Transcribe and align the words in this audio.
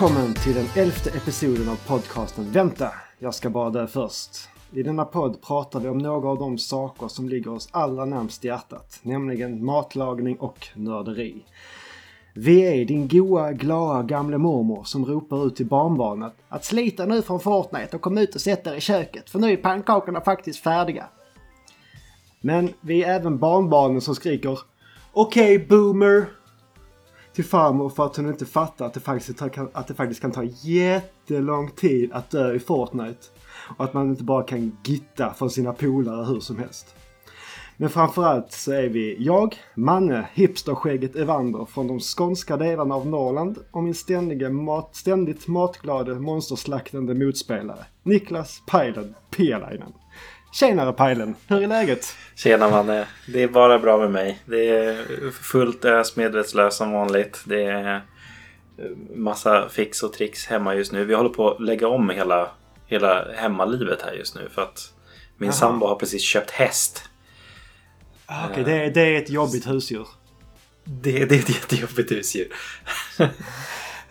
Välkommen 0.00 0.34
till 0.34 0.54
den 0.54 0.66
elfte 0.76 1.10
episoden 1.10 1.68
av 1.68 1.88
podcasten 1.88 2.50
Vänta, 2.52 2.90
jag 3.18 3.34
ska 3.34 3.50
bara 3.50 3.70
dö 3.70 3.86
först. 3.86 4.30
I 4.72 4.82
denna 4.82 5.04
podd 5.04 5.42
pratar 5.42 5.80
vi 5.80 5.88
om 5.88 5.98
några 5.98 6.28
av 6.28 6.38
de 6.38 6.58
saker 6.58 7.08
som 7.08 7.28
ligger 7.28 7.52
oss 7.52 7.68
allra 7.70 8.04
närmst 8.04 8.44
hjärtat, 8.44 8.98
nämligen 9.02 9.64
matlagning 9.64 10.36
och 10.36 10.68
nörderi. 10.74 11.44
Vi 12.34 12.80
är 12.80 12.84
din 12.84 13.08
goa, 13.08 13.52
glada 13.52 14.02
gamle 14.02 14.38
mormor 14.38 14.84
som 14.84 15.04
ropar 15.04 15.46
ut 15.46 15.56
till 15.56 15.66
barnbarnet 15.66 16.34
att 16.48 16.64
slita 16.64 17.06
nu 17.06 17.22
från 17.22 17.40
Fortnite 17.40 17.96
och 17.96 18.02
kom 18.02 18.18
ut 18.18 18.34
och 18.34 18.40
sätt 18.40 18.66
er 18.66 18.74
i 18.74 18.80
köket 18.80 19.30
för 19.30 19.38
nu 19.38 19.52
är 19.52 19.56
pannkakorna 19.56 20.20
faktiskt 20.20 20.62
färdiga. 20.62 21.06
Men 22.40 22.72
vi 22.80 23.02
är 23.02 23.14
även 23.14 23.38
barnbarnen 23.38 24.00
som 24.00 24.14
skriker 24.14 24.58
Okej 25.12 25.58
boomer! 25.58 26.35
Till 27.36 27.44
farmor 27.44 27.88
för 27.88 28.06
att 28.06 28.16
hon 28.16 28.28
inte 28.28 28.46
fattar 28.46 28.86
att 28.86 28.94
det, 28.94 29.00
faktiskt, 29.00 29.42
att 29.72 29.88
det 29.88 29.94
faktiskt 29.94 30.20
kan 30.20 30.32
ta 30.32 30.44
jättelång 30.44 31.70
tid 31.70 32.12
att 32.12 32.30
dö 32.30 32.54
i 32.54 32.58
Fortnite. 32.58 33.26
Och 33.76 33.84
att 33.84 33.94
man 33.94 34.10
inte 34.10 34.24
bara 34.24 34.42
kan 34.42 34.76
gitta 34.84 35.34
från 35.34 35.50
sina 35.50 35.72
polare 35.72 36.24
hur 36.24 36.40
som 36.40 36.58
helst. 36.58 36.94
Men 37.76 37.90
framförallt 37.90 38.52
så 38.52 38.72
är 38.72 38.88
vi 38.88 39.16
jag, 39.18 39.54
Manne, 39.74 40.28
hipsterskägget 40.32 41.16
Evander 41.16 41.64
från 41.64 41.86
de 41.86 42.00
skånska 42.00 42.56
delarna 42.56 42.94
av 42.94 43.06
Norrland 43.06 43.58
och 43.70 43.82
min 43.82 43.94
ständige 43.94 44.50
mat, 44.50 44.96
ständigt 44.96 45.48
matglade 45.48 46.14
monsterslaktande 46.14 47.14
motspelare, 47.14 47.84
Niklas 48.02 48.62
Pajlen 48.66 49.14
Pielainen. 49.30 49.92
Tjenare 50.56 50.92
Pajlen, 50.92 51.34
hur 51.46 51.62
är 51.62 51.66
läget? 51.66 52.16
Tjena 52.34 52.70
Manne, 52.70 53.06
det 53.26 53.42
är 53.42 53.48
bara 53.48 53.78
bra 53.78 53.98
med 53.98 54.10
mig. 54.10 54.42
Det 54.44 54.68
är 54.68 55.30
fullt 55.30 55.84
ös 55.84 56.16
medvetslös 56.16 56.76
som 56.76 56.92
vanligt. 56.92 57.40
Det 57.44 57.62
är 57.62 58.02
massa 59.14 59.68
fix 59.68 60.02
och 60.02 60.12
tricks 60.12 60.46
hemma 60.46 60.74
just 60.74 60.92
nu. 60.92 61.04
Vi 61.04 61.14
håller 61.14 61.30
på 61.30 61.50
att 61.50 61.60
lägga 61.60 61.88
om 61.88 62.10
hela, 62.10 62.50
hela 62.86 63.32
hemmalivet 63.32 64.02
här 64.02 64.12
just 64.12 64.34
nu 64.34 64.48
för 64.54 64.62
att 64.62 64.92
min 65.36 65.50
Aha. 65.50 65.58
sambo 65.58 65.86
har 65.86 65.96
precis 65.96 66.22
köpt 66.22 66.50
häst. 66.50 67.02
Ah, 68.26 68.48
okej, 68.50 68.62
okay, 68.62 68.78
det, 68.78 68.90
det, 68.90 69.00
är 69.00 69.22
ett 69.22 69.30
jobbigt 69.30 69.66
husdjur. 69.66 70.08
Det, 70.84 71.24
det 71.24 71.34
är 71.34 71.38
ett 71.38 71.48
jättejobbigt 71.48 72.12
husdjur. 72.12 72.48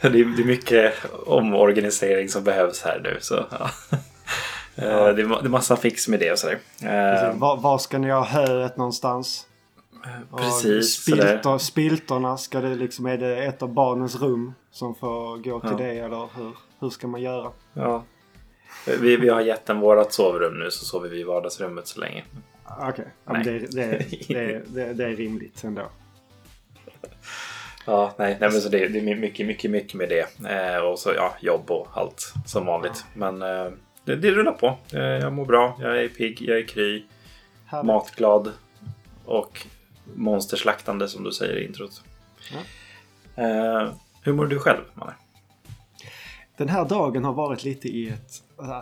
det, 0.01 0.07
är, 0.07 0.09
det 0.09 0.19
är 0.19 0.45
mycket 0.45 0.93
omorganisering 1.25 2.29
som 2.29 2.43
behövs 2.43 2.81
här 2.81 2.99
nu. 3.03 3.17
Så, 3.21 3.45
ja. 3.51 3.69
Ja. 4.75 5.09
Eh, 5.09 5.15
det 5.15 5.21
är 5.21 5.49
massa 5.49 5.75
fix 5.75 6.07
med 6.07 6.19
det 6.19 6.31
och 6.31 6.39
sådär. 6.39 6.59
Eh, 6.81 7.37
var, 7.37 7.57
var, 7.57 7.77
ska 7.77 7.97
ni 7.97 8.09
ha 8.09 8.25
höet 8.25 8.77
någonstans? 8.77 9.47
Eh, 10.05 10.37
precis. 10.37 10.93
Spiltor, 10.93 11.57
spiltorna, 11.57 12.37
ska 12.37 12.61
det 12.61 12.75
liksom, 12.75 13.05
är 13.05 13.17
det 13.17 13.45
ett 13.45 13.61
av 13.61 13.73
barnens 13.73 14.21
rum 14.21 14.53
som 14.71 14.95
får 14.95 15.37
gå 15.37 15.59
till 15.59 15.69
ja. 15.71 15.77
det 15.77 15.99
eller 15.99 16.29
hur, 16.37 16.51
hur 16.79 16.89
ska 16.89 17.07
man 17.07 17.21
göra? 17.21 17.51
Ja. 17.73 18.03
Vi, 19.01 19.17
vi 19.17 19.29
har 19.29 19.41
gett 19.41 19.65
den 19.65 19.79
vårat 19.79 20.13
sovrum 20.13 20.59
nu 20.59 20.71
så 20.71 20.85
sover 20.85 21.09
vi 21.09 21.19
i 21.19 21.23
vardagsrummet 21.23 21.87
så 21.87 21.99
länge. 21.99 22.23
Okej, 22.79 22.89
okay. 22.89 23.05
ja, 23.25 23.33
det, 23.33 23.59
det, 23.71 24.63
det, 24.67 24.93
det, 24.93 25.05
är 25.05 25.15
rimligt 25.15 25.63
ändå. 25.63 25.81
Ja, 27.85 28.13
nej, 28.17 28.37
nej 28.39 28.49
men 28.51 28.61
så 28.61 28.69
det, 28.69 28.87
det 28.87 28.99
är 28.99 29.15
mycket, 29.15 29.47
mycket, 29.47 29.71
mycket 29.71 29.93
med 29.93 30.09
det. 30.09 30.49
Eh, 30.49 30.77
och 30.77 30.99
så 30.99 31.13
ja, 31.15 31.33
jobb 31.39 31.71
och 31.71 31.87
allt 31.93 32.33
som 32.45 32.65
vanligt. 32.65 33.05
Ja. 33.13 33.31
Men 33.31 33.41
eh, 33.41 33.71
det, 34.05 34.15
det 34.15 34.31
rullar 34.31 34.51
på. 34.51 34.77
Eh, 34.93 35.01
jag 35.01 35.33
mår 35.33 35.45
bra, 35.45 35.77
jag 35.81 36.03
är 36.03 36.09
pigg, 36.09 36.41
jag 36.41 36.57
är 36.57 36.67
kry. 36.67 37.03
Härligt. 37.65 37.87
Matglad. 37.87 38.51
Och 39.25 39.67
monsterslaktande 40.15 41.07
som 41.07 41.23
du 41.23 41.31
säger 41.31 41.57
i 41.57 41.65
introt. 41.65 42.03
Eh, 43.35 43.93
hur 44.21 44.33
mår 44.33 44.45
du 44.45 44.59
själv, 44.59 44.83
Manne? 44.93 45.13
Den 46.57 46.69
här 46.69 46.85
dagen 46.85 47.23
har 47.23 47.33
varit 47.33 47.63
lite 47.63 47.87
i 47.87 48.09
ett 48.09 48.31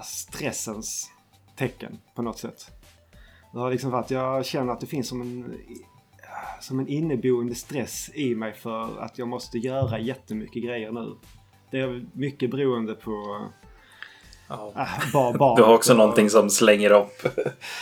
stressens 0.03 1.11
tecken 1.55 1.99
på 2.15 2.21
något 2.21 2.37
sätt. 2.37 2.71
Det 3.53 3.59
har 3.59 3.71
liksom 3.71 3.91
varit, 3.91 4.11
jag 4.11 4.45
känner 4.45 4.73
att 4.73 4.79
det 4.79 4.87
finns 4.87 5.07
som 5.07 5.21
en, 5.21 5.57
som 6.61 6.79
en 6.79 6.87
inneboende 6.87 7.55
stress 7.55 8.09
i 8.13 8.35
mig 8.35 8.53
för 8.53 8.99
att 8.99 9.17
jag 9.17 9.27
måste 9.27 9.57
göra 9.57 9.99
jättemycket 9.99 10.63
grejer 10.63 10.91
nu. 10.91 11.15
Det 11.71 11.79
är 11.79 12.05
mycket 12.13 12.51
beroende 12.51 12.93
på 12.93 13.45
Ja. 14.57 14.73
Äh, 14.75 15.11
bar, 15.13 15.37
bar, 15.37 15.55
du 15.55 15.63
har 15.63 15.73
också 15.73 15.91
och, 15.91 15.97
någonting 15.97 16.29
som 16.29 16.49
slänger 16.49 16.91
upp 16.91 17.27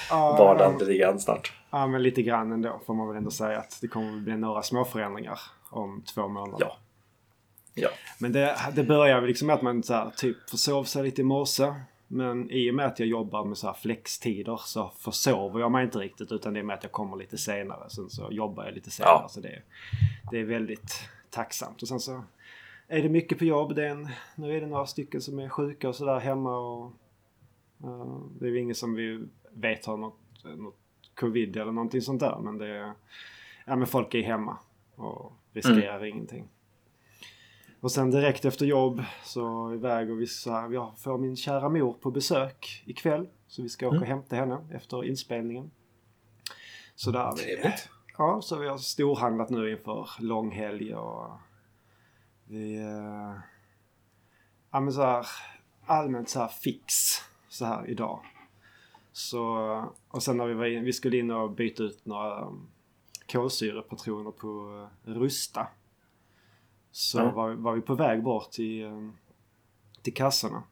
ja, 0.10 0.36
vardagen 0.40 0.78
lite 0.80 0.94
grann 0.94 1.20
snart. 1.20 1.54
Ja, 1.70 1.88
men 1.88 2.04
lite 2.04 2.22
grann 2.22 2.52
ändå 2.52 2.82
får 2.86 2.94
man 2.94 3.08
väl 3.08 3.18
ändå 3.18 3.32
säga 3.32 3.60
att 3.60 3.78
det 3.82 3.88
kommer 3.88 4.18
att 4.18 4.24
bli 4.24 4.38
några 4.38 4.64
små 4.64 4.86
förändringar 4.86 5.40
om 5.70 6.04
två 6.14 6.28
månader. 6.28 6.66
Ja. 6.66 6.78
ja. 7.74 7.90
Men 8.18 8.32
det, 8.32 8.58
det 8.74 8.84
börjar 8.84 9.22
liksom 9.22 9.48
med 9.48 9.56
att 9.56 9.62
man 9.62 9.84
så 9.84 9.94
här, 9.94 10.12
typ 10.18 10.50
försov 10.50 10.84
sig 10.84 11.04
lite 11.04 11.22
i 11.22 11.24
morse. 11.24 11.74
Men 12.08 12.52
i 12.52 12.72
och 12.72 12.76
med 12.76 12.86
att 12.86 13.00
jag 13.00 13.08
jobbar 13.08 13.46
med 13.46 13.58
så 13.58 13.68
här 13.68 13.74
flextider 13.74 14.62
så 14.66 14.92
försover 15.00 15.60
jag 15.60 15.72
mig 15.72 15.84
inte 15.84 16.00
riktigt 16.00 16.32
utan 16.32 16.54
det 16.54 16.60
är 16.60 16.64
med 16.64 16.74
att 16.74 16.84
jag 16.84 16.92
kommer 16.92 17.18
lite 17.18 17.38
senare. 17.38 17.90
Sen 17.90 18.10
så 18.10 18.28
jobbar 18.32 18.66
jag 18.66 18.74
lite 18.74 18.92
senare. 18.92 19.20
Ja. 19.22 19.30
Så 19.30 19.40
det, 19.40 19.62
det 20.32 20.40
är 20.40 20.44
väldigt 20.44 21.10
tacksamt. 21.30 21.82
Och 21.82 21.88
sen 21.88 22.00
så 22.00 22.24
är 22.92 23.04
det 23.04 23.10
mycket 23.10 23.38
på 23.38 23.46
jobb. 23.46 23.76
Det 23.76 23.86
är 23.86 23.90
en, 23.90 24.10
nu 24.36 24.58
är 24.58 24.62
det 24.62 24.68
några 24.68 24.86
stycken 24.86 25.22
som 25.22 25.40
är 25.40 25.50
sjuka 25.50 25.90
och 25.90 25.96
sådär 25.96 26.20
hemma. 26.20 26.58
Och, 26.58 26.94
uh, 27.84 28.22
det 28.40 28.46
är 28.46 28.50
ju 28.50 28.60
ingen 28.60 28.76
som 28.76 28.96
vi 28.96 29.26
vet 29.52 29.86
har 29.86 29.98
något, 29.98 30.20
något 30.44 30.80
covid 31.16 31.58
eller 31.58 31.72
någonting 31.72 32.02
sånt 32.02 32.20
där. 32.20 32.40
Men 32.40 32.58
det 32.58 32.68
är, 32.68 32.94
ja 33.66 33.76
men 33.76 33.88
folk 33.88 34.14
är 34.14 34.22
hemma 34.22 34.58
och 34.96 35.34
riskerar 35.54 35.98
mm. 35.98 36.10
ingenting. 36.10 36.48
Och 37.80 37.92
sen 37.92 38.12
direkt 38.12 38.46
efter 38.46 38.66
jobb 38.66 39.04
så 39.24 39.74
iväg 39.74 40.12
och 40.12 40.22
vi, 40.22 40.28
så 40.28 40.52
här, 40.52 40.70
jag 40.70 41.00
får 41.00 41.18
min 41.18 41.36
kära 41.36 41.70
mor 41.70 41.94
på 41.94 42.12
besök 42.12 42.84
ikväll. 42.86 43.28
Så 43.48 43.62
vi 43.62 43.70
ska 43.70 43.88
åka 43.88 43.96
mm. 43.96 44.02
och 44.02 44.08
hämta 44.08 44.36
henne 44.36 44.68
efter 44.72 45.04
inspelningen. 45.04 45.72
Så 46.96 47.12
där. 47.12 47.32
Trevligt. 47.32 47.90
Ja, 48.18 48.42
så 48.42 48.60
vi 48.60 48.68
har 48.68 48.78
storhandlat 48.78 49.50
nu 49.50 49.72
inför 49.72 50.10
långhelg 50.20 50.96
och 50.96 51.32
vi... 52.52 52.80
Uh, 52.80 53.40
ja 54.72 54.80
men 54.80 54.94
så 54.94 55.02
här, 55.02 55.26
allmänt 55.86 56.30
så 56.30 56.40
här 56.40 56.48
fix 56.48 56.94
så 57.50 57.66
här 57.66 57.90
idag. 57.90 58.20
Så, 59.12 59.46
och 60.08 60.24
sen 60.24 60.38
när 60.38 60.46
vi 60.46 60.54
var 60.54 60.66
in, 60.66 60.84
vi 60.84 60.94
skulle 60.94 61.18
in 61.18 61.32
och 61.32 61.52
byta 61.52 61.84
ut 61.84 62.06
några 62.06 62.46
um, 62.46 62.68
kolsyrepatroner 63.32 64.32
på 64.32 64.48
uh, 65.06 65.14
Rusta. 65.14 65.68
Så 66.92 67.20
ja. 67.20 67.32
var, 67.32 67.52
var, 67.52 67.76
vi 67.76 67.82
på 67.82 67.96
väg 67.96 68.24
bort 68.24 68.52
till, 68.52 68.84
um, 68.84 69.18
till 70.02 70.14
kassorna. 70.14 70.64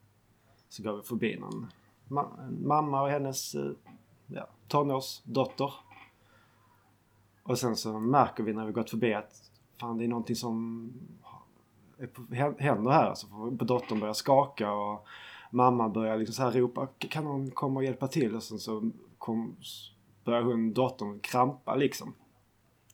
Så 0.69 0.83
går 0.83 0.97
vi 0.97 1.03
förbi 1.03 1.39
någon 1.39 1.71
ma 2.07 2.29
mamma 2.49 3.01
och 3.01 3.09
hennes 3.09 3.55
uh, 3.55 3.71
ja, 4.27 4.47
tonårsdotter. 4.67 5.73
Och 7.43 7.59
sen 7.59 7.75
så 7.75 7.99
märker 7.99 8.43
vi 8.43 8.53
när 8.53 8.65
vi 8.65 8.71
gått 8.71 8.89
förbi 8.89 9.13
att 9.13 9.51
fan 9.79 9.97
det 9.97 10.03
är 10.03 10.07
någonting 10.07 10.35
som 10.35 10.89
händer 12.59 12.91
här. 12.91 13.05
Alltså, 13.05 13.27
på 13.59 13.65
dottern 13.65 13.99
börjar 13.99 14.13
skaka 14.13 14.71
och 14.71 15.07
mamma 15.51 15.89
börjar 15.89 16.17
liksom 16.17 16.33
så 16.33 16.43
här 16.43 16.51
ropa 16.51 16.87
kan 16.99 17.23
någon 17.23 17.51
komma 17.51 17.79
och 17.79 17.83
hjälpa 17.83 18.07
till? 18.07 18.35
Och 18.35 18.43
sen 18.43 18.59
så 18.59 18.91
kom, 19.17 19.55
börjar 20.23 20.41
hon, 20.41 20.73
dottern 20.73 21.19
krampa 21.19 21.75
liksom. 21.75 22.13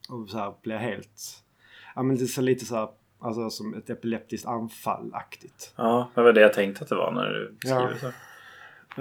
Och 0.09 0.29
så 0.29 0.37
här 0.37 0.53
blir 0.61 0.77
helt, 0.77 1.43
ja 1.95 2.03
men 2.03 2.17
det 2.17 2.27
ser 2.27 2.41
lite 2.41 2.65
så 2.65 2.75
här, 2.75 2.89
alltså 3.19 3.49
som 3.49 3.73
ett 3.73 3.89
epileptiskt 3.89 4.47
anfall-aktigt. 4.47 5.73
Ja, 5.75 6.09
det 6.15 6.21
var 6.21 6.33
det 6.33 6.41
jag 6.41 6.53
tänkte 6.53 6.83
att 6.83 6.89
det 6.89 6.95
var 6.95 7.11
när 7.11 7.25
du 7.25 7.57
beskriver 7.61 7.91
ja. 7.91 7.97
så. 7.97 8.11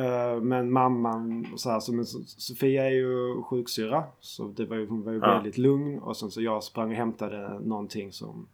Uh, 0.01 0.41
men 0.41 0.73
mamman, 0.73 1.47
så 1.57 1.71
här, 1.71 1.81
så, 1.81 1.93
men 1.93 2.05
Sofia 2.05 2.85
är 2.85 2.91
ju 2.91 3.43
sjuksyra. 3.43 4.05
Så 4.21 4.47
det 4.49 4.67
var 4.67 4.77
ju, 4.77 4.87
hon 4.87 5.03
var 5.03 5.13
ju 5.13 5.19
ja. 5.19 5.35
väldigt 5.35 5.59
lugn. 5.59 5.99
Och 5.99 6.17
sen 6.17 6.31
så 6.31 6.43
jag 6.43 6.65
sprang 6.65 6.91
och 6.91 6.97
hämtade 6.97 7.61
någonting 7.61 8.13
som 8.13 8.49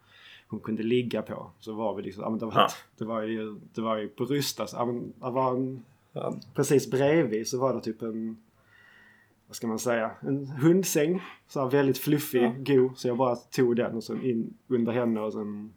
hon 0.51 0.61
kunde 0.61 0.83
ligga 0.83 1.23
på. 1.23 1.51
Så 1.61 1.73
var 1.73 1.95
vi 1.95 2.03
liksom, 2.03 2.23
ja, 2.23 2.31
men 2.31 2.39
det, 2.39 2.47
var, 2.47 2.55
ja. 2.55 2.69
det, 2.99 3.05
var 3.05 3.23
ju, 3.23 3.61
det 3.75 3.81
var 3.81 3.97
ju 3.97 4.09
på 4.09 4.25
Rustas, 4.25 4.73
ja, 4.73 4.85
men 4.85 5.13
det 5.21 5.31
var 5.31 5.57
en, 5.57 5.85
ja, 6.13 6.35
precis 6.55 6.91
bredvid 6.91 7.49
så 7.49 7.59
var 7.59 7.75
det 7.75 7.81
typ 7.81 8.03
en, 8.03 8.43
vad 9.47 9.57
ska 9.57 9.67
man 9.67 9.79
säga, 9.79 10.11
en 10.21 10.47
hundsäng. 10.47 11.23
Så 11.49 11.61
här 11.61 11.71
väldigt 11.71 11.99
fluffig, 11.99 12.43
ja. 12.43 12.55
god. 12.75 12.99
Så 12.99 13.09
jag 13.09 13.17
bara 13.17 13.37
tog 13.37 13.77
den 13.77 13.97
och 13.97 14.05
sen 14.05 14.25
in 14.25 14.55
under 14.69 14.93
henne 14.93 15.21
och 15.21 15.33
sen 15.33 15.73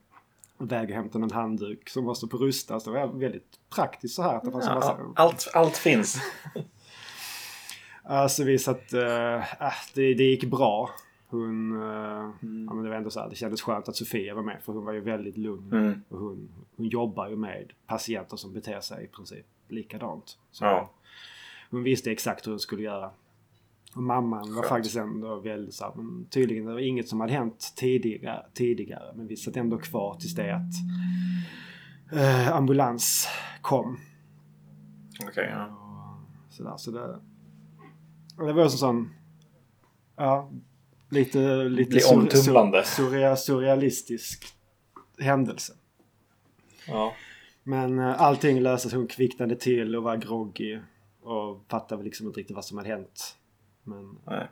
väg 0.58 0.90
och 0.90 0.96
hämtade 0.96 1.24
en 1.24 1.32
handduk 1.32 1.90
som 1.90 2.06
var 2.06 2.14
så 2.14 2.28
på 2.28 2.38
Rustas. 2.38 2.84
Det 2.84 2.92
var 2.92 3.08
väldigt 3.08 3.60
praktiskt 3.76 4.16
så 4.16 4.22
här. 4.22 4.36
Att 4.36 4.44
det 4.44 4.52
fanns 4.52 4.66
ja, 4.66 4.76
massa... 4.76 5.00
allt, 5.16 5.52
allt 5.54 5.78
finns. 5.78 6.18
Alltså 8.06 8.44
vi 8.44 8.60
satt, 8.60 8.94
äh, 8.94 9.44
det, 9.94 10.14
det 10.14 10.24
gick 10.24 10.44
bra. 10.44 10.90
Hon, 11.34 11.82
eh, 11.82 12.32
mm. 12.42 12.66
ja, 12.70 12.74
men 12.74 12.84
det 12.84 12.90
var 12.90 12.96
ändå 12.98 13.10
så 13.10 13.20
här, 13.20 13.30
det 13.30 13.36
kändes 13.36 13.62
skönt 13.62 13.90
att 13.90 13.96
Sofia 13.96 14.36
var 14.36 14.44
med 14.44 14.62
för 14.62 14.74
hon 14.74 14.86
var 14.86 14.94
ju 14.94 15.00
väldigt 15.00 15.38
lugn. 15.38 15.74
Mm. 15.74 16.02
Och 16.10 16.20
hon, 16.20 16.50
hon 16.76 16.86
jobbar 16.86 17.30
ju 17.30 17.36
med 17.36 17.74
patienter 17.88 18.38
som 18.38 18.54
beter 18.54 18.80
sig 18.80 19.06
i 19.06 19.08
princip 19.08 19.46
likadant. 19.68 20.38
Så 20.52 20.66
ja. 20.66 20.92
Hon 21.70 21.84
visste 21.84 22.12
exakt 22.12 22.48
hur 22.48 22.52
hon 22.52 22.60
skulle 22.60 22.84
göra. 22.84 23.12
Och 23.96 24.04
mamman 24.04 24.44
Skönt. 24.44 24.56
var 24.56 24.64
faktiskt 24.64 24.96
ändå 24.96 25.40
väldigt 25.40 25.74
så 25.74 25.84
här, 25.84 25.94
men 25.96 26.26
tydligen 26.26 26.66
det 26.66 26.74
var 26.74 26.80
inget 26.80 27.08
som 27.08 27.20
hade 27.20 27.34
hänt 27.34 27.74
tidigare, 27.76 28.46
tidigare. 28.54 29.14
Men 29.16 29.28
vi 29.28 29.36
satt 29.36 29.58
ändå 29.58 29.78
kvar 29.78 30.16
tills 30.16 30.36
det 30.36 30.56
att 30.56 30.74
eh, 32.20 32.56
ambulans 32.56 33.28
kom. 33.62 33.98
Okej, 35.20 35.30
okay, 35.30 35.50
ja. 35.50 35.80
Sådär, 36.50 36.78
så 36.78 36.92
det... 36.92 37.20
Det 38.38 38.54
var 38.54 38.64
en 38.64 38.70
sån... 38.70 39.14
Ja, 40.16 40.52
lite... 41.14 41.64
lite 41.64 42.14
omtumlande. 42.16 42.84
Surreal, 42.84 43.38
surrealistisk 43.38 44.46
händelse. 45.20 45.74
Ja. 46.88 47.14
Men 47.64 48.00
uh, 48.00 48.22
allting 48.22 48.62
löstes. 48.62 48.94
Hon 48.94 49.08
kvicknade 49.08 49.56
till 49.56 49.96
och 49.96 50.04
var 50.04 50.18
groggy. 50.18 50.80
Och 51.22 51.66
fattade 51.68 52.04
liksom 52.04 52.28
inte 52.28 52.40
riktigt 52.40 52.56
vad 52.56 52.66
som 52.66 52.78
hade 52.78 52.90
hänt. 52.90 53.38
Men... 53.84 54.20
Nej. 54.26 54.48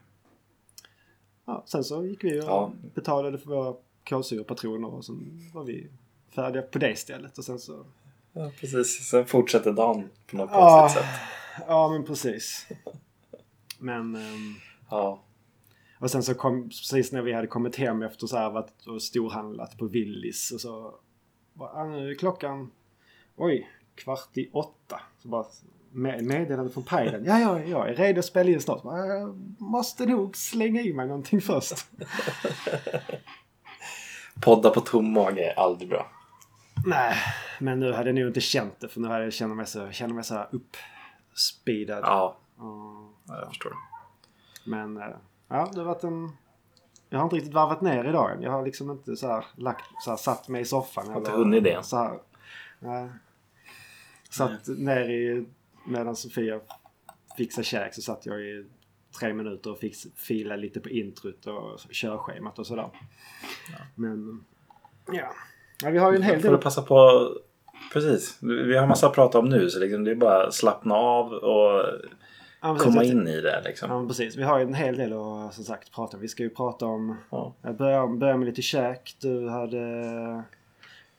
Ja, 1.45 1.63
sen 1.67 1.83
så 1.83 2.05
gick 2.05 2.23
vi 2.23 2.39
och 2.39 2.45
ja. 2.45 2.73
betalade 2.95 3.37
för 3.37 3.47
våra 3.47 3.75
kolsyrepatroner 4.09 4.87
och 4.93 5.05
sen 5.05 5.49
var 5.53 5.63
vi 5.63 5.87
färdiga 6.35 6.61
på 6.61 6.79
det 6.79 6.99
stället. 6.99 7.37
Och 7.37 7.45
sen 7.45 7.59
så... 7.59 7.85
Ja, 8.33 8.51
precis. 8.59 9.09
Sen 9.09 9.25
fortsätter 9.25 9.73
dagen 9.73 10.09
på 10.27 10.37
något 10.37 10.49
ja, 10.53 10.79
konstigt 10.79 11.01
sätt. 11.01 11.11
Ja, 11.67 11.89
men 11.89 12.05
precis. 12.05 12.67
Men... 13.79 14.15
Um... 14.15 14.55
Ja. 14.89 15.21
Och 16.01 16.11
sen 16.11 16.23
så 16.23 16.33
kom, 16.33 16.63
precis 16.63 17.11
när 17.11 17.21
vi 17.21 17.33
hade 17.33 17.47
kommit 17.47 17.75
hem 17.75 18.01
efter 18.01 18.27
så 18.27 18.37
här 18.37 18.49
varit 18.49 18.87
och 18.87 19.01
storhandlat 19.01 19.77
på 19.77 19.87
Willys 19.87 20.51
och 20.51 20.61
så 20.61 20.95
bara, 21.53 21.83
nu 21.83 22.09
är 22.09 22.15
klockan, 22.15 22.71
oj, 23.35 23.69
kvart 23.95 24.37
i 24.37 24.49
åtta. 24.53 25.01
Så 25.19 25.27
bara 25.27 25.45
meddelande 25.91 26.71
från 26.71 26.83
Pajden. 26.83 27.25
Ja, 27.25 27.39
ja, 27.39 27.59
jag 27.59 27.89
är 27.89 27.95
redo 27.95 28.19
att 28.19 28.25
spela 28.25 28.49
in 28.49 28.61
snart. 28.61 28.81
Jag 28.83 29.35
måste 29.57 30.05
nog 30.05 30.37
slänga 30.37 30.81
i 30.81 30.93
mig 30.93 31.07
någonting 31.07 31.41
först. 31.41 31.73
Podda 34.41 34.69
på 34.69 34.81
tom 34.81 35.13
mage 35.13 35.51
är 35.51 35.59
aldrig 35.59 35.89
bra. 35.89 36.11
Nej, 36.85 37.15
men 37.59 37.79
nu 37.79 37.93
hade 37.93 38.09
jag 38.09 38.15
nog 38.15 38.27
inte 38.27 38.41
känt 38.41 38.79
det 38.79 38.87
för 38.87 39.01
nu 39.01 39.07
hade 39.07 39.23
jag 39.23 39.33
känt 39.33 39.55
mig 39.55 39.65
så, 39.65 39.91
känner 39.91 40.13
mig 40.13 40.23
så 40.23 40.45
uppspeedad. 40.51 42.03
Ja. 42.03 42.37
ja, 42.57 43.39
jag 43.39 43.47
förstår. 43.47 43.73
Men 44.65 44.97
eh, 44.97 45.03
ja, 45.51 45.69
det 45.73 45.79
har 45.79 45.85
varit 45.85 46.03
en... 46.03 46.31
Jag 47.09 47.19
har 47.19 47.23
inte 47.23 47.35
riktigt 47.35 47.53
varvat 47.53 47.81
ner 47.81 48.03
idag 48.03 48.31
än. 48.31 48.41
Jag 48.41 48.51
har 48.51 48.65
liksom 48.65 48.91
inte 48.91 49.15
så 49.15 49.27
här, 49.27 49.45
lagt, 49.55 49.85
så 50.03 50.09
här, 50.09 50.17
satt 50.17 50.47
mig 50.47 50.61
i 50.61 50.65
soffan. 50.65 51.03
Jag 51.05 51.13
har 51.13 51.19
inte 51.19 51.31
hunnit 51.31 51.63
det 51.63 51.85
så 51.85 51.97
här, 51.97 52.19
nej. 52.79 53.09
Satt 54.29 54.67
Nej. 54.67 54.77
ner 54.77 55.09
i... 55.09 55.45
Medan 55.85 56.15
Sofia 56.15 56.59
fixade 57.37 57.65
käk 57.65 57.93
så 57.93 58.01
satt 58.01 58.25
jag 58.25 58.41
i 58.41 58.65
tre 59.19 59.33
minuter 59.33 59.71
och 59.71 59.77
fick 59.77 59.95
fila 60.15 60.55
lite 60.55 60.79
på 60.79 60.89
introt 60.89 61.45
och 61.45 61.79
körschemat 61.91 62.59
och 62.59 62.67
sådär. 62.67 62.89
Ja. 63.71 63.77
Men 63.95 64.45
ja. 65.07 65.33
ja. 65.83 65.89
Vi 65.89 65.97
har 65.97 66.11
ju 66.11 66.15
en 66.15 66.23
hel 66.23 66.33
del... 66.33 66.41
Får 66.41 66.51
du 66.51 66.57
passa 66.57 66.81
på... 66.81 67.29
Precis. 67.93 68.37
Vi 68.41 68.77
har 68.77 68.87
massa 68.87 69.07
att 69.07 69.13
prata 69.13 69.39
om 69.39 69.49
nu 69.49 69.69
så 69.69 69.79
liksom 69.79 70.03
det 70.03 70.11
är 70.11 70.15
bara 70.15 70.47
att 70.47 70.53
slappna 70.53 70.95
av 70.95 71.33
och 71.33 71.85
ja, 72.61 72.77
komma 72.77 73.03
in 73.03 73.27
i 73.27 73.41
det. 73.41 73.61
Liksom. 73.65 73.91
Ja, 73.91 74.07
precis. 74.07 74.35
Vi 74.35 74.43
har 74.43 74.59
ju 74.59 74.63
en 74.63 74.73
hel 74.73 74.97
del 74.97 75.13
att 75.13 75.53
som 75.53 75.63
sagt 75.63 75.91
prata 75.91 76.17
om. 76.17 76.21
Vi 76.21 76.27
ska 76.27 76.43
ju 76.43 76.49
prata 76.49 76.85
om... 76.85 77.17
Ja. 77.29 77.53
Jag 77.61 77.75
börjar, 77.75 78.07
börjar 78.07 78.37
med 78.37 78.45
lite 78.45 78.61
käk. 78.61 79.15
Du 79.19 79.49
hade 79.49 80.43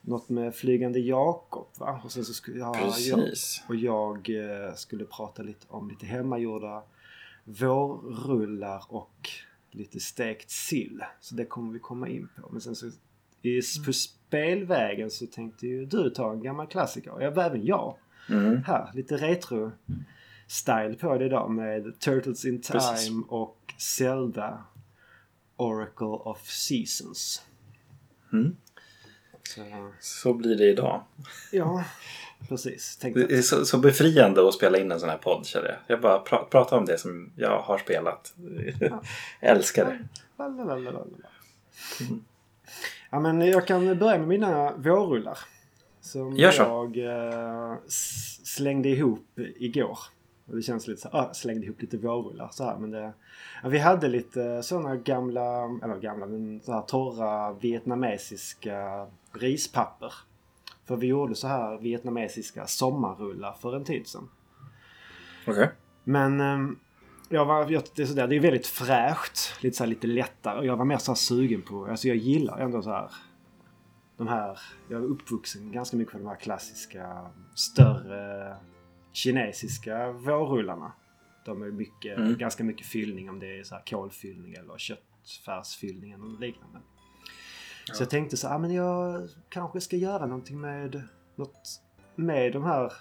något 0.01 0.29
med 0.29 0.55
Flygande 0.55 1.01
Jakob 1.01 1.67
va? 1.79 2.01
Och 2.05 2.13
sen 2.13 2.25
så 2.25 2.33
skulle 2.33 2.59
jag, 2.59 2.75
Precis. 2.75 3.63
Jag, 3.69 3.71
och 3.71 3.77
jag 3.77 4.31
eh, 4.31 4.75
skulle 4.75 5.05
prata 5.05 5.43
lite 5.43 5.67
om 5.69 5.89
lite 5.89 6.07
hemmagjorda 6.07 6.83
vårrullar 7.45 8.85
och 8.89 9.31
lite 9.71 10.01
stekt 10.01 10.51
sill. 10.51 11.05
Så 11.21 11.35
det 11.35 11.45
kommer 11.45 11.73
vi 11.73 11.79
komma 11.79 12.09
in 12.09 12.29
på. 12.37 12.49
Men 12.51 12.61
sen 12.61 12.75
så 12.75 12.87
i, 13.43 13.61
på 13.61 13.83
mm. 13.83 13.93
spelvägen 13.93 15.11
så 15.11 15.27
tänkte 15.27 15.67
ju 15.67 15.85
du 15.85 16.11
ta 16.11 16.33
en 16.33 16.43
gammal 16.43 16.67
klassiker. 16.67 17.13
Ja, 17.21 17.43
även 17.43 17.67
jag. 17.67 17.97
Mm. 18.29 18.63
Här, 18.65 18.91
lite 18.95 19.17
retro 19.17 19.73
style 20.47 20.95
på 21.01 21.19
det 21.19 21.25
idag 21.25 21.51
med 21.51 22.01
Turtles 22.01 22.45
in 22.45 22.63
Time 22.63 22.81
Precis. 22.81 23.11
och 23.29 23.57
Zelda 23.79 24.65
Oracle 25.57 26.07
of 26.07 26.49
Seasons. 26.49 27.43
Mm. 28.33 28.57
Så. 29.43 29.63
så 30.01 30.35
blir 30.35 30.57
det 30.57 30.65
idag. 30.65 31.03
Ja, 31.53 31.85
precis. 32.49 32.97
Tänkte 32.97 33.27
det 33.27 33.39
är 33.39 33.43
så, 33.43 33.65
så, 33.65 33.79
befriande 33.79 34.49
att 34.49 34.55
spela 34.55 34.79
in 34.79 34.93
en 34.93 35.01
sån 35.01 35.09
här 35.09 35.19
podd 35.19 35.47
känner 35.47 35.69
jag. 35.69 35.77
Jag 35.87 36.01
bara 36.01 36.19
pra 36.19 36.45
pratar 36.45 36.79
om 36.79 36.85
det 36.85 36.99
som 36.99 37.33
jag 37.37 37.61
har 37.61 37.79
spelat. 37.79 38.35
Ja. 38.81 39.03
älskar 39.41 39.85
det. 39.85 40.09
Mm. 42.05 42.25
Ja, 43.11 43.21
men 43.21 43.41
jag 43.41 43.67
kan 43.67 43.99
börja 43.99 44.19
med 44.19 44.29
mina 44.29 44.77
vårrullar. 44.77 45.39
Som 46.01 46.37
jag 46.37 46.99
eh, 46.99 47.75
slängde 48.45 48.89
ihop 48.89 49.27
igår. 49.37 49.99
Och 50.53 50.59
det 50.59 50.63
känns 50.63 50.87
lite 50.87 51.01
så 51.01 51.09
ah, 51.13 51.35
slängde 51.35 51.67
ihop 51.67 51.83
lite 51.83 51.97
vårrullar 51.97 52.49
så 52.53 52.65
här. 52.65 52.79
Men 52.79 52.91
det, 52.91 53.13
ja, 53.63 53.69
vi 53.69 53.79
hade 53.79 54.09
lite 54.09 54.63
sådana 54.63 54.97
gamla, 54.97 55.65
eller 55.83 55.99
gamla, 55.99 56.27
men 56.27 56.61
så 56.61 56.73
här 56.73 56.83
torra 56.83 57.53
vietnamesiska 57.53 59.07
rispapper. 59.33 60.13
För 60.85 60.97
vi 60.97 61.07
gjorde 61.07 61.35
så 61.35 61.47
här 61.47 61.79
vietnamesiska 61.79 62.67
sommarrullar 62.67 63.53
för 63.53 63.77
en 63.77 63.85
tid 63.85 64.07
sedan. 64.07 64.29
Okej. 65.47 65.53
Okay. 65.53 65.69
Men 66.05 66.41
ehm, 66.41 66.79
jag 67.29 67.45
var, 67.45 67.71
jag, 67.71 67.83
det, 67.95 68.03
är 68.03 68.07
sådär, 68.07 68.27
det 68.27 68.37
är 68.37 68.41
väldigt 68.41 68.67
fräscht. 68.67 69.63
Lite 69.63 69.77
så 69.77 69.87
lite 69.87 70.07
lättare. 70.07 70.59
Och 70.59 70.67
jag 70.67 70.77
var 70.77 70.85
mer 70.85 70.99
så 70.99 71.15
sugen 71.15 71.63
på, 71.63 71.87
alltså 71.87 72.09
jag 72.09 72.17
gillar 72.17 72.59
ändå 72.59 72.83
så 72.83 72.91
här 72.91 73.11
de 74.17 74.29
här, 74.29 74.59
jag 74.89 75.03
är 75.03 75.07
uppvuxen 75.07 75.73
ganska 75.73 75.97
mycket 75.97 76.13
på 76.13 76.19
de 76.19 76.27
här 76.27 76.37
klassiska 76.37 77.31
större 77.55 78.57
kinesiska 79.13 80.13
vårrullarna. 80.13 80.93
De 81.45 81.63
är 81.63 81.71
mycket, 81.71 82.19
mm. 82.19 82.39
ganska 82.39 82.65
mycket 82.65 82.87
fyllning 82.87 83.31
om 83.31 83.39
det 83.39 83.59
är 83.59 83.65
så 83.65 83.75
här 83.75 83.83
kolfyllning 83.87 84.55
eller 84.55 84.79
köttfärsfyllning 84.79 86.13
eller 86.13 86.41
liknande. 86.41 86.81
Ja. 87.89 87.95
Så 87.95 88.03
jag 88.03 88.11
tänkte 88.11 88.37
så 88.37 88.49
ah, 88.49 88.59
men 88.59 88.75
jag 88.75 89.29
kanske 89.49 89.81
ska 89.81 89.97
göra 89.97 90.27
någonting 90.27 90.61
med 90.61 91.03
något 91.37 91.81
med 92.15 92.53
de 92.53 92.65
här 92.65 92.93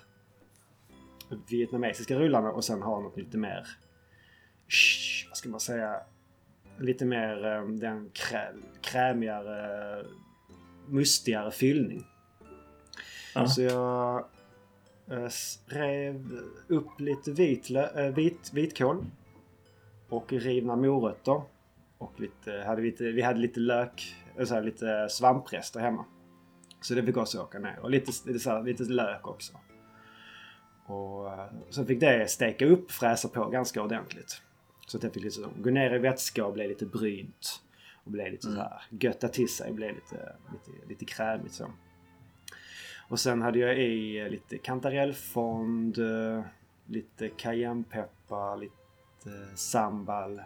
vietnamesiska 1.49 2.19
rullarna 2.19 2.51
och 2.51 2.63
sen 2.63 2.81
ha 2.81 2.99
något 2.99 3.17
lite 3.17 3.37
mer 3.37 3.67
vad 5.29 5.37
ska 5.37 5.49
man 5.49 5.59
säga 5.59 5.99
lite 6.79 7.05
mer 7.05 7.45
eh, 7.45 7.67
den 7.67 8.09
krä, 8.13 8.53
krämigare 8.81 10.05
mustigare 10.87 11.51
fyllning. 11.51 12.07
Ja. 13.35 13.47
Så 13.47 13.61
jag 13.61 14.25
rev 15.65 16.41
upp 16.67 16.99
lite 16.99 17.31
vitlö, 17.31 18.05
eh, 18.05 18.13
vit, 18.13 18.53
vitkål. 18.53 19.05
Och 20.09 20.33
rivna 20.33 20.75
morötter. 20.75 21.41
Och 21.97 22.19
lite, 22.19 22.63
hade 22.67 22.81
lite, 22.81 23.03
vi 23.03 23.21
hade 23.21 23.39
lite 23.39 23.59
lök, 23.59 24.15
eh, 24.37 24.45
så 24.45 24.53
här, 24.53 24.61
lite 24.61 25.09
svamprester 25.09 25.79
hemma. 25.79 26.05
Så 26.81 26.93
det 26.93 27.03
fick 27.03 27.17
också 27.17 27.41
åka 27.41 27.59
ner. 27.59 27.79
Och 27.81 27.89
lite, 27.89 28.11
lite, 28.31 28.49
här, 28.49 28.63
lite 28.63 28.83
lök 28.83 29.27
också. 29.27 29.53
Och 30.85 31.29
så 31.69 31.85
fick 31.85 31.99
det 31.99 32.29
steka 32.29 32.65
upp, 32.65 32.91
fräsa 32.91 33.27
på 33.27 33.49
ganska 33.49 33.83
ordentligt. 33.83 34.41
Så 34.87 34.97
att 34.97 35.01
det 35.01 35.09
fick 35.09 35.23
liksom 35.23 35.51
gå 35.57 35.69
ner 35.69 35.95
i 35.95 35.97
vätska 35.97 36.45
och 36.45 36.53
bli 36.53 36.67
lite 36.67 36.85
brynt. 36.85 37.61
Och 38.03 38.11
bli 38.11 38.31
lite 38.31 38.47
mm. 38.47 38.57
så 38.57 38.61
här 38.63 38.81
götta 38.89 39.27
till 39.27 39.49
sig, 39.49 39.71
bli 39.73 39.87
lite, 39.87 40.35
lite, 40.51 40.87
lite 40.87 41.05
krämigt 41.05 41.53
så. 41.53 41.71
Och 43.11 43.19
sen 43.19 43.41
hade 43.41 43.59
jag 43.59 43.79
i 43.79 44.29
lite 44.29 44.57
kantarellfond, 44.57 45.97
eh, 45.97 46.43
lite 46.85 47.29
cayennepeppar, 47.29 48.57
lite 48.57 49.55
sambal, 49.55 50.41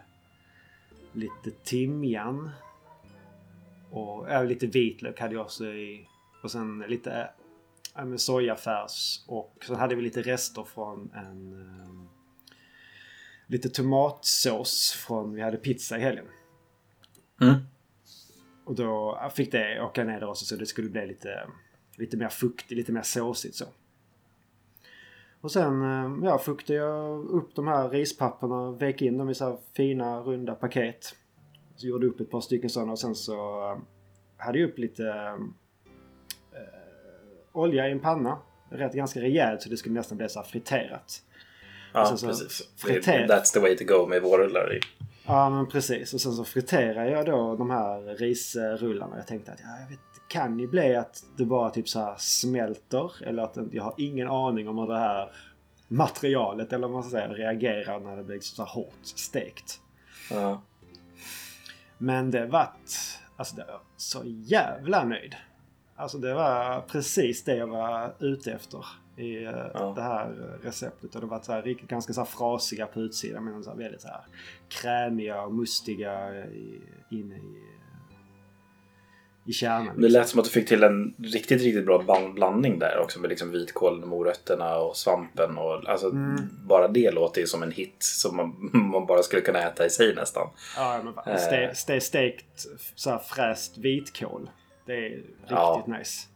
lite 1.12 1.50
timjan 1.64 2.50
och 3.90 4.30
äh, 4.30 4.44
lite 4.44 4.66
vitlök 4.66 5.20
hade 5.20 5.34
jag 5.34 5.44
också 5.44 5.66
i. 5.66 6.08
Och 6.42 6.50
sen 6.50 6.84
lite 6.88 7.30
äh, 7.96 8.16
sojafärs 8.16 9.24
och 9.26 9.64
så 9.66 9.74
hade 9.74 9.94
vi 9.94 10.02
lite 10.02 10.22
rester 10.22 10.64
från 10.64 11.10
en 11.14 11.52
äh, 11.52 11.88
lite 13.46 13.68
tomatsås 13.68 14.92
från 15.06 15.34
vi 15.34 15.42
hade 15.42 15.56
pizza 15.56 15.98
i 15.98 16.00
helgen. 16.00 16.26
Mm. 17.40 17.54
Och 18.64 18.74
då 18.74 19.20
fick 19.34 19.52
det 19.52 19.80
åka 19.80 20.04
ner 20.04 20.20
där 20.20 20.28
också 20.28 20.44
så 20.44 20.56
det 20.56 20.66
skulle 20.66 20.90
bli 20.90 21.06
lite 21.06 21.46
lite 21.96 22.16
mer 22.16 22.28
fuktigt, 22.28 22.70
lite 22.70 22.92
mer 22.92 23.02
såsigt 23.02 23.54
så. 23.54 23.64
Och 25.40 25.52
sen 25.52 25.82
eh, 25.82 26.28
ja, 26.28 26.38
fuktade 26.38 26.78
jag 26.78 27.24
upp 27.24 27.54
de 27.54 27.66
här 27.66 27.88
rispapperna, 27.88 28.70
vek 28.70 29.02
in 29.02 29.18
dem 29.18 29.30
i 29.30 29.34
så 29.34 29.44
här 29.44 29.56
fina 29.72 30.20
runda 30.20 30.54
paket. 30.54 31.14
Så 31.76 31.86
gjorde 31.86 32.06
upp 32.06 32.20
ett 32.20 32.30
par 32.30 32.40
stycken 32.40 32.70
sådana 32.70 32.92
och 32.92 32.98
sen 32.98 33.14
så 33.14 33.34
eh, 33.70 33.78
hade 34.36 34.58
jag 34.58 34.70
upp 34.70 34.78
lite 34.78 35.08
äh, 36.52 36.58
olja 37.52 37.88
i 37.88 37.92
en 37.92 38.00
panna. 38.00 38.38
Rätt 38.70 38.92
ganska 38.92 39.20
rejält 39.20 39.62
så 39.62 39.68
det 39.68 39.76
skulle 39.76 39.94
nästan 39.94 40.18
bli 40.18 40.28
så 40.28 40.42
friterat. 40.42 41.22
Ja, 41.94 42.16
så 42.16 42.26
precis. 42.26 42.68
Friter... 42.76 43.26
That's 43.26 43.52
the 43.52 43.60
way 43.60 43.76
to 43.76 43.84
go 43.84 44.06
med 44.06 44.22
vårrullar 44.22 44.76
i. 44.76 44.80
Ja 45.26 45.50
men 45.50 45.66
precis. 45.66 46.14
Och 46.14 46.20
sen 46.20 46.32
så 46.32 46.44
friterar 46.44 47.04
jag 47.04 47.26
då 47.26 47.56
de 47.56 47.70
här 47.70 48.16
risrullarna. 48.16 49.16
Jag 49.16 49.26
tänkte 49.26 49.52
att 49.52 49.60
ja, 49.62 49.80
jag 49.80 49.88
vet, 49.88 50.00
kan 50.28 50.58
ju 50.58 50.66
bli 50.68 50.96
att 50.96 51.24
det 51.36 51.44
bara 51.44 51.70
typ 51.70 51.88
så 51.88 52.00
här 52.00 52.14
smälter. 52.18 53.12
Eller 53.24 53.42
att 53.42 53.58
jag 53.72 53.82
har 53.82 53.94
ingen 53.96 54.28
aning 54.28 54.68
om 54.68 54.78
hur 54.78 54.86
det 54.86 54.98
här 54.98 55.30
materialet 55.88 56.72
eller 56.72 56.86
vad 56.86 56.94
man 56.94 57.02
ska 57.02 57.10
säga 57.10 57.28
reagerar 57.28 58.00
när 58.00 58.16
det 58.16 58.24
blir 58.24 58.40
så 58.40 58.64
här 58.64 58.70
hårt 58.70 58.94
stekt. 59.02 59.80
Ja. 60.30 60.62
Men 61.98 62.30
det 62.30 62.46
vart... 62.46 62.90
Alltså 63.36 63.56
det 63.56 63.64
var 63.64 63.80
så 63.96 64.22
jävla 64.24 65.04
nöjd. 65.04 65.36
Alltså 65.96 66.18
det 66.18 66.34
var 66.34 66.80
precis 66.80 67.44
det 67.44 67.56
jag 67.56 67.66
var 67.66 68.14
ute 68.18 68.52
efter 68.52 68.84
i 69.16 69.44
eh, 69.44 69.52
Ja. 69.74 69.92
det 69.96 70.02
här 70.02 70.58
receptet. 70.62 71.14
Och 71.14 71.20
det 71.20 71.26
var 71.26 71.40
så 71.40 71.52
här, 71.52 71.62
ganska 71.62 72.12
så 72.12 72.20
här 72.20 72.26
frasiga 72.26 72.86
på 72.86 73.00
utsidan 73.00 73.44
men 73.44 73.64
så 73.64 73.70
här 73.70 73.76
väldigt 73.76 74.00
så 74.02 74.08
här 74.08 74.24
krämiga 74.68 75.42
och 75.42 75.54
mustiga 75.54 76.34
i, 76.46 76.80
inne 77.10 77.34
i, 77.36 77.75
i 79.46 79.52
kärnan. 79.52 80.00
Det 80.00 80.08
lät 80.08 80.28
som 80.28 80.38
att 80.40 80.44
du 80.46 80.50
fick 80.50 80.68
till 80.68 80.82
en 80.82 81.14
riktigt, 81.18 81.62
riktigt 81.62 81.86
bra 81.86 81.98
bland- 82.02 82.34
blandning 82.34 82.78
där 82.78 82.98
också 82.98 83.20
med 83.20 83.30
liksom 83.30 83.50
vitkålen, 83.50 84.08
morötterna 84.08 84.76
och 84.76 84.96
svampen. 84.96 85.58
Och, 85.58 85.88
alltså, 85.88 86.06
Mm. 86.10 86.36
Bara 86.66 86.88
det 86.88 87.10
låter 87.10 87.40
ju 87.40 87.46
som 87.46 87.62
en 87.62 87.72
hit 87.72 87.96
som 87.98 88.36
man, 88.36 88.70
man 88.92 89.06
bara 89.06 89.22
skulle 89.22 89.42
kunna 89.42 89.58
äta 89.58 89.86
i 89.86 89.90
sig 89.90 90.14
nästan. 90.14 90.48
Ja, 90.76 91.00
men. 91.04 91.34
Eh. 91.34 91.40
Ste, 91.40 91.74
ste, 91.74 92.00
stekt 92.00 92.66
så 92.94 93.10
här 93.10 93.18
fräst 93.18 93.78
vitkål. 93.78 94.50
Det 94.86 94.92
är 94.92 95.10
riktigt 95.10 95.26
Ja. 95.48 95.84
nice. 95.98 96.26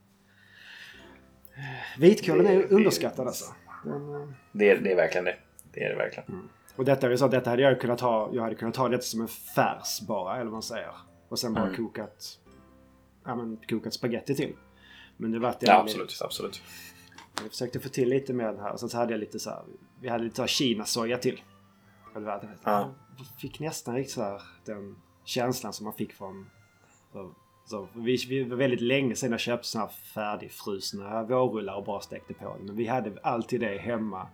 Vitkålen 1.99 2.45
Det- 2.47 2.53
är 2.53 2.59
det- 2.59 2.75
underskattad 2.75 3.27
alltså. 3.27 3.45
Den, 3.85 4.15
eh, 4.15 4.29
Det, 4.53 4.71
är- 4.71 4.77
det 4.81 4.93
är 4.93 4.97
verkligen 4.97 5.25
det. 5.25 5.37
Det 5.73 5.85
är 5.85 5.89
det 5.91 5.97
verkligen. 5.97 6.49
Och 6.77 6.85
detta, 6.85 7.17
så 7.17 7.25
att 7.25 7.31
detta 7.31 7.51
hade 7.51 7.63
jag 7.63 7.81
kunnat 7.81 8.01
ha. 8.01 8.31
Jag 8.33 8.43
hade 8.43 8.55
kunnat 8.55 8.75
ta 8.75 8.89
detta 8.89 9.03
som 9.03 9.21
en 9.21 9.29
färs 9.29 10.01
bara, 10.01 10.35
eller 10.35 10.45
vad 10.45 10.53
man 10.53 10.63
säger. 10.63 10.91
Och 11.29 11.39
sen 11.39 11.55
bara 11.55 11.65
Mm. 11.65 11.77
kokat, 11.77 12.39
ja, 13.31 13.37
men, 13.37 13.59
kokat 13.69 13.95
spaghetti 13.95 14.35
till. 14.35 14.53
Men 15.17 15.33
det 15.33 15.39
vart 15.39 15.57
Ja, 15.61 15.73
ändå 15.73 15.83
absolut. 15.83 16.19
absolut. 16.25 16.63
Jag 17.43 17.51
försökte 17.51 17.81
få 17.81 17.89
till 17.89 18.09
lite 18.09 18.33
mer 18.33 18.57
här. 18.61 18.77
Så 18.77 18.97
hade 18.97 19.13
jag 19.13 19.21
lite 19.21 19.39
så 19.39 19.51
här. 19.51 19.63
Vi 20.01 20.09
hade 20.09 20.25
lite 20.25 20.47
Kina-soja 20.47 21.19
till. 21.19 21.43
Och 22.15 22.21
det 22.21 22.27
var, 22.27 22.57
Ja. 22.65 22.95
Jag 23.19 23.41
fick 23.41 23.61
nästan 23.61 23.95
riktigt 23.95 24.15
så 24.15 24.23
här 24.23 24.43
den 24.65 24.97
känslan 25.25 25.73
som 25.73 25.85
man 25.85 25.95
fick 25.95 26.13
från... 26.13 26.51
Så, 27.13 27.35
så, 27.67 27.89
vi, 27.95 28.17
vi 28.29 28.45
var 28.45 28.57
väldigt 28.57 28.81
länge 28.81 29.15
sedan 29.15 29.31
jag 29.31 29.41
köpte 29.41 29.69
såna 29.69 29.85
här 29.85 29.93
färdigfrusna 29.93 31.23
vårrullar 31.23 31.75
och 31.75 31.85
bara 31.85 32.01
stekte 32.01 32.35
på. 32.35 32.57
Men 32.61 32.77
vi 32.77 32.87
hade 32.87 33.13
alltid 33.23 33.61
det 33.61 33.79
hemma 33.79 34.29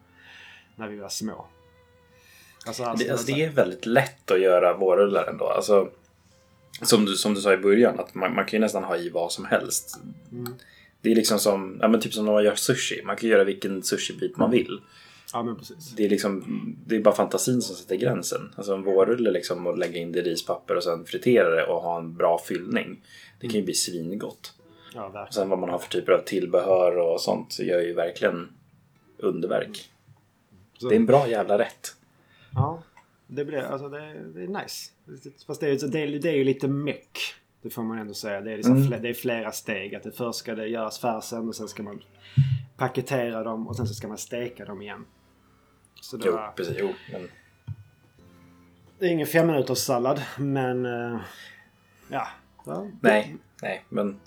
när 0.76 0.88
vi 0.88 0.96
var 0.96 1.08
små. 1.08 1.46
Alltså, 2.66 2.84
alltså, 2.84 3.06
Det, 3.06 3.12
alltså, 3.12 3.26
det 3.32 3.44
är 3.44 3.50
väldigt 3.50 3.86
lätt 3.86 4.30
att 4.30 4.40
göra 4.40 4.76
vårrullar 4.76 5.26
ändå. 5.30 5.44
Alltså, 5.48 5.90
som, 6.83 7.04
du, 7.04 7.16
som 7.16 7.35
du 7.35 7.40
sa 7.40 7.52
i 7.52 7.56
början, 7.56 8.00
att 8.00 8.14
man, 8.14 8.35
man 8.35 8.45
kan 8.45 8.56
ju 8.56 8.61
nästan 8.61 8.85
ha 8.85 8.97
i 8.97 9.09
vad 9.09 9.33
som 9.33 9.45
helst. 9.45 10.00
Mm. 10.33 10.54
Det 11.00 11.11
är 11.11 11.14
liksom 11.14 11.38
som, 11.38 11.78
ja, 11.80 11.88
men 11.88 12.00
typ 12.00 12.14
som 12.14 12.25
när 12.25 12.33
man 12.33 12.45
gör 12.45 12.54
sushi. 12.54 13.02
Man 13.04 13.16
kan 13.16 13.28
göra 13.28 13.45
vilken 13.45 13.83
sushibit 13.83 14.37
man 14.37 14.50
vill. 14.50 14.80
Ja 15.33 15.42
men 15.42 15.56
precis. 15.56 15.95
Det 15.97 16.04
är, 16.04 16.09
liksom, 16.09 16.45
det 16.87 16.97
är 16.97 17.00
bara 17.00 17.14
fantasin 17.14 17.62
som 17.62 17.76
sätter 17.76 17.97
gränsen. 17.97 18.52
Alltså 18.56 18.75
en 18.75 18.83
vårrulle 18.83 19.30
liksom 19.30 19.66
och 19.66 19.78
lägga 19.78 19.99
in 20.00 20.12
det 20.12 20.18
i 20.18 20.23
rispapper 20.23 20.76
och 20.76 20.83
sen 20.83 21.04
fritera 21.04 21.50
det 21.50 21.66
och 21.66 21.83
ha 21.83 21.99
en 21.99 22.14
bra 22.14 22.38
fyllning. 22.38 23.00
Det 23.40 23.49
kan 23.49 23.56
ju 23.56 23.64
bli 23.64 23.75
svingott. 23.75 24.52
Ja 24.95 25.26
Och 25.28 25.35
sen 25.35 25.49
vad 25.49 25.59
man 25.59 25.71
har 25.71 25.78
för 25.78 25.88
typer 25.88 26.12
av 26.12 26.25
tillbehör 26.25 26.97
och 26.97 27.21
sånt 27.21 27.59
gör 27.59 27.80
ju 27.80 27.95
verkligen 27.95 28.49
underverk. 29.18 29.90
Så, 30.78 30.88
Det 30.88 30.95
är 30.95 30.97
en 30.97 31.06
bra 31.06 31.28
jävla 31.28 31.59
rätt. 31.59 31.95
Ja. 32.54 32.83
Det 33.26 33.45
blir, 33.45 33.59
alltså 33.59 33.88
det, 33.88 34.28
det 34.35 34.42
är 34.42 34.62
nice. 34.62 34.90
Fast 35.47 35.61
det 35.61 35.68
är, 35.68 35.88
det, 35.88 36.00
är, 36.00 36.18
det 36.18 36.28
är 36.28 36.37
ju 36.37 36.45
lite 36.45 36.68
meck. 36.68 37.18
Det 37.62 37.71
får 37.71 37.83
man 37.83 37.99
ändå 37.99 38.14
säga. 38.14 38.40
Det 38.40 38.52
är, 38.52 38.56
liksom 38.56 38.76
Mm. 38.76 38.88
fle, 38.88 38.99
det 38.99 39.09
är 39.09 39.14
flera 39.14 39.52
steg. 39.52 39.95
Att 39.95 40.02
det 40.02 40.12
först 40.12 40.38
ska 40.38 40.54
det 40.54 40.66
göras 40.68 40.99
färsen 40.99 41.49
och 41.49 41.54
sen 41.56 41.68
ska 41.68 41.83
man 41.83 42.02
paketera 42.76 43.42
dem 43.42 43.68
och 43.68 43.76
sen 43.76 43.87
så 43.87 43.95
ska 43.95 44.09
man 44.09 44.18
steka 44.18 44.64
dem 44.64 44.83
igen. 44.83 45.04
Så 46.00 46.16
det, 46.16 46.26
Jo, 46.26 46.33
var, 46.33 46.52
precis. 46.56 46.76
Jo, 46.80 46.92
men 47.12 47.28
det 48.99 49.06
är 49.06 49.11
ingen 49.11 49.26
fem 49.26 49.47
minuters 49.47 49.78
sallad 49.78 50.23
men 50.38 50.87
eh, 50.87 51.21
ja. 52.09 52.28
ja. 52.66 52.87
Nej, 53.00 53.37
nej, 53.62 53.85
men 53.88 54.21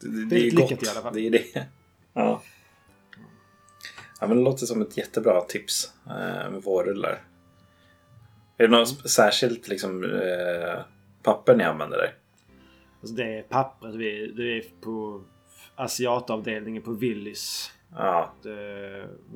det, 0.00 0.08
det, 0.08 0.24
det 0.24 0.36
är 0.36 0.40
lyckat 0.50 0.70
gott. 0.70 0.82
i 0.82 0.88
alla 0.90 1.00
fall. 1.00 1.14
Det 1.14 1.26
är 1.26 1.30
det. 1.30 1.66
Ja. 2.12 2.42
ja, 4.20 4.26
men 4.26 4.36
det 4.36 4.42
låter 4.42 4.66
som 4.66 4.82
ett 4.82 4.96
jättebra 4.96 5.40
tips 5.40 5.92
eh, 6.06 6.50
med 6.50 6.62
vårrullar. 6.62 7.22
Är 8.56 8.68
det 8.68 8.76
något 8.78 9.10
särskilt 9.10 9.68
liksom, 9.68 10.04
eh, 10.04 10.80
papper 11.22 11.56
ni 11.56 11.64
använder 11.64 11.96
där? 11.98 12.14
Alltså 13.00 13.14
det 13.16 13.38
är 13.38 13.42
pappret. 13.42 13.94
Vi, 13.94 14.32
det 14.36 14.42
är 14.58 14.64
på 14.80 15.22
asiatavdelningen 15.76 16.82
på 16.82 16.92
Willys. 16.92 17.72
Ja, 17.96 18.32
Det 18.42 18.50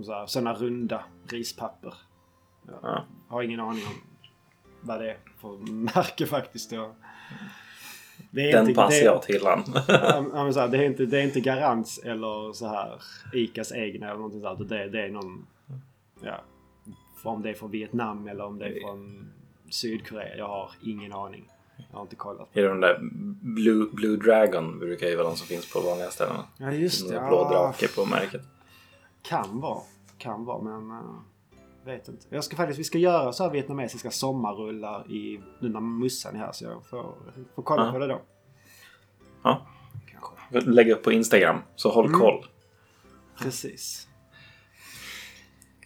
här, 0.09 0.27
sådana 0.27 0.53
runda 0.55 1.05
rispapper. 1.29 1.95
Jag 2.67 2.79
ja. 2.83 3.05
har 3.29 3.43
ingen 3.43 3.61
aning 3.61 3.87
om 3.87 3.93
vad 4.81 5.01
det 5.01 5.11
är 5.11 5.19
för 5.41 5.73
märke 5.73 6.27
faktiskt. 6.27 6.73
Jag, 6.73 6.95
det 8.31 8.51
är 8.51 8.53
Den 8.53 8.75
på 8.75 8.81
det- 8.81 8.87
asiathyllan. 8.87 9.63
Ja, 10.35 10.53
så 10.53 10.61
här, 10.61 10.69
det, 10.69 10.79
är 10.79 10.83
inte, 10.83 11.07
det 11.07 11.19
är 11.19 11.23
inte 11.25 11.41
Garants 11.41 11.99
eller 11.99 12.53
så 12.53 12.67
här 12.69 13.01
Icas 13.33 13.73
egna 13.73 14.07
eller 14.07 14.17
någonting 14.17 14.41
sånt. 14.43 14.69
Det, 14.69 14.89
det 14.89 15.03
är 15.03 15.11
någon... 15.11 15.47
Ja. 16.23 16.41
Om 17.23 17.43
det 17.43 17.51
är 17.51 17.55
från 17.55 17.71
Vietnam 17.71 18.29
eller 18.29 18.45
om 18.45 18.59
det 18.59 18.67
är 18.67 18.81
från 18.81 19.31
Sydkorea. 19.71 20.37
Jag 20.37 20.49
har 20.49 20.71
ingen 20.83 21.13
aning. 21.13 21.49
Jag 21.91 21.97
har 21.97 22.03
inte 22.03 22.17
kollat. 22.17 22.49
är 22.53 22.63
det 22.63 22.69
de 22.69 22.81
där 22.81 22.99
Blue, 23.43 23.87
Blue 23.93 24.17
Dragon 24.17 24.79
brukar 24.79 25.07
ju 25.09 25.17
vara 25.17 25.29
de 25.29 25.37
som 25.37 25.47
finns 25.47 25.73
på 25.73 25.81
vanliga 25.81 26.11
ställen. 26.11 26.37
Ja 26.57 26.73
just 26.73 27.09
det. 27.09 27.19
Blå 27.29 27.37
Ja, 27.37 27.49
drake 27.51 27.89
på 27.95 28.05
märket. 28.07 28.43
kan 29.23 29.61
vara. 29.61 29.81
Kan 30.19 30.45
vara 30.45 30.63
men... 30.63 30.91
Uh, 30.91 31.21
vet 31.85 32.09
inte. 32.09 32.27
Jag 32.29 32.45
ska 32.45 32.57
faktiskt, 32.57 32.81
vi 32.81 32.85
ska 32.85 32.99
göra 32.99 33.33
så 33.33 33.45
här 33.45 33.51
vietnamesiska 33.51 34.11
sommarrullar 34.11 35.11
i, 35.13 35.41
nu 35.61 35.69
när 35.69 35.81
mussan 35.81 36.35
är 36.35 36.39
här 36.39 36.53
så 36.53 36.65
jag 36.65 36.87
får, 36.87 37.15
får 37.55 37.63
kolla 37.63 37.87
Ja. 37.87 37.93
på 37.93 37.99
det 37.99 38.07
då. 38.07 38.21
Ja. 39.43 39.67
Kanske. 40.11 40.71
Lägg 40.71 40.91
upp 40.91 41.03
på 41.03 41.13
Instagram, 41.13 41.59
så 41.77 41.91
håll 41.91 42.07
Mm. 42.07 42.21
koll. 42.21 42.45
Precis. 43.39 44.09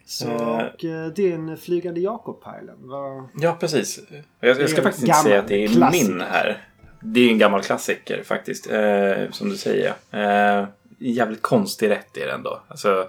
Så, 0.07 0.33
och 0.33 0.85
eh, 0.85 1.07
din 1.07 1.57
Flygande 1.57 2.01
Jakob-pajlen. 2.01 2.77
Vad... 2.79 3.29
Ja, 3.35 3.57
precis. 3.61 4.01
Jag, 4.41 4.61
jag 4.61 4.71
ska 4.71 4.83
faktiskt 4.83 5.07
inte 5.07 5.19
säga 5.19 5.41
att 5.41 5.49
det 5.49 5.65
är 5.65 5.69
klassiker. 5.69 6.09
min 6.09 6.21
här. 6.21 6.69
Det 7.01 7.21
är 7.21 7.25
ju 7.25 7.31
en 7.31 7.39
gammal 7.39 7.63
klassiker 7.63 8.23
faktiskt, 8.23 8.71
eh, 8.71 9.31
som 9.31 9.49
du 9.49 9.57
säger. 9.57 9.95
Eh, 10.11 10.69
jävligt 10.99 11.43
konstig 11.43 11.91
rätt 11.91 12.17
är 12.17 12.27
det 12.27 12.33
ändå. 12.33 12.63
Alltså, 12.69 13.09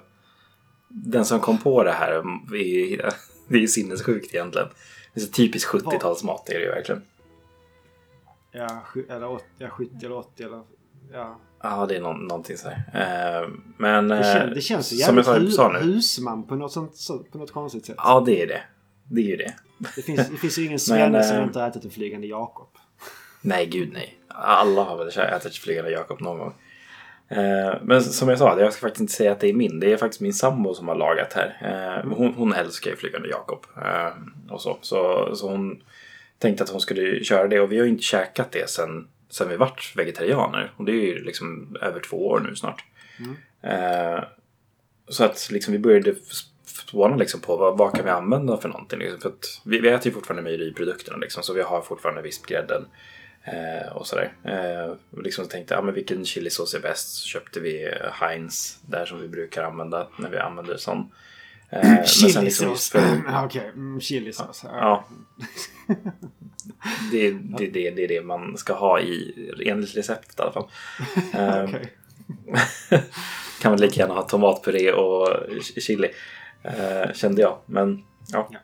den 0.87 1.25
som 1.25 1.39
kom 1.39 1.57
på 1.57 1.83
det 1.83 1.91
här, 1.91 2.11
är, 2.11 3.13
det 3.47 3.55
är 3.55 3.61
ju 3.61 3.67
sinnessjukt 3.67 4.33
egentligen. 4.33 4.67
Det 5.13 5.19
är 5.19 5.25
så 5.25 5.31
typiskt 5.31 5.71
70-talsmat, 5.71 6.49
är 6.49 6.53
det 6.53 6.65
ju 6.65 6.69
verkligen. 6.69 7.01
Ja, 8.51 8.83
eller 9.09 9.29
80, 9.29 9.45
ja, 9.57 9.69
70 9.69 10.05
eller 10.05 10.17
80 10.17 10.43
eller... 10.43 10.61
Ja. 11.13 11.39
Ja, 11.63 11.85
det 11.89 11.95
är 11.95 12.01
nå- 12.01 12.13
någonting 12.13 12.57
så 12.57 12.69
här. 12.69 13.41
Eh, 13.43 13.49
men 13.77 14.07
Det, 14.07 14.17
eh, 14.17 14.33
kän, 14.33 14.53
det 14.53 14.61
känns 14.61 14.93
ju 14.93 14.97
som 14.97 15.17
jag 15.17 15.25
jävligt 15.25 15.53
sa, 15.53 15.71
sa 15.73 15.77
hu, 15.79 15.83
husman 15.93 16.47
på 16.47 16.55
något, 16.55 16.71
sånt, 16.71 16.95
så, 16.95 17.19
på 17.19 17.37
något 17.37 17.51
konstigt 17.51 17.85
sätt. 17.85 17.95
Ja, 17.97 18.23
det 18.25 18.41
är 18.41 18.47
det. 18.47 18.61
Det 19.11 19.21
är 19.21 19.25
ju 19.25 19.35
det. 19.37 19.53
Det, 19.95 20.01
finns, 20.01 20.29
det 20.29 20.37
finns 20.37 20.57
ju 20.59 20.65
ingen 20.65 20.79
svenne 20.89 21.23
som 21.23 21.37
eh, 21.37 21.43
inte 21.43 21.59
har 21.59 21.67
ätit 21.67 21.85
en 21.85 21.91
Flygande 21.91 22.27
Jakob. 22.27 22.67
Nej, 23.41 23.65
gud 23.65 23.89
nej. 23.93 24.17
Alla 24.27 24.83
har 24.83 24.97
väl 24.97 25.07
ätit 25.35 25.55
flygande 25.57 25.91
Jakob 25.91 26.21
någon 26.21 26.37
gång. 26.37 26.53
Eh, 27.29 27.73
men 27.81 28.03
som 28.03 28.29
jag 28.29 28.37
sa, 28.37 28.59
jag 28.59 28.73
ska 28.73 28.81
faktiskt 28.81 29.01
inte 29.01 29.13
säga 29.13 29.31
att 29.31 29.39
det 29.39 29.49
är 29.49 29.53
min. 29.53 29.79
Det 29.79 29.93
är 29.93 29.97
faktiskt 29.97 30.21
min 30.21 30.33
sambo 30.33 30.73
som 30.73 30.87
har 30.87 30.95
lagat 30.95 31.33
här. 31.33 31.57
Eh, 32.05 32.11
hon, 32.15 32.33
hon 32.33 32.53
älskar 32.53 32.91
ju 32.91 32.97
flygande 32.97 33.29
Jakob. 33.29 33.65
Eh, 33.77 34.13
och 34.53 34.61
så. 34.61 34.77
Så, 34.81 35.29
så 35.35 35.49
hon 35.51 35.81
tänkte 36.39 36.63
att 36.63 36.69
hon 36.69 36.81
skulle 36.81 37.23
köra 37.23 37.47
det 37.47 37.59
och 37.59 37.71
vi 37.71 37.77
har 37.77 37.85
ju 37.85 37.91
inte 37.91 38.03
käkat 38.03 38.51
det 38.51 38.69
sen, 38.69 39.07
sen 39.35 39.49
vi 39.49 39.55
vart 39.57 39.93
vegetarianer. 39.95 40.71
Och 40.77 40.85
det 40.85 40.91
är 40.91 41.05
ju 41.05 41.23
liksom 41.23 41.77
över 41.81 41.99
två 41.99 42.27
år 42.27 42.39
nu 42.39 42.55
snart. 42.55 42.83
Eh, 43.61 44.23
så 45.07 45.23
att 45.23 45.47
liksom 45.51 45.71
vi 45.73 45.79
började 45.79 46.15
spåna 46.65 47.15
liksom 47.15 47.39
på 47.41 47.55
vad, 47.57 47.77
vad 47.77 47.95
kan 47.95 48.05
vi 48.05 48.11
använda 48.11 48.57
för 48.57 48.69
någonting. 48.69 48.99
Liksom. 48.99 49.19
För 49.21 49.29
att 49.29 49.61
vi, 49.65 49.79
vi 49.79 49.89
äter 49.89 50.07
ju 50.07 50.11
fortfarande 50.13 50.43
mejeriprodukterna 50.43 51.17
liksom, 51.17 51.43
så 51.43 51.53
vi 51.53 51.61
har 51.61 51.81
fortfarande 51.81 52.21
vispgrädden. 52.21 52.85
Eh, 53.43 53.91
och 53.95 54.07
sådär. 54.07 54.33
Eh, 54.43 54.95
och 55.11 55.23
liksom 55.23 55.47
tänkte 55.47 55.73
ja, 55.73 55.81
men 55.81 55.93
vilken 55.93 56.25
chilisås 56.25 56.73
är 56.73 56.79
bäst? 56.79 57.07
Så 57.09 57.27
köpte 57.27 57.59
vi 57.59 57.93
Heinz 58.11 58.79
där 58.87 59.05
som 59.05 59.21
vi 59.21 59.27
brukar 59.27 59.63
använda 59.63 60.07
när 60.19 60.29
vi 60.29 60.37
använder 60.37 60.77
sån. 60.77 61.11
Eh, 61.69 61.79
men 61.89 62.05
sen 62.07 62.25
liksom 62.43 62.67
Chilisås. 62.67 62.89
för- 62.91 63.21
Ja, 63.27 63.45
Okej, 63.45 63.69
mm, 63.73 64.01
chilisås. 64.01 64.61
Ja. 64.63 65.05
Det, 67.11 67.31
det, 67.31 67.67
det, 67.67 67.91
det 67.91 68.03
är 68.03 68.07
det 68.07 68.21
man 68.21 68.57
ska 68.57 68.73
ha 68.73 68.99
i, 68.99 69.33
enligt 69.65 69.97
receptet 69.97 70.39
i 70.39 70.41
alla 70.41 70.51
fall. 70.51 70.67
Eh, 71.33 71.63
Okej. 71.63 71.93
kan 73.61 73.71
man 73.71 73.81
lika 73.81 73.99
gärna 74.01 74.13
ha 74.13 74.21
tomatpuré 74.21 74.91
och 74.91 75.29
chili. 75.81 76.09
Eh, 76.63 77.13
kände 77.13 77.41
jag. 77.41 77.57
Men 77.65 78.03
ja. 78.31 78.49
Ja. 78.51 78.59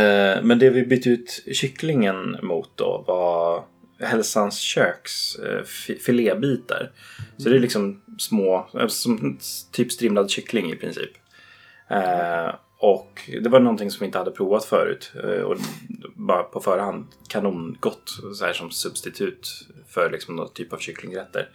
Eh, 0.00 0.42
men 0.42 0.58
det 0.58 0.70
vi 0.70 0.86
bytte 0.86 1.08
ut 1.08 1.42
kycklingen 1.52 2.36
mot 2.42 2.70
då 2.74 3.04
var 3.06 3.64
Hälsans 4.08 4.58
köks 4.60 5.34
eh, 5.38 5.62
fi- 5.64 5.98
filébitar. 5.98 6.90
Så 7.36 7.48
det 7.48 7.56
är 7.56 7.60
liksom 7.60 8.02
små, 8.18 8.68
som 8.88 9.38
typ 9.72 9.92
strimlad 9.92 10.30
kyckling 10.30 10.72
i 10.72 10.76
princip. 10.76 11.10
Eh, 12.80 12.88
och 12.88 13.30
det 13.42 13.48
var 13.48 13.60
någonting 13.60 13.90
som 13.90 14.00
vi 14.00 14.06
inte 14.06 14.18
hade 14.18 14.30
provat 14.30 14.64
förut. 14.64 15.12
Eh, 15.24 15.42
och 15.42 15.56
bara 16.14 16.42
på 16.42 16.60
förhand 16.60 17.06
kanongott 17.28 18.10
så 18.34 18.44
här 18.44 18.52
som 18.52 18.70
substitut 18.70 19.48
för 19.88 20.10
liksom 20.10 20.36
någon 20.36 20.52
typ 20.52 20.72
av 20.72 20.78
kycklingrätter. 20.78 21.48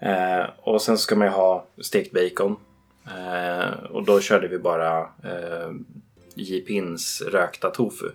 Eh, 0.00 0.50
och 0.58 0.82
sen 0.82 0.98
ska 0.98 1.16
man 1.16 1.26
ju 1.26 1.32
ha 1.32 1.66
stekt 1.80 2.12
bacon. 2.12 2.56
Eh, 3.06 3.84
och 3.90 4.04
då 4.04 4.20
körde 4.20 4.48
vi 4.48 4.58
bara 4.58 5.00
eh, 5.00 5.70
J. 6.34 6.60
Pins 6.60 7.22
rökta 7.22 7.70
tofu. 7.70 8.08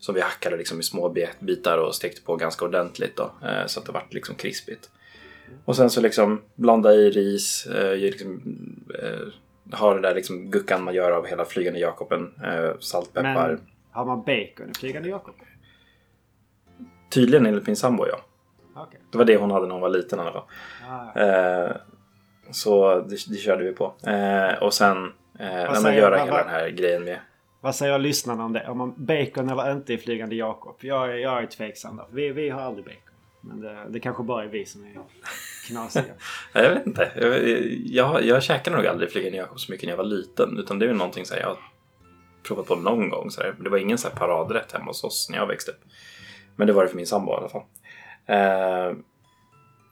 Som 0.00 0.14
vi 0.14 0.20
hackade 0.20 0.56
liksom 0.56 0.80
i 0.80 0.82
små 0.82 1.08
bit- 1.08 1.40
bitar 1.40 1.78
och 1.78 1.94
stekte 1.94 2.20
på 2.22 2.36
ganska 2.36 2.64
ordentligt 2.64 3.16
då. 3.16 3.30
Eh, 3.42 3.66
så 3.66 3.80
att 3.80 3.86
det 3.86 3.92
vart 3.92 4.14
liksom 4.14 4.34
krispigt. 4.34 4.90
Och 5.64 5.76
sen 5.76 5.90
så 5.90 6.00
liksom 6.00 6.42
blanda 6.54 6.94
i 6.94 7.10
ris, 7.10 7.66
eh, 7.66 7.96
liksom, 7.96 8.42
eh, 9.72 9.78
ha 9.78 9.94
det 9.94 10.00
där 10.00 10.14
liksom 10.14 10.50
guckan 10.50 10.84
man 10.84 10.94
gör 10.94 11.10
av 11.10 11.26
hela 11.26 11.44
Flygande 11.44 11.80
Jakoben, 11.80 12.34
eh, 12.44 12.78
salt, 12.80 13.12
peppar. 13.14 13.48
Men 13.48 13.60
har 13.90 14.04
man 14.04 14.18
bacon 14.18 14.70
i 14.70 14.74
Flygande 14.78 15.08
Jakob? 15.08 15.34
Tydligen 17.10 17.46
enligt 17.46 17.66
min 17.66 17.76
sambo 17.76 18.06
ja. 18.06 18.20
Okej. 18.76 19.00
Det 19.12 19.18
var 19.18 19.24
det 19.24 19.36
hon 19.36 19.50
hade 19.50 19.66
när 19.66 19.72
hon 19.72 19.80
var 19.82 19.88
liten 19.88 20.18
i 20.18 20.22
alla 20.22 20.32
fall. 20.32 20.42
Ah, 20.88 21.20
Eh, 21.20 21.76
så 22.50 23.00
det, 23.00 23.16
det 23.28 23.36
körde 23.36 23.64
vi 23.64 23.72
på. 23.72 23.94
Eh, 24.06 24.62
och 24.62 24.74
sen 24.74 25.12
säger- 25.38 25.92
göra 25.98 26.10
vad- 26.10 26.20
hela 26.20 26.30
vad- 26.32 26.40
den 26.46 26.50
här 26.54 26.68
grejen 26.68 27.04
med 27.04 27.18
Vad 27.60 27.74
säger 27.74 27.98
lyssnarna 27.98 28.44
om 28.44 28.52
det? 28.52 28.68
Om 28.68 28.78
man 28.78 28.94
bacon 28.96 29.48
eller 29.50 29.72
inte 29.72 29.92
i 29.94 29.98
Flygande 29.98 30.34
Jakob? 30.36 30.76
Jag, 30.80 31.10
är- 31.12 31.16
jag 31.16 31.42
är 31.42 31.46
tveksam 31.46 31.96
där. 31.96 32.06
Vi, 32.12 32.32
vi 32.32 32.48
har 32.50 32.60
aldrig 32.60 32.84
bacon. 32.84 33.00
Men 33.40 33.60
det, 33.60 33.86
det 33.88 34.00
kanske 34.00 34.22
bara 34.22 34.44
är 34.44 34.48
vi 34.48 34.66
som 34.66 34.84
är 34.84 34.92
knasiga. 35.68 36.04
Jag 36.52 36.74
vet 36.74 36.86
inte. 36.86 37.12
Jag, 37.16 37.46
jag, 37.86 38.24
jag 38.24 38.42
käkade 38.42 38.76
nog 38.76 38.86
aldrig 38.86 39.12
Flygande 39.12 39.38
Jakob 39.38 39.60
så 39.60 39.72
mycket 39.72 39.86
när 39.86 39.92
jag 39.92 39.96
var 39.96 40.04
liten. 40.04 40.58
Utan 40.58 40.78
det 40.78 40.86
är 40.86 40.92
någonting 40.92 41.26
så 41.26 41.34
här, 41.34 41.40
jag 41.40 41.48
har 41.48 41.58
provat 42.42 42.66
på 42.66 42.76
någon 42.76 43.10
gång. 43.10 43.30
Så 43.30 43.40
här. 43.40 43.54
Det 43.60 43.70
var 43.70 43.78
ingen 43.78 43.98
så 43.98 44.08
här 44.08 44.16
paradrätt 44.16 44.72
hemma 44.72 44.84
hos 44.84 45.04
oss 45.04 45.28
när 45.30 45.38
jag 45.38 45.46
växte 45.46 45.70
upp. 45.70 45.80
Men 46.56 46.66
det 46.66 46.72
var 46.72 46.82
det 46.82 46.88
för 46.88 46.96
min 46.96 47.06
sambo 47.06 47.32
i 47.32 47.34
alla 47.34 47.48
fall. 47.48 47.62
Eh, 48.26 48.96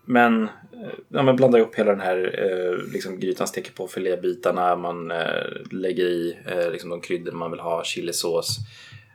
men, 0.05 0.43
eh, 0.43 0.95
ja, 1.09 1.23
men 1.23 1.37
blanda 1.37 1.59
ihop 1.59 1.75
hela 1.75 1.91
den 1.91 2.01
här 2.01 2.35
eh, 2.39 2.93
liksom 2.93 3.21
grytan, 3.21 3.47
steker 3.47 3.73
på 3.73 3.89
filébitarna, 3.89 4.77
man 4.77 5.11
eh, 5.11 5.45
lägger 5.71 6.05
i 6.05 6.39
eh, 6.47 6.71
liksom 6.71 6.91
de 6.91 7.01
kryddor 7.01 7.33
man 7.33 7.51
vill 7.51 7.61
ha, 7.61 7.85
chilisås, 7.85 8.59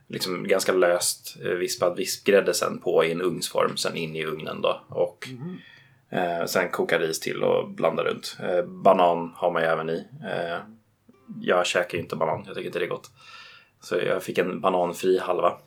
liksom 0.07 0.47
ganska 0.47 0.71
löst 0.71 1.37
eh, 1.45 1.51
vispad 1.51 1.97
vispgrädde 1.97 2.53
sen 2.53 2.77
på 2.77 3.05
i 3.05 3.11
en 3.11 3.21
ugnsform, 3.21 3.77
sen 3.77 3.95
in 3.95 4.15
i 4.15 4.25
ugnen 4.25 4.61
då. 4.61 4.81
Och 4.89 5.27
eh, 6.11 6.45
sen 6.45 6.69
koka 6.69 6.99
ris 6.99 7.19
till 7.19 7.43
och 7.43 7.69
blanda 7.69 8.03
runt. 8.03 8.37
Eh, 8.43 8.63
banan 8.65 9.31
har 9.35 9.51
man 9.51 9.61
ju 9.61 9.67
även 9.67 9.89
i. 9.89 10.07
Eh, 10.23 10.57
jag 11.41 11.65
käkar 11.65 11.97
ju 11.97 12.03
inte 12.03 12.15
banan, 12.15 12.43
jag 12.45 12.55
tycker 12.55 12.67
inte 12.67 12.79
det 12.79 12.85
är 12.85 12.89
gott. 12.89 13.11
Så 13.79 13.95
jag 13.97 14.23
fick 14.23 14.37
en 14.37 14.61
bananfri 14.61 15.19
halva. 15.19 15.57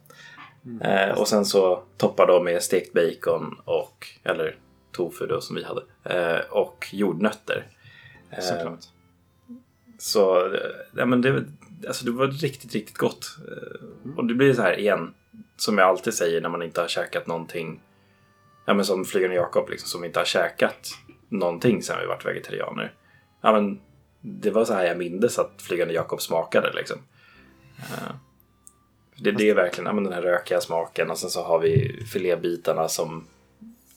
Eh, 0.80 1.18
och 1.18 1.28
sen 1.28 1.44
så 1.44 1.82
toppar 1.96 2.26
då 2.26 2.42
med 2.42 2.62
stekt 2.62 2.92
bacon 2.92 3.60
och, 3.64 4.06
eller 4.22 4.56
tofu 4.92 5.26
då 5.26 5.40
som 5.40 5.56
vi 5.56 5.64
hade, 5.64 5.82
eh, 6.04 6.40
och 6.50 6.86
jordnötter. 6.92 7.66
Eh, 8.30 8.40
Såklart. 8.44 8.78
så 9.98 10.50
ja, 10.96 11.06
men 11.06 11.20
det, 11.22 11.44
alltså 11.86 12.04
det 12.04 12.10
var 12.10 12.26
riktigt, 12.26 12.72
riktigt 12.74 12.98
gott. 12.98 13.36
Eh, 13.48 14.16
Och 14.16 14.24
det 14.26 14.34
blir 14.34 14.54
så 14.54 14.62
här 14.62 14.78
igen, 14.78 15.14
som 15.56 15.78
jag 15.78 15.88
alltid 15.88 16.14
säger 16.14 16.40
när 16.40 16.48
man 16.48 16.62
inte 16.62 16.80
har 16.80 16.88
käkat 16.88 17.26
någonting. 17.26 17.80
Ja 18.64 18.74
men 18.74 18.84
som 18.84 19.04
Flygande 19.04 19.36
Jakob 19.36 19.68
liksom, 19.68 19.88
som 19.88 20.04
inte 20.04 20.20
har 20.20 20.24
käkat 20.24 20.98
någonting 21.28 21.82
sen 21.82 22.00
vi 22.00 22.06
varit 22.06 22.26
vegetarianer. 22.26 22.92
Ja 23.40 23.52
men 23.52 23.80
det 24.20 24.50
var 24.50 24.64
så 24.64 24.72
här 24.72 24.84
jag 24.84 24.98
mindes 24.98 25.38
att 25.38 25.62
Flygande 25.62 25.94
Jakob 25.94 26.22
smakade 26.22 26.72
liksom. 26.72 26.98
Eh, 27.78 28.14
det, 29.16 29.30
det 29.30 29.50
är 29.50 29.54
verkligen 29.54 29.86
ja, 29.86 29.92
men 29.92 30.04
den 30.04 30.12
här 30.12 30.22
rökiga 30.22 30.60
smaken 30.60 31.10
och 31.10 31.18
sen 31.18 31.30
så 31.30 31.42
har 31.42 31.58
vi 31.58 32.04
filébitarna 32.12 32.88
som 32.88 33.24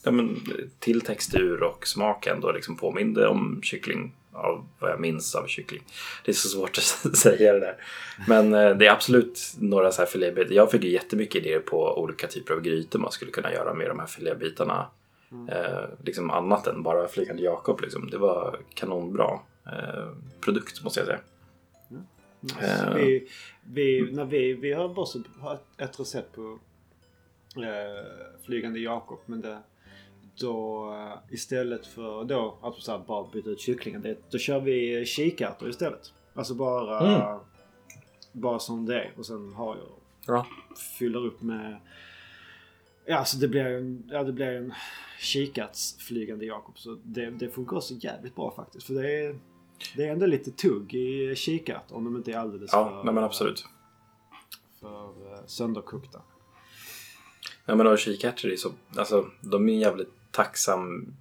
ja, 0.04 0.12
men, 0.12 0.40
till 0.80 1.02
textur 1.02 1.64
och 1.64 1.88
smak 1.88 2.28
ändå 2.28 2.52
liksom 2.52 2.78
påminde 2.78 3.28
om 3.28 3.60
kyckling 3.64 4.14
av 4.38 4.68
vad 4.80 4.92
jag 4.92 5.00
minns 5.00 5.36
av 5.36 5.48
kyckling. 5.48 5.84
Det 6.26 6.32
är 6.32 6.36
så 6.36 6.48
svårt 6.48 6.78
att 6.78 7.16
säga 7.18 7.54
det 7.54 7.60
där. 7.60 7.78
Men 8.28 8.54
eh, 8.54 8.78
det 8.78 8.88
är 8.88 8.92
absolut 8.92 9.56
några 9.60 9.92
så 9.92 10.02
här 10.02 10.08
filébitar. 10.10 10.56
Jag 10.56 10.72
fick 10.72 10.84
ju 10.84 10.90
jättemycket 10.90 11.36
idéer 11.36 11.60
på 11.60 12.02
olika 12.02 12.28
typer 12.28 12.54
av 12.54 12.62
grytor 12.62 13.00
man 13.00 13.12
skulle 13.12 13.32
kunna 13.32 13.54
göra 13.54 13.74
med 13.74 13.88
de 13.90 14.00
här 14.00 14.08
filébitarna. 14.08 14.88
Eh, 15.50 15.90
liksom 16.04 16.32
annat 16.32 16.68
än 16.68 16.84
bara 16.84 17.08
Flygande 17.08 17.44
Jakob. 17.44 17.82
Liksom. 17.82 18.10
Det 18.10 18.18
var 18.18 18.60
kanonbra 18.74 19.40
eh, 19.66 20.08
produkt 20.42 20.84
måste 20.84 21.00
jag 21.00 21.08
säga. 21.08 21.20
Alltså, 22.42 22.94
vi, 22.96 23.28
vi, 23.64 24.12
när 24.12 24.26
vi, 24.26 24.54
vi 24.54 24.74
har 24.74 24.90
bara 24.90 25.06
så, 25.06 25.24
har 25.40 25.60
ett, 25.78 26.00
recept 26.00 26.36
på 26.36 26.60
eh, 27.56 28.06
Flygande 28.46 28.80
Jakob. 28.80 29.20
Men 29.26 29.42
det, 29.42 29.58
då 30.40 30.90
eh, 30.94 31.34
istället 31.34 31.86
för 31.88 32.24
då 32.24 32.58
att 32.62 32.76
så 32.76 33.04
bara 33.08 33.28
byta 33.34 33.50
ut 33.50 33.60
kycklingen. 33.60 34.16
Då 34.30 34.38
kör 34.38 34.60
vi 34.60 35.06
kikärtor 35.06 35.70
istället. 35.70 36.14
Alltså 36.34 36.54
bara, 36.54 37.00
Mm. 37.16 37.40
bara 38.32 38.60
som 38.60 38.86
det 38.86 39.00
är. 39.04 39.14
Och 39.18 39.26
sen 39.26 39.54
har 39.54 39.76
jag 39.78 39.86
Bra. 40.28 40.48
fyller 41.00 41.26
upp 41.26 41.42
med 41.42 41.78
Ja, 43.10 43.26
så 43.26 43.38
det 43.38 43.48
blir 43.48 43.66
en, 43.66 44.04
ja, 44.12 44.24
det 44.24 44.32
blir 44.34 44.46
en 44.48 44.74
kikärtsflygande 45.20 46.46
Jakob. 46.46 46.80
Så 46.80 46.98
det, 47.04 47.30
det 47.30 47.50
funkar 47.50 47.78
också 47.78 47.94
jävligt 47.94 48.36
bra 48.36 48.54
faktiskt. 48.56 48.88
För 48.88 48.94
det 48.94 49.12
är, 49.26 49.40
det 49.96 50.06
är 50.08 50.12
ändå 50.12 50.26
lite 50.26 50.52
tugg 50.52 50.94
i 50.94 51.36
kikärtor 51.36 51.96
om 51.96 52.04
de 52.04 52.16
inte 52.16 52.32
är 52.32 52.38
alldeles 52.38 52.70
Ja, 52.74 52.90
för, 52.90 53.04
nej, 53.04 53.14
men 53.14 53.24
absolut. 53.24 53.66
för 54.80 55.34
eh, 55.34 55.40
sönderkokta. 55.46 56.22
Ja 57.66 57.76
men 57.76 57.98
kikärtor 57.98 58.52
är 58.52 58.56
så, 58.56 58.72
alltså 58.98 59.26
de 59.42 59.70
är 59.70 59.74
jävligt 59.74 60.10
tacksam 60.32 61.14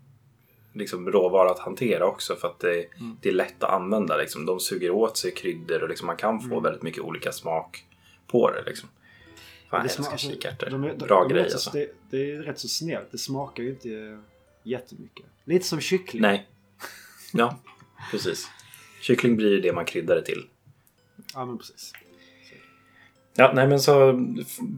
liksom, 0.73 1.11
råvara 1.12 1.51
att 1.51 1.59
hantera 1.59 2.07
också 2.07 2.37
för 2.37 2.49
att 2.49 2.61
det, 2.61 2.87
det 3.21 3.29
är 3.29 3.33
lätt 3.33 3.62
att 3.62 3.71
använda. 3.71 4.16
Liksom. 4.16 4.47
De 4.47 4.61
suger 4.61 4.90
åt 4.90 5.16
sig 5.16 5.31
kryddor 5.35 5.83
och 5.83 5.88
liksom, 5.88 6.07
man 6.07 6.16
kan 6.16 6.40
få 6.40 6.61
väldigt 6.61 6.83
mycket 6.83 7.03
olika 7.03 7.33
smak 7.33 7.85
på 8.27 8.51
det. 8.51 8.62
Liksom. 8.66 8.88
Fan, 9.71 9.81
jag 9.81 9.90
sma- 9.90 9.99
älskar 9.99 10.12
alltså, 10.12 10.29
kikärtor. 10.31 10.71
de 10.71 10.83
de- 10.83 10.97
Bra 10.99 11.23
de 11.23 11.31
är 11.31 11.35
grej 11.35 11.42
alltså. 11.53 11.71
Det, 11.71 11.90
det 12.11 12.33
är 12.33 12.37
rätt 12.42 12.59
så 12.59 12.69
snällt. 12.69 13.09
Det 13.11 13.19
smakar 13.19 13.62
ju 13.62 13.71
inte 13.71 14.21
jättemycket. 14.62 15.27
Lite 15.45 15.64
som 15.66 15.81
kyckling. 15.81 16.23
Nej. 16.23 16.49
Ja, 17.33 17.59
precis. 18.11 18.49
Kyckling 19.01 19.37
blir 19.37 19.51
ju 19.51 19.61
det 19.61 19.73
man 19.73 19.85
kryddar 19.85 20.16
det 20.16 20.23
till. 20.25 20.47
Ja, 21.35 21.45
men 21.47 21.59
precis. 21.59 21.92
Ja, 23.38 23.53
nej 23.55 23.66
men 23.66 23.81
så 23.81 24.20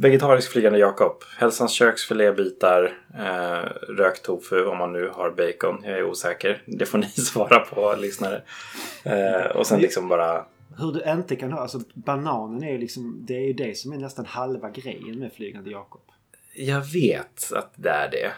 vegetarisk 0.01 0.53
flygande 0.53 0.79
Jakob. 0.79 1.23
Hälsans 1.39 1.73
köks 1.73 2.09
filébitar, 2.09 2.99
eh, 3.15 3.71
rökt 3.89 4.25
tofu 4.25 4.65
om 4.65 4.79
man 4.79 4.93
nu 4.93 5.09
har 5.15 5.31
bacon. 5.31 5.81
Jag 5.85 5.99
är 5.99 6.05
osäker. 6.05 6.63
Det 6.67 6.87
får 6.87 6.99
ni 6.99 7.07
svara 7.09 7.59
på 7.59 7.95
lyssnare. 7.99 8.43
Eh, 9.05 9.47
och 9.57 9.67
sen 9.67 9.81
liksom 9.81 10.09
bara 10.09 10.45
Hur 10.79 10.93
du 10.93 11.13
inte 11.13 11.37
kan 11.37 11.53
ha, 11.53 11.61
alltså 11.61 11.81
bananen 11.95 12.63
är 12.63 12.73
ju 12.73 12.79
liksom, 12.79 13.25
det 13.27 13.35
är 13.37 13.47
ju 13.47 13.53
det 13.53 13.79
som 13.79 13.93
är 13.93 13.97
nästan 13.97 14.27
halva 14.27 14.71
grejen 14.71 15.19
med 15.19 15.33
Flygande 15.33 15.71
Jakob. 15.71 16.03
Jag 16.55 16.93
vet 16.93 17.53
att 17.53 17.73
det 17.77 17.91
är 17.91 18.11
det. 18.11 18.33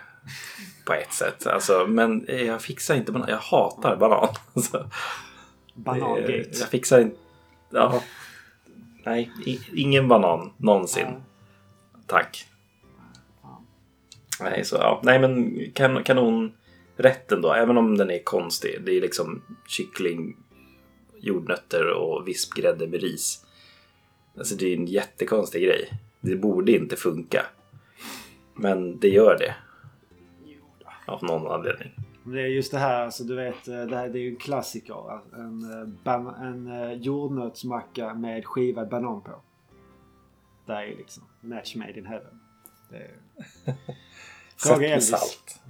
På 0.87 0.95
ett 0.95 1.13
sätt. 1.13 1.47
Alltså, 1.47 1.87
men 1.89 2.27
jag 2.29 2.63
fixar 2.63 2.95
inte 2.95 3.13
banan. 3.13 3.29
Jag 3.29 3.39
hatar 3.39 3.97
banan. 3.97 4.29
Alltså, 4.55 4.91
Banangate. 5.75 6.33
eh, 6.33 6.47
jag 6.53 6.69
fixar 6.69 7.01
inte... 7.01 7.17
Ja. 7.71 8.03
Nej, 9.05 9.31
ingen 9.75 10.09
banan 10.09 10.53
någonsin. 10.57 11.07
Ja. 11.07 11.99
Tack. 12.07 12.47
Nej, 14.41 14.65
så 14.65 14.77
ja. 14.77 15.01
Nej, 15.05 15.19
men 15.19 15.61
kan, 15.73 16.05
kanonrätten 16.05 17.43
då. 17.43 17.53
Även 17.53 17.77
om 17.77 17.97
den 17.97 18.11
är 18.11 18.23
konstig. 18.23 18.83
Det 18.85 18.93
är 18.93 19.01
liksom 19.01 19.43
kyckling, 19.67 20.37
jordnötter 21.21 21.91
och 21.93 22.29
vispgrädde 22.29 22.87
med 22.87 23.01
ris. 23.01 23.47
Alltså 24.39 24.55
det 24.55 24.73
är 24.73 24.77
en 24.77 24.87
jättekonstig 24.87 25.63
grej. 25.63 25.93
Det 26.21 26.37
borde 26.37 26.73
inte 26.73 26.97
funka. 26.97 27.47
Men 28.55 28.99
det 28.99 29.09
gör 29.09 29.39
det. 29.39 29.55
Av 31.07 31.25
någon 31.25 31.53
anledning. 31.53 31.91
Det 32.25 32.41
är 32.41 32.47
just 32.47 32.73
det 32.73 32.79
här, 32.79 33.05
alltså 33.05 33.25
du 33.25 33.37
vet, 33.37 33.69
eh, 33.69 33.83
det, 33.83 33.97
här, 33.97 34.09
det 34.09 34.19
är 34.19 34.23
ju 34.23 34.29
en 34.31 34.37
klassiker. 34.37 35.21
En, 35.35 35.73
eh, 35.73 35.89
ban- 36.05 36.43
en 36.43 36.67
eh, 36.67 36.93
jordnötsmacka 36.93 38.15
med 38.15 38.47
skivad 38.47 38.89
banan 38.89 39.21
på. 39.23 39.41
Det 40.67 40.73
är 40.73 40.87
liksom 40.87 41.23
match 41.41 41.75
made 41.77 41.99
in 41.99 42.07
heaven. 42.07 42.41
Det 42.91 42.97
är... 42.97 43.11
Fråga 44.57 44.89
Elvis. 44.89 45.09
salt. 45.09 45.61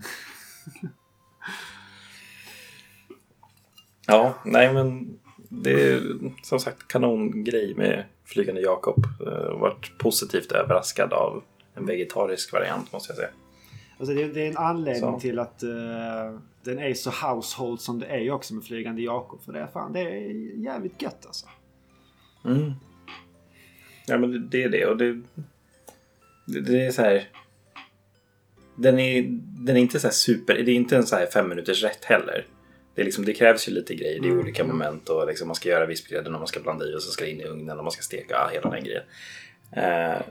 Ja, 4.06 4.34
nej 4.44 4.72
men 4.74 5.18
det 5.48 5.92
är 5.92 6.02
som 6.42 6.60
sagt 6.60 6.88
kanongrej 6.88 7.74
med 7.74 8.04
Flygande 8.24 8.60
Jakob. 8.60 9.06
Varit 9.60 9.98
positivt 9.98 10.52
överraskad 10.52 11.12
av 11.12 11.42
en 11.74 11.86
vegetarisk 11.86 12.52
variant 12.52 12.92
måste 12.92 13.10
jag 13.10 13.16
säga. 13.16 13.30
Alltså 14.00 14.14
det, 14.14 14.26
det 14.26 14.46
är 14.46 14.50
en 14.50 14.56
anledning 14.56 15.12
så. 15.12 15.20
till 15.20 15.38
att 15.38 15.62
uh, 15.62 16.40
den 16.62 16.78
är 16.78 16.94
så 16.94 17.10
household 17.10 17.80
som 17.80 17.98
det 17.98 18.06
är 18.06 18.30
också 18.30 18.54
med 18.54 18.64
Flygande 18.64 19.02
Jakob. 19.02 19.42
För 19.42 19.52
det 19.52 19.60
är 19.60 19.66
fan, 19.66 19.92
det 19.92 20.00
är 20.00 20.30
jävligt 20.64 21.02
gött 21.02 21.26
alltså. 21.26 21.46
Mm. 22.44 22.72
Ja 24.06 24.18
men 24.18 24.48
det 24.50 24.62
är 24.62 24.68
det 24.68 24.86
och 24.86 24.96
det, 24.96 25.22
det, 26.46 26.60
det 26.60 26.86
är 26.86 26.90
så 26.90 27.02
här. 27.02 27.28
Den 28.76 28.98
är, 28.98 29.22
den 29.64 29.76
är 29.76 29.80
inte 29.80 30.00
så 30.00 30.10
super, 30.10 30.54
det 30.54 30.72
är 30.72 30.76
inte 30.76 30.96
en 30.96 31.06
så 31.06 31.16
här 31.16 31.26
fem 31.26 31.48
minuters 31.48 31.82
rätt 31.82 32.04
heller. 32.04 32.46
Det, 32.94 33.00
är 33.00 33.04
liksom, 33.04 33.24
det 33.24 33.32
krävs 33.32 33.68
ju 33.68 33.72
lite 33.72 33.94
grejer, 33.94 34.20
det 34.20 34.28
är 34.28 34.32
mm. 34.32 34.44
olika 34.44 34.64
moment 34.64 35.08
och 35.08 35.26
liksom 35.26 35.48
man 35.48 35.54
ska 35.54 35.68
göra 35.68 35.86
vispgrädden 35.86 36.34
och 36.34 36.40
man 36.40 36.48
ska 36.48 36.60
blanda 36.60 36.84
i 36.86 36.96
och 36.96 37.02
så 37.02 37.10
ska 37.10 37.24
det 37.24 37.30
in 37.30 37.40
i 37.40 37.44
ugnen 37.44 37.78
och 37.78 37.84
man 37.84 37.90
ska 37.90 38.02
steka 38.02 38.50
hela 38.52 38.70
den 38.70 38.84
grejen. 38.84 39.02
Uh, 39.76 40.22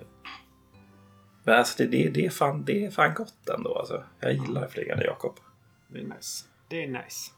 men 1.50 1.58
alltså 1.58 1.76
det, 1.78 1.86
det, 1.86 2.10
det, 2.10 2.26
är 2.26 2.30
fan, 2.30 2.64
det 2.66 2.86
är 2.86 2.92
fan 2.92 3.14
gott 3.14 3.50
ändå 3.50 3.78
alltså. 3.78 4.04
Jag 4.20 4.34
gillar 4.34 4.68
Flygande 4.68 5.06
Jakob. 5.06 5.40
Det 5.88 6.00
är 6.00 6.04
nice. 6.04 6.46
Det 6.68 6.84
är 6.84 6.88
nice. 6.88 7.32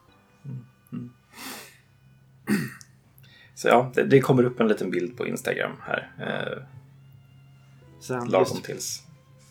Mm. 0.45 0.65
Mm. 2.47 2.69
Så 3.55 3.67
ja, 3.67 3.91
det, 3.93 4.03
det, 4.03 4.21
kommer 4.21 4.43
upp 4.43 4.59
en 4.59 4.67
liten 4.67 4.91
bild 4.91 5.17
på 5.17 5.27
Instagram 5.27 5.71
här. 5.83 6.11
Eh, 6.19 6.63
Sen, 7.99 8.29
lagom 8.29 8.39
just, 8.39 8.63
tills 8.63 9.03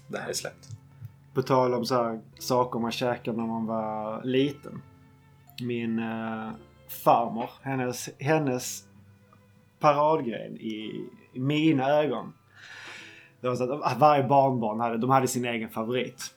det 0.08 0.18
här 0.18 0.28
är 0.28 0.32
släppt. 0.32 0.68
På 1.34 1.42
tal 1.42 1.74
om 1.74 1.84
så 1.84 1.94
här, 1.94 2.20
saker 2.38 2.78
man 2.78 2.92
käkade 2.92 3.36
när 3.36 3.46
man 3.46 3.66
var 3.66 4.24
liten. 4.24 4.82
Min 5.60 5.98
eh, 5.98 6.50
farmor, 6.88 7.50
hennes, 7.62 8.08
hennes 8.18 8.84
paradgren 9.78 10.56
i, 10.56 11.08
i 11.32 11.40
mina 11.40 11.88
ögon. 11.88 12.32
Det 13.40 13.48
var 13.48 13.54
så 13.56 13.82
att 13.82 13.98
varje 13.98 14.24
barnbarn 14.24 14.80
hade, 14.80 14.98
de 14.98 15.10
hade 15.10 15.28
sin 15.28 15.44
egen 15.44 15.70
favorit. 15.70 16.34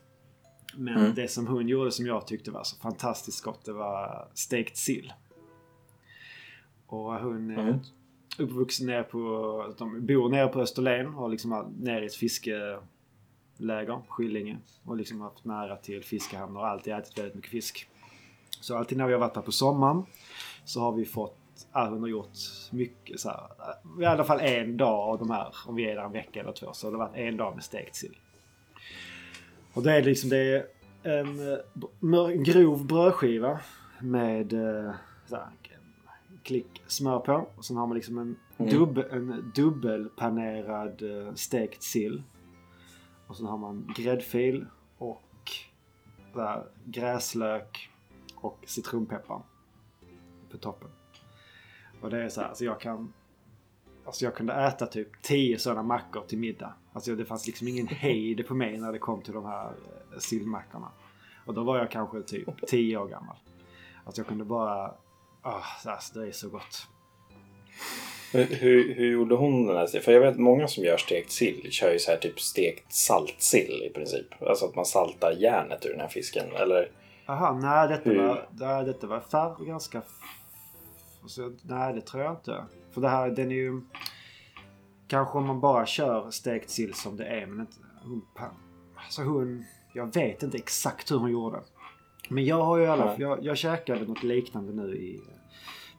Men 0.76 0.98
mm. 0.98 1.14
det 1.16 1.28
som 1.28 1.48
hon 1.48 1.68
gjorde 1.68 1.92
som 1.92 2.06
jag 2.06 2.28
tyckte 2.28 2.52
var 2.52 2.64
så 2.64 2.76
fantastiskt 2.78 3.44
gott 3.44 3.66
det 3.66 3.74
var 3.74 4.28
stekt 4.34 4.78
sill. 4.78 5.14
Och 6.88 7.14
hon 7.14 7.52
är 7.52 7.62
mm. 7.62 7.80
uppvuxen 8.38 8.88
nere 8.88 9.04
på... 9.04 9.76
De 9.78 10.06
bor 10.06 10.30
nere 10.30 10.48
på 10.48 10.62
Österlen 10.62 11.16
och 11.16 11.30
liksom 11.30 11.76
nere 11.80 12.04
i 12.04 12.06
ett 12.06 12.16
fiskeläger, 12.16 14.02
Skillinge. 14.08 14.58
Och 14.86 14.98
liksom 14.98 15.22
haft 15.22 15.46
nära 15.46 15.76
till 15.76 16.04
fiskehamnar 16.04 16.62
och 16.62 16.68
alltid 16.68 16.94
ätit 16.94 17.18
väldigt 17.18 17.36
mycket 17.36 17.52
fisk. 17.52 17.90
Så 18.62 18.78
alltid 18.78 18.98
när 18.98 19.08
vi 19.08 19.14
har 19.14 19.20
varit 19.20 19.34
där 19.34 19.42
på 19.42 19.52
sommaren 19.52 20.06
så 20.66 20.80
har 20.80 20.92
vi 20.92 21.06
fått 21.06 21.43
Ja, 21.74 21.88
hon 21.90 22.02
har 22.02 22.08
gjort 22.08 22.38
mycket 22.72 23.20
så 23.20 23.30
här. 23.30 23.48
I 24.02 24.06
alla 24.06 24.24
fall 24.24 24.40
en 24.40 24.78
dag 24.78 25.00
av 25.00 25.20
de 25.20 25.32
här. 25.32 25.56
Om 25.68 25.76
vi 25.76 25.90
är 25.90 25.96
där 25.96 26.04
en 26.04 26.12
vecka 26.12 26.40
eller 26.40 26.52
två. 26.52 26.74
Så 26.74 26.88
har 26.88 26.92
det 26.92 26.98
varit 26.98 27.16
en 27.16 27.38
dag 27.38 27.56
med 27.56 27.64
stekt 27.64 27.96
sill. 27.96 28.18
Och 29.74 29.84
det 29.84 29.92
är 29.92 30.04
liksom 30.04 30.30
det 30.30 30.38
är 30.38 30.66
en, 31.04 31.40
en 32.12 32.44
grov 32.44 32.86
brödskiva 32.86 33.60
med 34.02 34.54
eh, 34.54 34.94
så 35.26 35.36
här, 35.36 35.48
klick 36.44 36.84
smör 36.88 37.20
på. 37.20 37.48
Och 37.58 37.66
sen 37.66 37.78
har 37.78 37.88
man 37.88 37.96
liksom 37.96 38.18
en, 38.18 38.36
mm. 38.58 38.72
dubb, 38.72 38.98
en 39.12 39.52
dubbelpanerad 39.56 41.02
uh, 41.02 41.34
stekt 41.34 41.84
sill. 41.84 42.24
Och 43.28 43.38
sen 43.38 43.46
har 43.46 43.58
man 43.58 43.94
gräddfil 43.96 44.66
och 44.98 45.52
där, 46.34 46.64
gräslök 46.86 47.90
och 48.36 48.60
citronpeppar 48.66 49.42
på 50.52 50.58
toppen. 50.58 50.90
Och 52.04 52.10
det 52.10 52.24
är 52.24 52.30
så 52.30 52.42
här, 52.42 52.48
alltså 52.48 52.66
jag 52.66 52.80
kan... 52.80 53.14
Alltså 54.06 54.26
jag 54.26 54.36
kunde 54.36 54.54
äta 54.54 54.86
typ 54.86 55.22
10 55.22 55.60
sådana 55.60 55.84
mackor 55.84 56.24
till 56.28 56.38
middag. 56.38 56.74
Alltså 56.94 57.16
det 57.16 57.26
fanns 57.26 57.48
liksom 57.48 57.68
ingen 57.68 57.88
hejd 57.92 58.48
på 58.48 58.54
mig 58.54 58.78
när 58.78 58.92
det 58.92 59.00
kom 59.00 59.22
till 59.22 59.34
de 59.34 59.46
här 59.46 59.66
uh, 59.68 60.20
sillmackorna. 60.20 60.88
Och 61.46 61.54
då 61.54 61.64
var 61.64 61.78
jag 61.78 61.92
kanske 61.92 62.22
typ 62.22 62.50
10 62.68 62.98
år 62.98 63.08
gammal. 63.08 63.36
Alltså 64.06 64.22
jag 64.22 64.28
kunde 64.28 64.46
bara 64.46 64.94
Ah, 65.46 65.62
alltså, 65.86 66.20
det 66.20 66.28
är 66.28 66.32
så 66.32 66.50
gott. 66.50 66.88
Hur, 68.32 68.94
hur 68.96 69.12
gjorde 69.12 69.36
hon 69.36 69.68
den 69.68 69.78
här 69.78 70.00
För 70.00 70.12
jag 70.12 70.20
vet 70.22 70.38
många 70.38 70.68
som 70.68 70.84
gör 70.84 70.98
stekt 70.98 71.32
sill 71.32 71.72
kör 71.72 71.92
ju 71.92 72.00
så 72.00 72.12
här 72.12 72.18
typ 72.18 72.40
stekt 72.40 72.94
saltsill 72.94 73.84
i 73.84 73.90
princip. 73.90 74.42
Alltså 74.42 74.66
att 74.66 74.76
man 74.76 74.86
saltar 74.86 75.32
järnet 75.32 75.86
ur 75.86 75.90
den 75.90 76.00
här 76.00 76.08
fisken. 76.08 76.46
Eller? 76.56 76.92
Jaha, 77.26 77.54
nej 77.54 77.88
detta 77.88 78.10
hur? 78.10 78.28
var, 78.28 78.48
nej, 78.52 78.86
detta 78.86 79.08
var 79.08 79.20
färg 79.20 79.66
ganska... 79.66 80.02
Alltså, 81.24 81.52
nej 81.62 81.94
det 81.94 82.02
tror 82.02 82.24
jag 82.24 82.34
inte. 82.34 82.66
För 82.92 83.02
det 83.02 83.10
här, 83.10 83.30
den 83.30 83.52
är 83.52 83.56
ju... 83.56 83.82
Kanske 85.08 85.38
om 85.38 85.48
man 85.48 85.60
bara 85.60 85.86
kör 85.86 86.32
stekt 86.32 86.70
sill 86.70 86.94
som 86.94 87.18
det 87.18 87.26
är 87.26 87.46
men 87.46 87.60
inte... 87.60 87.78
Hon, 88.04 88.22
alltså 88.96 89.24
hon... 89.24 89.66
Jag 89.94 90.14
vet 90.14 90.44
inte 90.44 90.58
exakt 90.58 91.12
hur 91.12 91.18
hon 91.18 91.32
gjorde. 91.32 91.62
Men 92.30 92.46
jag 92.46 92.64
har 92.64 92.78
ju 92.78 92.86
alla 92.86 93.08
fall, 93.08 93.22
jag, 93.22 93.44
jag 93.44 93.58
käkade 93.58 94.06
något 94.06 94.24
liknande 94.24 94.74
nu 94.74 94.96
i... 94.96 95.22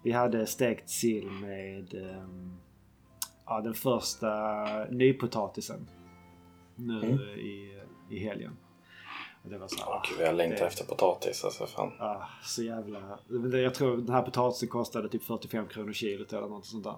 Vi 0.03 0.13
hade 0.13 0.47
stekt 0.47 0.91
sill 0.91 1.31
med 1.31 1.95
um, 1.95 2.57
ja, 3.47 3.61
den 3.61 3.75
första 3.75 4.65
nypotatisen 4.91 5.89
nu 6.77 6.99
mm. 6.99 7.21
i, 7.21 7.81
i 8.11 8.19
helgen. 8.19 8.57
Och 9.45 9.51
det 9.51 9.59
var 9.59 9.69
så 9.69 9.85
Åh 9.87 10.03
gud, 10.09 10.27
jag 10.27 10.35
längtar 10.35 10.59
det, 10.59 10.67
efter 10.67 10.85
potatis 10.85 11.45
alltså 11.45 11.67
fan. 11.67 11.93
Ja, 11.99 12.29
så 12.43 12.63
jävla... 12.63 13.19
Jag 13.53 13.75
tror 13.75 13.97
den 13.97 14.15
här 14.15 14.23
potatisen 14.23 14.69
kostade 14.69 15.09
typ 15.09 15.25
45 15.25 15.67
kronor 15.69 15.93
kilot 15.93 16.33
eller 16.33 16.49
något 16.49 16.67
sånt 16.67 16.85
där. 16.85 16.95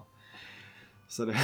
Så 1.07 1.25
det... 1.25 1.35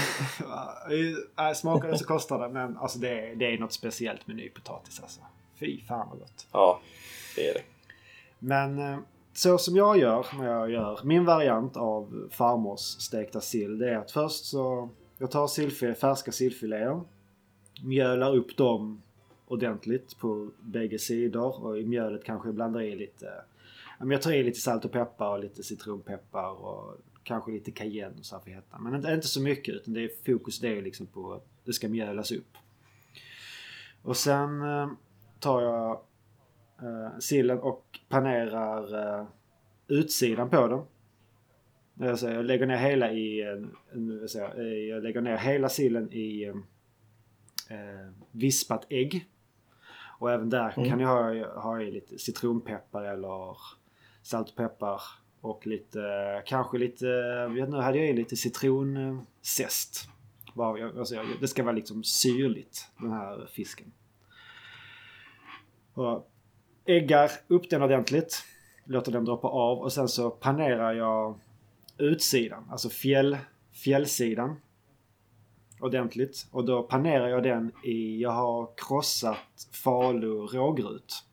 äh, 1.49 1.53
smakar 1.53 1.91
det 1.91 1.97
så 1.97 2.05
kostar 2.05 2.39
det 2.39 2.49
men 2.49 2.77
alltså 2.77 2.99
det, 2.99 3.35
det 3.35 3.53
är 3.53 3.57
något 3.57 3.73
speciellt 3.73 4.27
med 4.27 4.35
nypotatis 4.35 4.99
alltså. 5.01 5.21
Fy 5.59 5.81
fan 5.81 6.09
vad 6.09 6.19
gott. 6.19 6.47
Ja, 6.51 6.79
det 7.35 7.49
är 7.49 7.53
det. 7.53 7.63
Men 8.39 8.79
eh, 8.79 8.99
så 9.33 9.57
som 9.57 9.75
jag 9.75 9.97
gör 9.97 10.25
när 10.37 10.45
jag 10.45 10.71
gör 10.71 10.99
min 11.03 11.25
variant 11.25 11.77
av 11.77 12.29
farmors 12.31 12.79
stekta 12.79 13.41
sill. 13.41 13.77
Det 13.77 13.89
är 13.89 13.97
att 13.97 14.11
först 14.11 14.45
så 14.45 14.89
jag 15.17 15.31
tar 15.31 15.47
sillfilé, 15.47 15.95
färska 15.95 16.31
sillfiléer. 16.31 17.01
Mjölar 17.83 18.35
upp 18.35 18.57
dem 18.57 19.01
ordentligt 19.53 20.17
på 20.17 20.51
bägge 20.61 20.99
sidor 20.99 21.63
och 21.65 21.79
i 21.79 21.85
mjölet 21.85 22.23
kanske 22.23 22.47
jag 22.47 22.55
blandar 22.55 22.81
i 22.81 22.95
lite 22.95 23.43
jag 23.99 24.21
tar 24.21 24.31
i 24.31 24.43
lite 24.43 24.59
salt 24.59 24.85
och 24.85 24.91
peppar 24.91 25.29
och 25.29 25.39
lite 25.39 25.63
citronpeppar 25.63 26.49
och 26.49 26.97
kanske 27.23 27.51
lite 27.51 27.71
cayenne 27.71 28.15
och 28.19 28.25
så 28.25 28.39
för 28.39 28.51
hetta. 28.51 28.79
Men 28.79 28.95
inte, 28.95 29.11
inte 29.11 29.27
så 29.27 29.41
mycket 29.41 29.75
utan 29.75 29.93
det 29.93 30.03
är 30.03 30.09
fokus 30.25 30.59
det 30.59 30.77
är 30.77 30.81
liksom 30.81 31.05
på 31.05 31.33
att 31.33 31.45
det 31.63 31.73
ska 31.73 31.89
mjölas 31.89 32.31
upp. 32.31 32.57
Och 34.01 34.17
sen 34.17 34.61
eh, 34.61 34.91
tar 35.39 35.61
jag 35.61 35.91
eh, 36.81 37.19
sillen 37.19 37.59
och 37.59 37.99
panerar 38.09 39.19
eh, 39.19 39.27
utsidan 39.87 40.49
på 40.49 40.67
den. 40.67 40.81
Alltså, 42.09 42.29
jag 42.29 42.45
lägger 42.45 42.65
ner 42.65 42.77
hela 42.77 43.11
i, 43.11 43.41
eh, 43.41 43.51
eh, 44.57 44.63
jag 44.63 45.03
lägger 45.03 45.21
ner 45.21 45.37
hela 45.37 45.69
sillen 45.69 46.13
i 46.13 46.43
eh, 46.43 46.55
eh 47.77 48.11
vispat 48.31 48.85
ägg. 48.89 49.27
Och 50.23 50.31
även 50.31 50.49
där 50.49 50.73
mm. 50.77 50.89
kan 50.89 50.99
jag 50.99 51.07
ha, 51.07 51.61
ha 51.61 51.81
i 51.81 51.91
lite 51.91 52.19
citronpeppar 52.19 53.03
eller 53.03 53.57
saltpeppar. 54.21 55.01
Och 55.41 55.67
lite, 55.67 55.99
kanske 56.45 56.77
lite, 56.77 57.05
vet 57.47 57.69
nu 57.69 57.77
hade 57.77 57.97
jag 57.97 58.09
i 58.09 58.13
lite 58.13 58.35
citronzest. 58.35 60.09
Alltså, 60.55 61.15
det 61.41 61.47
ska 61.47 61.63
vara 61.63 61.75
liksom 61.75 62.03
syrligt 62.03 62.87
den 62.97 63.11
här 63.11 63.49
fisken. 63.51 63.91
Och 65.93 66.31
äggar 66.85 67.31
upp 67.47 67.69
den 67.69 67.81
ordentligt. 67.81 68.43
Låter 68.85 69.11
den 69.11 69.25
droppa 69.25 69.47
av 69.47 69.79
och 69.79 69.93
sen 69.93 70.07
så 70.07 70.29
panerar 70.29 70.93
jag 70.93 71.39
utsidan, 71.97 72.67
alltså 72.71 72.89
fjäll, 72.89 73.37
fjällsidan 73.71 74.55
ordentligt. 75.83 76.47
Och 76.51 76.65
då 76.65 76.83
panerar 76.83 77.27
jag 77.27 77.43
den 77.43 77.71
i, 77.83 78.21
jag 78.21 78.31
har 78.31 78.69
krossat 78.77 79.37
Falu 79.83 80.29
rågrut. 80.29 81.23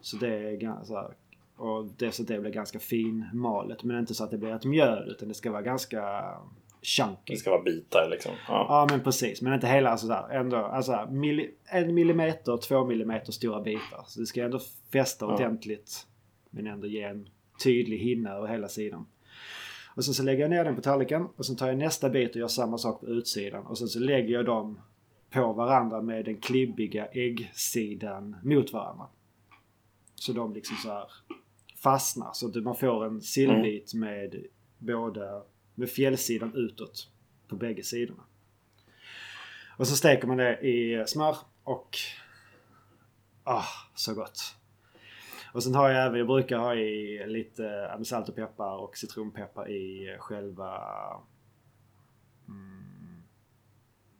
Så 0.00 0.16
det 0.16 0.28
är 0.28 0.84
så 0.84 0.94
här, 0.94 1.14
och 1.56 1.86
det 1.96 2.12
så 2.12 2.22
att 2.22 2.28
det 2.28 2.40
blir 2.40 2.50
ganska 2.50 2.78
fin 2.78 3.24
malet 3.32 3.82
men 3.82 3.98
inte 3.98 4.14
så 4.14 4.24
att 4.24 4.30
det 4.30 4.38
blir 4.38 4.54
ett 4.54 4.64
mjöl 4.64 5.08
utan 5.08 5.28
det 5.28 5.34
ska 5.34 5.50
vara 5.52 5.62
ganska 5.62 6.24
chunky. 6.82 7.32
Det 7.32 7.36
ska 7.36 7.50
vara 7.50 7.62
bitar 7.62 8.08
liksom. 8.10 8.32
Ja, 8.48 8.66
ja 8.68 8.86
men 8.90 9.00
precis. 9.00 9.42
Men 9.42 9.54
inte 9.54 9.66
hela 9.66 9.96
sådär. 9.96 10.28
Ändå, 10.30 10.56
alltså 10.56 11.08
milli, 11.10 11.50
en 11.64 11.94
millimeter, 11.94 12.56
två 12.56 12.84
millimeter 12.84 13.32
stora 13.32 13.60
bitar. 13.60 14.04
Så 14.06 14.20
det 14.20 14.26
ska 14.26 14.44
ändå 14.44 14.60
fästa 14.92 15.26
ja. 15.26 15.34
ordentligt. 15.34 16.06
Men 16.50 16.66
ändå 16.66 16.86
ge 16.86 17.02
en 17.02 17.28
tydlig 17.64 17.98
hinna 17.98 18.32
över 18.32 18.48
hela 18.48 18.68
sidan. 18.68 19.06
Och 19.94 20.04
sen 20.04 20.14
så 20.14 20.22
lägger 20.22 20.40
jag 20.40 20.50
ner 20.50 20.64
den 20.64 20.76
på 20.76 20.82
tallriken 20.82 21.28
och 21.36 21.46
sen 21.46 21.56
tar 21.56 21.68
jag 21.68 21.78
nästa 21.78 22.10
bit 22.10 22.30
och 22.30 22.36
gör 22.36 22.48
samma 22.48 22.78
sak 22.78 23.00
på 23.00 23.06
utsidan. 23.06 23.66
Och 23.66 23.78
sen 23.78 23.88
så 23.88 23.98
lägger 23.98 24.34
jag 24.34 24.44
dem 24.44 24.80
på 25.30 25.52
varandra 25.52 26.02
med 26.02 26.24
den 26.24 26.36
klibbiga 26.36 27.06
äggsidan 27.06 28.36
mot 28.42 28.72
varandra. 28.72 29.06
Så 30.14 30.32
de 30.32 30.54
liksom 30.54 30.76
så 30.76 30.88
här 30.88 31.10
fastnar. 31.76 32.30
Så 32.32 32.48
att 32.48 32.54
man 32.54 32.76
får 32.76 33.06
en 33.06 33.20
sillbit 33.20 33.94
med 33.94 34.44
både 34.78 35.42
med 35.74 35.90
fjällsidan 35.90 36.54
utåt 36.54 37.08
på 37.48 37.56
bägge 37.56 37.82
sidorna. 37.82 38.22
Och 39.76 39.86
så 39.86 39.96
steker 39.96 40.26
man 40.26 40.36
det 40.36 40.60
i 40.60 41.04
smör 41.06 41.36
och... 41.64 41.96
Ah, 43.44 43.64
så 43.94 44.14
gott! 44.14 44.54
Och 45.54 45.62
sen 45.62 45.74
har 45.74 45.90
jag 45.90 46.06
även, 46.06 46.18
jag 46.18 46.26
brukar 46.26 46.58
ha 46.58 46.74
i 46.74 47.26
lite 47.26 47.90
salt 48.04 48.28
och 48.28 48.34
peppar 48.34 48.76
och 48.76 48.96
citronpeppar 48.96 49.70
i 49.70 50.16
själva... 50.18 50.80
Mm, 52.48 53.22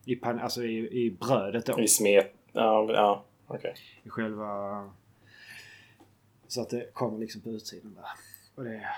i, 0.04 0.16
pan, 0.16 0.40
alltså 0.40 0.64
i, 0.64 1.04
i 1.04 1.10
brödet 1.10 1.66
då. 1.66 1.80
I 1.80 1.88
smet... 1.88 2.34
Ja, 2.52 2.92
ja 2.92 3.24
okej. 3.46 3.58
Okay. 3.58 3.82
I 4.02 4.10
själva... 4.10 4.90
Så 6.46 6.62
att 6.62 6.70
det 6.70 6.92
kommer 6.92 7.18
liksom 7.18 7.40
på 7.40 7.50
utsidan 7.50 7.94
där. 7.94 8.06
Och 8.54 8.64
det... 8.64 8.88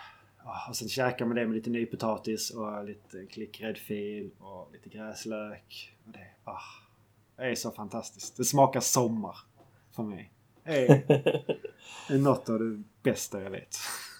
Och 0.68 0.76
sen 0.76 0.88
käkar 0.88 1.26
man 1.26 1.36
det 1.36 1.46
med 1.46 1.54
lite 1.54 1.70
nypotatis 1.70 2.50
och 2.50 2.84
lite 2.84 3.26
klick 3.26 3.58
gräddfil 3.58 4.30
och 4.38 4.72
lite 4.72 4.88
gräslök. 4.88 5.96
Och 6.06 6.12
det, 6.12 6.26
ah, 6.44 6.60
det 7.36 7.42
är 7.42 7.54
så 7.54 7.70
fantastiskt. 7.70 8.36
Det 8.36 8.44
smakar 8.44 8.80
sommar 8.80 9.36
för 9.92 10.02
mig. 10.02 10.32
Det 10.64 11.02
är, 12.08 12.18
något 12.18 12.48
av 12.48 12.58
det 12.58 12.82
bästa 13.02 13.42
jag 13.42 13.50
vet. 13.50 13.76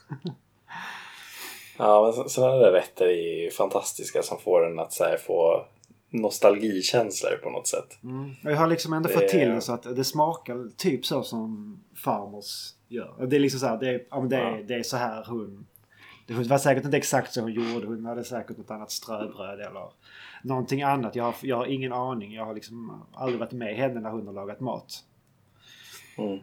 ja, 1.79 2.15
men 2.17 2.29
sådana 2.29 2.57
där 2.57 2.73
rätter 2.73 3.05
är 3.05 3.43
ju 3.43 3.51
fantastiska 3.51 4.23
som 4.23 4.39
får 4.39 4.67
en 4.67 4.79
att 4.79 4.93
så 4.93 5.05
här, 5.05 5.17
få 5.17 5.67
nostalgikänslor 6.11 7.37
på 7.43 7.51
något 7.51 7.67
sätt. 7.67 7.99
Mm. 8.03 8.35
Jag 8.43 8.57
har 8.57 8.67
liksom 8.67 8.93
ändå 8.93 9.09
det... 9.09 9.15
fått 9.15 9.29
till 9.29 9.49
det 9.49 9.61
så 9.61 9.73
att 9.73 9.97
det 9.97 10.05
smakar 10.05 10.77
typ 10.77 11.07
så 11.07 11.23
som 11.23 11.81
farmors 12.05 12.73
gör. 12.89 13.27
Det 13.27 13.37
är 13.37 13.41
liksom 13.41 13.61
så 13.61 13.67
här, 13.67 13.77
det 13.77 13.89
är, 13.89 14.05
ja, 14.11 14.21
det, 14.21 14.37
är, 14.37 14.63
det 14.63 14.75
är 14.75 14.83
så 14.83 14.97
här 14.97 15.25
hon 15.29 15.67
det 16.27 16.35
var 16.35 16.59
säkert 16.59 16.85
inte 16.85 16.97
exakt 16.97 17.33
så 17.33 17.41
hon 17.41 17.53
gjorde. 17.53 17.87
Hon 17.87 18.05
hade 18.05 18.25
säkert 18.25 18.57
något 18.57 18.71
annat 18.71 18.91
ströbröd 18.91 19.61
eller 19.61 19.91
någonting 20.43 20.83
annat. 20.83 21.17
Jag 21.17 21.25
har, 21.25 21.35
jag 21.43 21.57
har 21.57 21.67
ingen 21.67 21.93
aning. 21.93 22.35
Jag 22.35 22.45
har 22.45 22.55
liksom 22.55 23.03
aldrig 23.13 23.41
varit 23.41 23.53
med 23.53 23.77
henne 23.77 24.01
när 24.01 24.11
hon 24.11 24.27
har 24.27 24.35
lagat 24.35 24.61
mat. 24.61 25.05
Mm. 26.19 26.39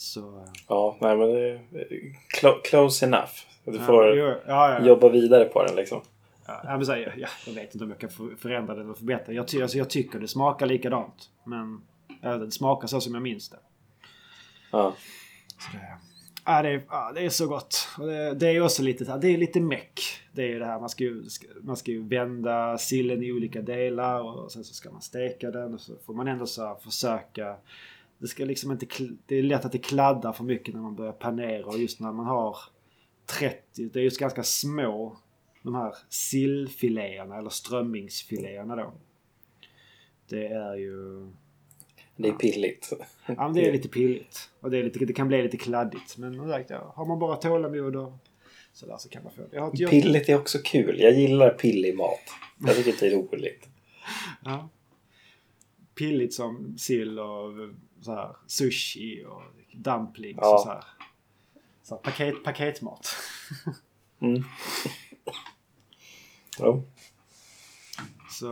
Så... 0.00 0.46
Ja, 0.68 0.96
nej 1.00 1.16
men 1.16 1.28
det 1.28 1.50
är 1.80 2.62
close 2.62 3.06
enough. 3.06 3.32
Du 3.64 3.78
får 3.78 4.16
ja, 4.16 4.36
ja, 4.46 4.72
ja, 4.72 4.86
jobba 4.86 5.08
vidare 5.08 5.44
på 5.44 5.64
den 5.64 5.76
liksom. 5.76 6.00
Ja, 6.46 6.60
men 6.64 6.86
så, 6.86 6.92
ja, 6.92 7.28
jag 7.46 7.52
vet 7.54 7.74
inte 7.74 7.84
om 7.84 7.90
jag 7.90 7.98
kan 7.98 8.36
förändra 8.38 8.74
den 8.74 8.90
och 8.90 8.98
förbättra. 8.98 9.32
Jag, 9.32 9.62
alltså, 9.62 9.78
jag 9.78 9.90
tycker 9.90 10.18
det 10.18 10.28
smakar 10.28 10.66
likadant. 10.66 11.30
Men 11.44 11.82
det 12.22 12.50
smakar 12.50 12.88
så 12.88 13.00
som 13.00 13.14
jag 13.14 13.22
minns 13.22 13.48
det. 13.48 13.58
Ja. 14.70 14.94
Så 15.58 15.76
det 15.76 15.98
Ja, 16.44 16.62
det 16.62 16.68
är, 16.68 16.82
ja, 16.88 17.12
det 17.14 17.24
är 17.24 17.28
så 17.28 17.46
gott. 17.46 17.88
Det, 17.98 18.34
det 18.34 18.48
är 18.48 18.60
också 18.60 18.82
lite, 18.82 19.18
det 19.18 19.28
är 19.28 19.38
lite 19.38 19.60
meck. 19.60 20.00
Det 20.32 20.42
är 20.42 20.48
ju 20.48 20.58
det 20.58 20.66
här, 20.66 20.80
man 20.80 20.88
ska 20.88 21.04
ju, 21.04 21.24
man 21.62 21.76
ska 21.76 21.90
ju 21.90 22.08
vända 22.08 22.78
sillen 22.78 23.22
i 23.22 23.32
olika 23.32 23.62
delar 23.62 24.20
och 24.20 24.52
sen 24.52 24.64
så 24.64 24.74
ska 24.74 24.90
man 24.90 25.02
steka 25.02 25.50
den 25.50 25.74
och 25.74 25.80
så 25.80 25.92
får 26.06 26.14
man 26.14 26.28
ändå 26.28 26.46
så 26.46 26.78
försöka. 26.84 27.56
Det 28.20 28.26
ska 28.26 28.44
liksom 28.44 28.70
inte, 28.70 28.86
det 29.26 29.36
är 29.36 29.42
lätt 29.42 29.64
att 29.64 29.72
det 29.72 29.78
kladdar 29.78 30.32
för 30.32 30.44
mycket 30.44 30.74
när 30.74 30.82
man 30.82 30.96
börjar 30.96 31.12
panera 31.12 31.66
och 31.66 31.78
just 31.78 32.00
när 32.00 32.12
man 32.12 32.26
har 32.26 32.56
30, 33.26 33.88
det 33.92 34.00
är 34.00 34.02
just 34.02 34.20
ganska 34.20 34.42
små 34.42 35.16
de 35.62 35.74
här 35.74 35.94
sillfiléerna 36.08 37.38
eller 37.38 37.50
strömmingsfiléerna 37.50 38.76
då. 38.76 38.92
Det 40.28 40.46
är 40.46 40.74
ju 40.74 41.26
det 42.16 42.28
är 42.28 42.32
pilligt. 42.32 42.92
Ja, 43.26 43.34
men 43.36 43.52
det 43.52 43.68
är 43.68 43.72
lite 43.78 43.88
pilligt. 43.88 44.50
Och 44.60 44.70
det, 44.70 44.78
är 44.78 44.82
lite, 44.82 45.04
det 45.04 45.12
kan 45.12 45.28
bli 45.28 45.42
lite 45.42 45.56
kladdigt. 45.56 46.18
Men 46.18 46.48
sagt, 46.48 46.70
ja, 46.70 46.92
har 46.96 47.06
man 47.06 47.18
bara 47.18 47.36
tålamod 47.36 47.96
och 47.96 48.12
sådär 48.72 48.96
så 48.98 49.08
kan 49.08 49.22
man 49.22 49.32
få 49.32 49.42
det. 49.50 49.86
Pilligt 49.90 50.28
är 50.28 50.36
också 50.36 50.58
kul. 50.64 51.00
Jag 51.00 51.12
gillar 51.12 51.50
pillig 51.50 51.96
mat. 51.96 52.20
Jag 52.66 52.76
tycker 52.76 52.94
det 53.00 53.06
är 53.06 53.16
roligt. 53.16 53.68
ja. 54.44 54.68
Pilligt 56.00 56.34
som 56.34 56.78
sill 56.78 57.18
och 57.18 57.52
så 58.00 58.14
här, 58.14 58.36
sushi 58.46 59.24
och 59.24 59.42
dumplings 59.72 60.38
ja. 60.40 60.54
och 60.54 60.60
så 60.60 60.68
här. 60.68 60.84
Så 61.82 61.94
här, 61.94 62.02
paket, 62.02 62.44
paketmat. 62.44 63.08
mm. 64.20 64.42
ja. 66.58 66.82
Så 68.30 68.46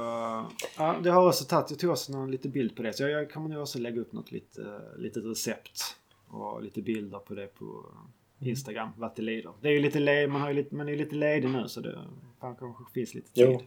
ja, 0.76 1.00
det 1.02 1.10
har 1.10 1.28
också 1.28 1.44
tagit, 1.44 1.70
jag 1.70 1.78
tog 1.78 1.90
också 1.90 2.12
någon 2.12 2.30
lite 2.30 2.48
bild 2.48 2.76
på 2.76 2.82
det. 2.82 2.92
Så 2.92 3.02
jag, 3.02 3.10
jag 3.10 3.32
kommer 3.32 3.48
nog 3.48 3.62
också 3.62 3.78
lägga 3.78 4.00
upp 4.00 4.12
något 4.12 4.32
lite, 4.32 4.80
litet 4.98 5.24
recept. 5.24 5.96
Och 6.26 6.62
lite 6.62 6.82
bilder 6.82 7.18
på 7.18 7.34
det 7.34 7.46
på 7.46 7.94
Instagram, 8.40 8.88
vad 8.96 9.16
det 9.16 9.22
lider. 9.22 9.52
Det 9.60 9.68
är 9.68 9.72
ju 9.72 9.80
lite 9.80 10.00
led, 10.00 10.30
man, 10.30 10.40
har 10.40 10.48
ju 10.48 10.54
lite, 10.54 10.74
man 10.74 10.88
är 10.88 10.92
ju 10.92 10.98
lite 10.98 11.14
ledig 11.14 11.50
nu 11.50 11.68
så 11.68 11.80
det 11.80 11.98
kanske 12.40 12.92
finns 12.94 13.14
lite 13.14 13.32
tid. 13.32 13.44
Jo. 13.44 13.62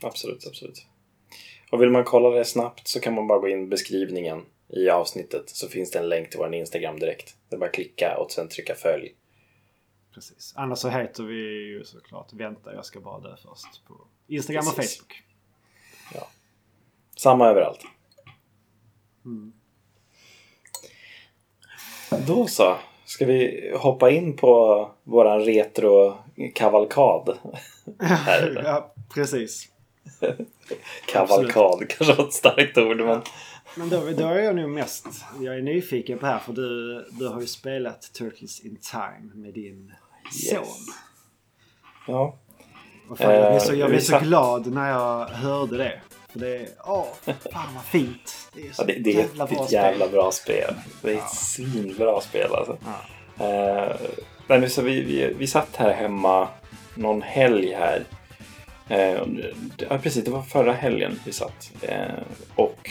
Absolut, 0.00 0.46
absolut. 0.46 0.86
Och 1.70 1.82
vill 1.82 1.90
man 1.90 2.04
kolla 2.04 2.30
det 2.30 2.44
snabbt 2.44 2.88
så 2.88 3.00
kan 3.00 3.14
man 3.14 3.26
bara 3.26 3.38
gå 3.38 3.48
in 3.48 3.62
i 3.62 3.66
beskrivningen 3.66 4.42
i 4.68 4.90
avsnittet 4.90 5.50
så 5.50 5.68
finns 5.68 5.90
det 5.90 5.98
en 5.98 6.08
länk 6.08 6.30
till 6.30 6.38
vår 6.38 6.54
Instagram 6.54 6.98
direkt. 6.98 7.36
Det 7.48 7.56
är 7.56 7.60
bara 7.60 7.66
att 7.66 7.74
klicka 7.74 8.16
och 8.18 8.30
sen 8.30 8.48
trycka 8.48 8.74
följ. 8.74 9.14
Precis. 10.14 10.52
Annars 10.56 10.78
så 10.78 10.88
heter 10.88 11.22
vi 11.22 11.34
ju 11.66 11.84
såklart 11.84 12.32
Vänta 12.32 12.74
jag 12.74 12.84
ska 12.84 13.00
bara 13.00 13.20
dö 13.20 13.36
först 13.36 13.86
på 13.86 13.94
Instagram 14.26 14.64
Precis. 14.64 14.78
och 14.78 14.84
Facebook. 14.84 15.22
Ja. 16.14 16.28
Samma 17.16 17.48
överallt. 17.48 17.80
Mm. 19.24 19.52
Då 22.26 22.46
så. 22.46 22.76
Ska 23.04 23.26
vi 23.26 23.70
hoppa 23.76 24.10
in 24.10 24.36
på 24.36 24.90
våran 25.04 25.40
retro-kavalkad? 25.40 27.38
ja, 28.64 28.94
precis. 29.14 29.68
Kavalkad 31.06 31.88
kanske 31.88 32.14
var 32.14 32.26
ett 32.26 32.32
starkt 32.32 32.78
ord. 32.78 32.96
Men, 32.96 33.22
men 33.74 33.88
då, 33.88 34.10
då 34.16 34.26
är 34.26 34.38
jag 34.38 34.56
nog 34.56 34.70
mest 34.70 35.06
jag 35.40 35.56
är 35.56 35.62
nyfiken 35.62 36.18
på 36.18 36.26
här 36.26 36.38
för 36.38 36.52
du, 36.52 37.04
du 37.10 37.28
har 37.28 37.40
ju 37.40 37.46
spelat 37.46 38.12
Turtles 38.12 38.60
in 38.60 38.76
Time 38.76 39.34
med 39.34 39.54
din 39.54 39.92
yes. 40.42 40.50
son. 40.50 40.94
Ja. 42.06 42.38
Fan, 43.16 43.34
jag 43.34 43.52
blev 43.52 43.60
så, 43.60 43.74
jag 43.74 43.90
blev 43.90 44.00
så 44.00 44.18
glad 44.18 44.66
när 44.66 44.90
jag 44.90 45.26
hörde 45.26 45.76
det. 45.76 46.00
För 46.28 46.38
det 46.38 46.56
är, 46.56 46.68
åh, 46.84 47.06
fan 47.52 47.74
vad 47.74 47.84
fint. 47.84 48.50
Det 48.54 48.68
är 48.68 48.72
så 48.72 48.82
ja, 48.82 48.86
det, 48.86 48.92
det 48.92 49.10
jävla 49.10 49.48
är 49.48 49.64
ett 49.64 49.72
jävla 49.72 50.08
bra 50.08 50.32
spel. 50.32 50.74
Det 51.02 51.10
är 51.10 51.14
ett 51.14 51.20
ja. 51.20 51.28
svinbra 51.28 52.20
spel 52.20 52.54
alltså. 52.54 52.78
Ja. 53.38 53.96
Uh, 54.48 54.66
så 54.66 54.82
vi, 54.82 55.02
vi, 55.02 55.34
vi 55.38 55.46
satt 55.46 55.76
här 55.76 55.92
hemma 55.92 56.48
någon 56.94 57.22
helg 57.22 57.72
här. 57.72 58.04
Eh, 58.90 59.22
ja, 59.76 59.98
precis, 60.02 60.24
det 60.24 60.30
var 60.30 60.42
förra 60.42 60.72
helgen 60.72 61.20
vi 61.24 61.32
satt. 61.32 61.72
Eh, 61.82 62.22
och 62.54 62.90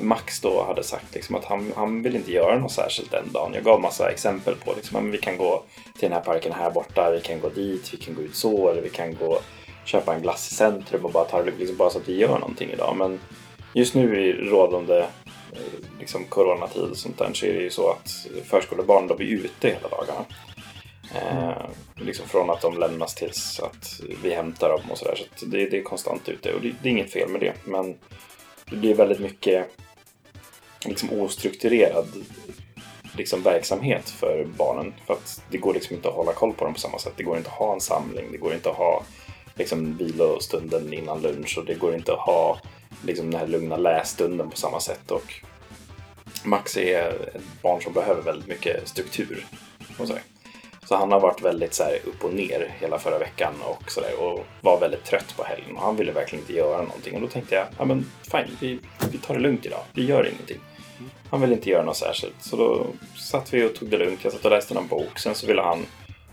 Max 0.00 0.40
då 0.40 0.64
hade 0.64 0.82
sagt 0.82 1.14
liksom 1.14 1.34
att 1.34 1.44
han, 1.44 1.72
han 1.76 2.02
vill 2.02 2.16
inte 2.16 2.32
göra 2.32 2.58
något 2.58 2.72
särskilt 2.72 3.10
den 3.10 3.32
dagen. 3.32 3.54
Jag 3.54 3.64
gav 3.64 3.80
massa 3.80 4.10
exempel 4.10 4.54
på 4.54 4.74
liksom, 4.76 4.96
att 4.96 5.14
vi 5.14 5.18
kan 5.18 5.36
gå 5.36 5.62
till 5.98 6.08
den 6.08 6.12
här 6.12 6.20
parken 6.20 6.52
här 6.52 6.70
borta, 6.70 7.10
vi 7.10 7.20
kan 7.20 7.40
gå 7.40 7.48
dit, 7.48 7.94
vi 7.94 7.96
kan 7.96 8.14
gå 8.14 8.22
ut 8.22 8.36
så, 8.36 8.68
eller 8.68 8.82
vi 8.82 8.90
kan 8.90 9.14
gå 9.14 9.40
köpa 9.84 10.14
en 10.14 10.22
glass 10.22 10.52
i 10.52 10.54
centrum 10.54 11.04
och 11.04 11.12
bara 11.12 11.24
ta 11.24 11.42
det 11.42 11.52
liksom 11.58 11.76
bara 11.76 11.90
så 11.90 11.98
att 11.98 12.08
vi 12.08 12.18
gör 12.18 12.38
någonting 12.38 12.70
idag. 12.70 12.96
Men 12.96 13.20
just 13.72 13.94
nu 13.94 14.20
i 14.20 14.32
rådande 14.32 14.98
eh, 14.98 15.58
liksom, 16.00 16.24
coronatid 16.24 16.82
och 16.82 16.96
sånt 16.96 17.18
där 17.18 17.30
så 17.34 17.46
är 17.46 17.52
det 17.52 17.62
ju 17.62 17.70
så 17.70 17.90
att 17.90 18.26
förskolebarn 18.44 19.06
då 19.06 19.14
är 19.14 19.22
ute 19.22 19.68
hela 19.68 19.88
dagarna. 19.88 20.24
Eh, 21.14 21.66
liksom 21.96 22.28
från 22.28 22.50
att 22.50 22.60
de 22.60 22.78
lämnas 22.78 23.14
tills 23.14 23.60
att 23.60 24.00
vi 24.22 24.34
hämtar 24.34 24.68
dem 24.68 24.90
och 24.90 24.98
sådär. 24.98 25.14
Så, 25.16 25.24
så 25.36 25.46
det, 25.46 25.66
det, 25.66 25.78
är 25.78 25.82
konstant 25.82 26.28
ute 26.28 26.54
och 26.54 26.60
det, 26.60 26.74
det, 26.82 26.88
är 26.88 26.90
inget 26.90 27.12
fel 27.12 27.28
med 27.28 27.40
det. 27.40 27.52
Men 27.64 27.98
det 28.70 28.76
blir 28.76 28.94
väldigt 28.94 29.20
mycket 29.20 29.66
liksom 30.84 31.12
ostrukturerad 31.12 32.06
liksom 33.16 33.42
verksamhet 33.42 34.10
för 34.10 34.46
barnen. 34.56 34.94
För 35.06 35.14
att 35.14 35.42
det 35.50 35.58
går 35.58 35.74
liksom 35.74 35.96
inte 35.96 36.08
att 36.08 36.14
hålla 36.14 36.32
koll 36.32 36.52
på 36.52 36.64
dem 36.64 36.74
på 36.74 36.80
samma 36.80 36.98
sätt. 36.98 37.12
Det 37.16 37.22
går 37.22 37.36
inte 37.36 37.50
att 37.50 37.56
ha 37.56 37.74
en 37.74 37.80
samling. 37.80 38.32
Det 38.32 38.38
går 38.38 38.54
inte 38.54 38.70
att 38.70 38.76
ha 38.76 39.02
liksom, 39.54 39.96
vilostunden 39.96 40.92
innan 40.92 41.22
lunch 41.22 41.58
och 41.58 41.64
det 41.64 41.74
går 41.74 41.94
inte 41.94 42.12
att 42.12 42.18
ha 42.18 42.58
liksom, 43.04 43.30
den 43.30 43.40
här 43.40 43.46
lugna 43.46 43.76
lässtunden 43.76 44.50
på 44.50 44.56
samma 44.56 44.80
sätt. 44.80 45.10
Och 45.10 45.34
Max 46.44 46.76
är 46.76 47.08
ett 47.34 47.62
barn 47.62 47.82
som 47.82 47.92
behöver 47.92 48.22
väldigt 48.22 48.48
mycket 48.48 48.88
struktur. 48.88 49.46
Och 49.98 50.08
så, 50.08 50.14
så 50.88 50.96
han 50.96 51.12
har 51.12 51.20
varit 51.20 51.42
väldigt 51.42 51.74
så 51.74 51.82
här, 51.82 51.98
upp 52.04 52.24
och 52.24 52.34
ner 52.34 52.74
hela 52.80 52.98
förra 52.98 53.18
veckan 53.18 53.54
och, 53.64 53.90
så 53.90 54.00
där, 54.00 54.20
och 54.20 54.46
var 54.60 54.80
väldigt 54.80 55.04
trött 55.04 55.34
på 55.36 55.44
helgen. 55.44 55.76
Och 55.76 55.82
han 55.82 55.96
ville 55.96 56.12
verkligen 56.12 56.42
inte 56.42 56.52
göra 56.52 56.82
någonting. 56.82 57.14
Och 57.14 57.20
då 57.20 57.28
tänkte 57.28 57.54
jag, 57.54 57.66
ja 57.78 57.84
men 57.84 58.10
fine, 58.30 58.56
vi, 58.60 58.78
vi 59.12 59.18
tar 59.18 59.34
det 59.34 59.40
lugnt 59.40 59.66
idag. 59.66 59.80
Vi 59.92 60.04
gör 60.04 60.26
ingenting. 60.26 60.60
Han 61.30 61.40
ville 61.40 61.54
inte 61.54 61.70
göra 61.70 61.84
något 61.84 61.96
särskilt. 61.96 62.34
Så 62.42 62.56
då 62.56 62.86
satt 63.16 63.54
vi 63.54 63.64
och 63.64 63.74
tog 63.74 63.88
det 63.88 63.96
lugnt. 63.96 64.24
Jag 64.24 64.32
satt 64.32 64.44
och 64.44 64.50
läste 64.50 64.74
någon 64.74 64.88
bok. 64.88 65.18
Sen 65.18 65.34
så 65.34 65.46
ville 65.46 65.62
han 65.62 65.86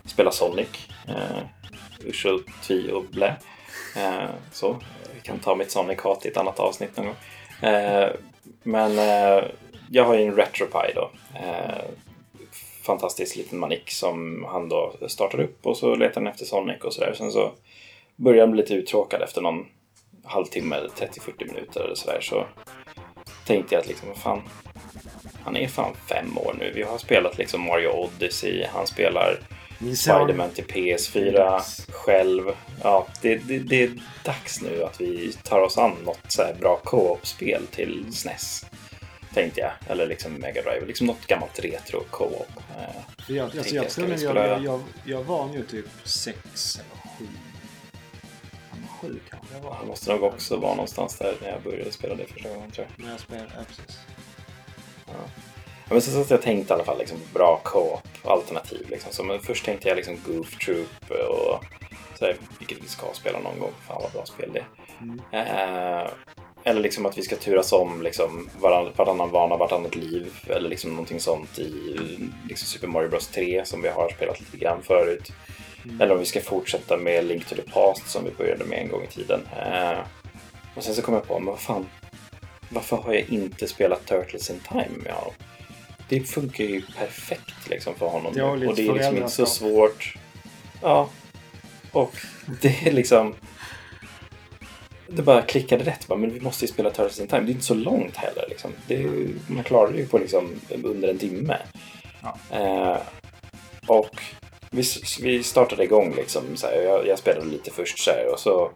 spela 0.04 0.30
Sonic. 0.30 0.88
Eh, 1.08 2.08
usch 2.08 2.26
och 2.26 2.40
tvi 2.62 2.92
och 2.92 3.04
blä. 3.04 3.36
Eh, 3.96 4.30
så, 4.52 4.76
vi 5.14 5.20
kan 5.20 5.38
ta 5.38 5.54
mitt 5.54 5.70
Sonic-hat 5.70 6.26
i 6.26 6.28
ett 6.28 6.36
annat 6.36 6.60
avsnitt 6.60 6.96
någon 6.96 7.06
gång. 7.06 7.16
Eh, 7.70 8.10
men 8.62 8.98
eh, 8.98 9.44
jag 9.90 10.04
har 10.04 10.14
ju 10.14 10.22
en 10.22 10.36
RetroPie 10.36 10.94
då. 10.94 11.10
Eh, 11.34 11.84
fantastisk 12.86 13.36
liten 13.36 13.58
manik 13.58 13.90
som 13.90 14.46
han 14.48 14.68
då 14.68 14.92
startar 15.06 15.40
upp 15.40 15.66
och 15.66 15.76
så 15.76 15.94
letar 15.94 16.20
han 16.20 16.30
efter 16.30 16.44
Sonic 16.44 16.84
och 16.84 16.92
sådär. 16.92 17.14
Sen 17.16 17.32
så 17.32 17.52
började 18.16 18.52
bli 18.52 18.62
lite 18.62 18.74
uttråkad 18.74 19.22
efter 19.22 19.40
någon 19.40 19.66
halvtimme, 20.24 20.76
30-40 20.76 21.46
minuter 21.46 21.80
eller 21.80 21.94
sådär. 21.94 22.20
Så 22.20 22.46
tänkte 23.46 23.74
jag 23.74 23.82
att 23.82 23.88
liksom, 23.88 24.14
fan, 24.14 24.42
han 25.44 25.56
är 25.56 25.68
fan 25.68 25.94
fem 26.08 26.38
år 26.38 26.56
nu. 26.58 26.72
Vi 26.74 26.82
har 26.82 26.98
spelat 26.98 27.38
liksom 27.38 27.62
Mario 27.62 27.88
Odyssey, 27.88 28.66
han 28.72 28.86
spelar 28.86 29.38
Spiderman 29.78 30.50
till 30.50 30.64
PS4 30.64 31.60
själv. 31.92 32.42
Ja, 32.82 33.06
det, 33.22 33.36
det, 33.36 33.58
det, 33.58 33.82
är 33.82 33.90
dags 34.24 34.62
nu 34.62 34.82
att 34.82 35.00
vi 35.00 35.32
tar 35.32 35.60
oss 35.60 35.78
an 35.78 35.92
något 36.04 36.20
så 36.28 36.42
här 36.42 36.54
bra 36.60 36.76
co-op-spel 36.84 37.66
till 37.66 38.06
SNES. 38.12 38.66
Tänkte 39.36 39.60
jag. 39.60 39.72
Eller 39.88 40.06
liksom 40.06 40.32
Mega 40.32 40.62
Drive. 40.62 40.86
Liksom 40.86 41.06
något 41.06 41.26
gammalt 41.26 41.58
retro 41.58 42.04
co-op. 42.10 42.48
Jag, 43.28 43.36
jag, 43.36 43.50
jag, 43.54 43.66
jag, 43.66 43.90
tror 43.90 44.08
jag, 44.08 44.62
jag, 44.62 44.82
jag 45.04 45.22
var 45.22 45.46
nu 45.46 45.62
typ 45.62 45.86
sex 46.04 46.76
eller 46.76 47.18
sju. 47.18 47.26
Sju 49.00 49.18
kanske 49.30 49.54
jag 49.54 49.60
var. 49.60 49.74
Han 49.74 49.86
måste 49.86 50.12
nog 50.12 50.22
också 50.22 50.56
vara 50.56 50.74
någonstans 50.74 51.18
där 51.18 51.34
när 51.42 51.48
jag 51.48 51.62
började 51.62 51.92
spela 51.92 52.14
det 52.14 52.26
första 52.26 52.48
gången 52.48 52.70
tror 52.70 52.86
jag. 52.96 53.04
När 53.04 53.12
jag 53.12 53.20
spelade, 53.20 53.50
ja 53.56 53.64
precis. 53.68 53.98
Ja. 55.06 55.12
men 55.90 56.00
så 56.00 56.10
satt 56.10 56.30
jag 56.30 56.42
tänkte 56.42 56.72
i 56.72 56.74
alla 56.74 56.84
fall 56.84 56.98
liksom, 56.98 57.18
bra 57.34 57.60
co-op 57.64 58.08
alternativ. 58.24 58.86
Liksom. 58.90 59.12
Så, 59.12 59.24
men 59.24 59.40
först 59.40 59.64
tänkte 59.64 59.88
jag 59.88 59.96
liksom 59.96 60.18
Goof 60.26 60.58
Troop 60.64 61.10
och 61.10 61.64
så 62.18 62.24
här, 62.24 62.36
vilket 62.58 62.84
vi 62.84 62.88
ska 62.88 63.06
spela 63.12 63.40
någon 63.40 63.58
gång. 63.58 63.72
Fan 63.88 64.02
vad 64.02 64.12
bra 64.12 64.26
spel 64.26 64.50
det 64.52 64.64
mm. 65.00 65.20
eh, 65.30 66.10
eller 66.66 66.80
liksom 66.80 67.06
att 67.06 67.18
vi 67.18 67.22
ska 67.22 67.36
turas 67.36 67.72
om 67.72 68.02
liksom 68.02 68.50
varann, 68.60 68.92
varannan 68.96 69.30
vana, 69.30 69.56
vartannat 69.56 69.96
liv. 69.96 70.32
Eller 70.46 70.68
liksom 70.68 70.90
någonting 70.90 71.20
sånt 71.20 71.58
i 71.58 71.96
liksom 72.48 72.66
Super 72.66 72.86
Mario 72.86 73.08
Bros 73.08 73.28
3 73.28 73.64
som 73.64 73.82
vi 73.82 73.88
har 73.88 74.08
spelat 74.08 74.40
lite 74.40 74.56
grann 74.56 74.82
förut. 74.82 75.32
Mm. 75.84 76.00
Eller 76.00 76.14
om 76.14 76.18
vi 76.18 76.24
ska 76.24 76.40
fortsätta 76.40 76.96
med 76.96 77.24
Link 77.24 77.44
to 77.44 77.54
the 77.54 77.62
Past 77.62 78.08
som 78.08 78.24
vi 78.24 78.30
började 78.30 78.64
med 78.64 78.78
en 78.78 78.88
gång 78.88 79.02
i 79.02 79.06
tiden. 79.06 79.40
Eh, 79.56 79.98
och 80.74 80.84
sen 80.84 80.94
så 80.94 81.02
kom 81.02 81.14
jag 81.14 81.26
på, 81.26 81.38
men 81.38 81.46
vad 81.46 81.60
fan. 81.60 81.86
Varför 82.68 82.96
har 82.96 83.12
jag 83.12 83.28
inte 83.28 83.66
spelat 83.66 84.06
Turtles 84.06 84.50
in 84.50 84.60
Time 84.68 84.98
med 85.04 85.12
honom? 85.12 85.34
Det 86.08 86.20
funkar 86.20 86.64
ju 86.64 86.82
perfekt 86.98 87.68
liksom 87.70 87.94
för 87.94 88.06
honom. 88.06 88.32
Det 88.34 88.42
och 88.42 88.74
det 88.74 88.88
är 88.88 88.92
liksom 88.92 89.16
inte 89.16 89.28
så 89.28 89.46
svårt. 89.46 90.16
Ja. 90.82 91.08
Och 91.92 92.16
det 92.62 92.86
är 92.86 92.92
liksom 92.92 93.34
det 95.08 95.22
bara 95.22 95.42
klickade 95.42 95.84
rätt. 95.84 96.06
Bara, 96.06 96.18
men 96.18 96.34
vi 96.34 96.40
måste 96.40 96.64
ju 96.64 96.72
spela 96.72 96.90
Turtles 96.90 97.20
in 97.20 97.26
Time. 97.26 97.42
Det 97.42 97.50
är 97.50 97.52
inte 97.52 97.64
så 97.64 97.74
långt 97.74 98.16
heller. 98.16 98.44
Liksom. 98.48 98.72
Det, 98.86 99.06
man 99.46 99.64
klarar 99.64 99.92
det 99.92 99.98
ju 99.98 100.06
på 100.06 100.18
liksom, 100.18 100.60
under 100.84 101.08
en 101.08 101.18
timme. 101.18 101.58
Ja. 102.22 102.56
Eh, 102.56 102.98
och 103.86 104.22
vi, 104.70 104.82
vi 105.22 105.42
startade 105.42 105.84
igång. 105.84 106.14
Liksom, 106.14 106.56
så 106.56 106.66
här, 106.66 106.82
jag, 106.82 107.06
jag, 107.06 107.18
spelade 107.18 107.46
lite 107.46 107.70
först 107.70 107.98
så 107.98 108.10
här, 108.10 108.32
och 108.32 108.40
så 108.40 108.70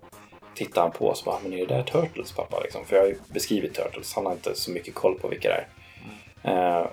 tittade 0.55 0.81
han 0.81 0.91
på 0.91 1.09
oss 1.09 1.21
och 1.21 1.25
bara, 1.25 1.39
men 1.43 1.53
är 1.53 1.67
det 1.67 1.75
där 1.75 1.83
Turtles 1.83 2.33
pappa? 2.33 2.61
Liksom, 2.61 2.85
för 2.85 2.97
jag 2.97 3.03
har 3.03 3.09
ju 3.09 3.17
beskrivit 3.29 3.75
Turtles. 3.75 4.15
Han 4.15 4.27
har 4.27 4.33
inte 4.33 4.55
så 4.55 4.71
mycket 4.71 4.95
koll 4.95 5.19
på 5.21 5.29
vilka 5.29 5.49
det 5.49 5.55
är. 5.55 5.67
Mm. 6.45 6.83
Eh, 6.83 6.87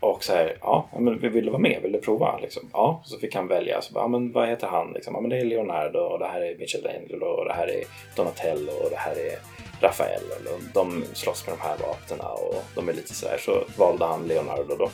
och 0.00 0.24
så 0.24 0.32
här, 0.32 0.56
ja, 0.60 0.88
men 0.98 1.18
vill 1.18 1.44
du 1.44 1.50
vara 1.50 1.58
med? 1.58 1.82
Vill 1.82 1.92
du 1.92 1.98
prova? 1.98 2.38
Liksom, 2.38 2.62
ja, 2.72 3.02
så 3.04 3.18
fick 3.18 3.34
han 3.34 3.48
välja. 3.48 3.82
Så 3.82 3.92
bara, 3.92 4.04
ja, 4.04 4.08
men 4.08 4.32
vad 4.32 4.48
heter 4.48 4.66
han? 4.66 4.92
Liksom, 4.92 5.14
ja, 5.14 5.20
men 5.20 5.30
det 5.30 5.38
är 5.38 5.44
Leonardo 5.44 5.98
och 5.98 6.18
det 6.18 6.26
här 6.26 6.40
är 6.40 6.58
Michelangelo 6.58 7.26
och 7.26 7.44
det 7.44 7.52
här 7.52 7.66
är 7.68 7.84
Donatello 8.16 8.72
och 8.72 8.90
det 8.90 8.96
här 8.96 9.12
är 9.12 9.38
Rafael. 9.80 10.22
Och 10.54 10.60
de 10.74 11.04
slåss 11.12 11.46
med 11.46 11.56
de 11.58 11.62
här 11.62 11.76
vapnen 11.78 12.20
och 12.20 12.64
de 12.74 12.88
är 12.88 12.92
lite 12.92 13.14
sådär. 13.14 13.38
Så 13.38 13.64
valde 13.78 14.04
han 14.04 14.26
Leonardo 14.26 14.76
då. 14.76 14.90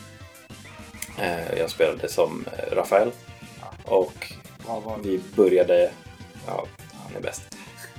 Eh, 1.22 1.58
jag 1.58 1.70
spelade 1.70 2.08
som 2.08 2.44
eh, 2.58 2.76
Rafael. 2.76 3.10
Och 3.84 4.34
vi 5.02 5.20
började, 5.36 5.90
ja, 6.46 6.64
han 6.92 7.16
är 7.16 7.20
bäst. 7.20 7.55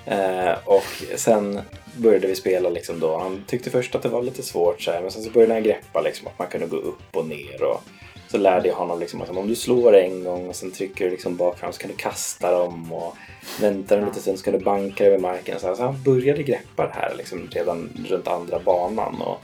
Eh, 0.08 0.54
och 0.66 1.04
sen 1.16 1.62
började 1.96 2.28
vi 2.28 2.36
spela 2.36 2.70
liksom 2.70 3.00
då. 3.00 3.18
Han 3.18 3.44
tyckte 3.48 3.70
först 3.70 3.96
att 3.96 4.02
det 4.02 4.10
var 4.10 4.24
lite 4.24 4.44
svårt 4.44 4.82
så 4.82 4.92
här, 4.92 5.02
men 5.02 5.12
sen 5.12 5.24
så 5.24 5.30
började 5.30 5.54
han 5.54 5.64
greppa 5.64 6.02
liksom 6.02 6.28
att 6.28 6.40
man 6.40 6.48
kunde 6.48 6.68
gå 6.68 6.78
upp 6.78 7.16
och 7.16 7.28
ner. 7.28 7.64
Och 7.64 7.84
så 8.28 8.38
lärde 8.38 8.68
jag 8.68 8.76
honom 8.76 9.00
liksom 9.00 9.22
att 9.22 9.30
om 9.30 9.48
du 9.48 9.56
slår 9.56 9.96
en 9.96 10.24
gång 10.24 10.50
och 10.50 10.56
sen 10.56 10.72
trycker 10.72 11.06
du 11.06 11.12
liksom 11.12 11.36
bakfram 11.36 11.74
så 11.74 11.80
kan 11.80 11.92
du 11.92 11.96
kasta 11.96 12.52
dem 12.52 12.94
och 12.94 13.16
väntar 13.62 13.98
en 13.98 14.06
liten 14.06 14.22
stund 14.22 14.40
så 14.40 14.46
kan 14.46 14.54
du 14.54 14.60
banka 14.60 15.06
över 15.06 15.18
marken. 15.18 15.60
Så, 15.60 15.68
här, 15.68 15.76
så 15.76 15.84
han 15.84 16.04
började 16.04 16.44
greppa 16.44 16.88
det 16.88 16.94
här 16.94 17.14
liksom 17.18 17.48
redan 17.52 18.06
runt 18.10 18.28
andra 18.28 18.60
banan. 18.60 19.22
Och 19.22 19.38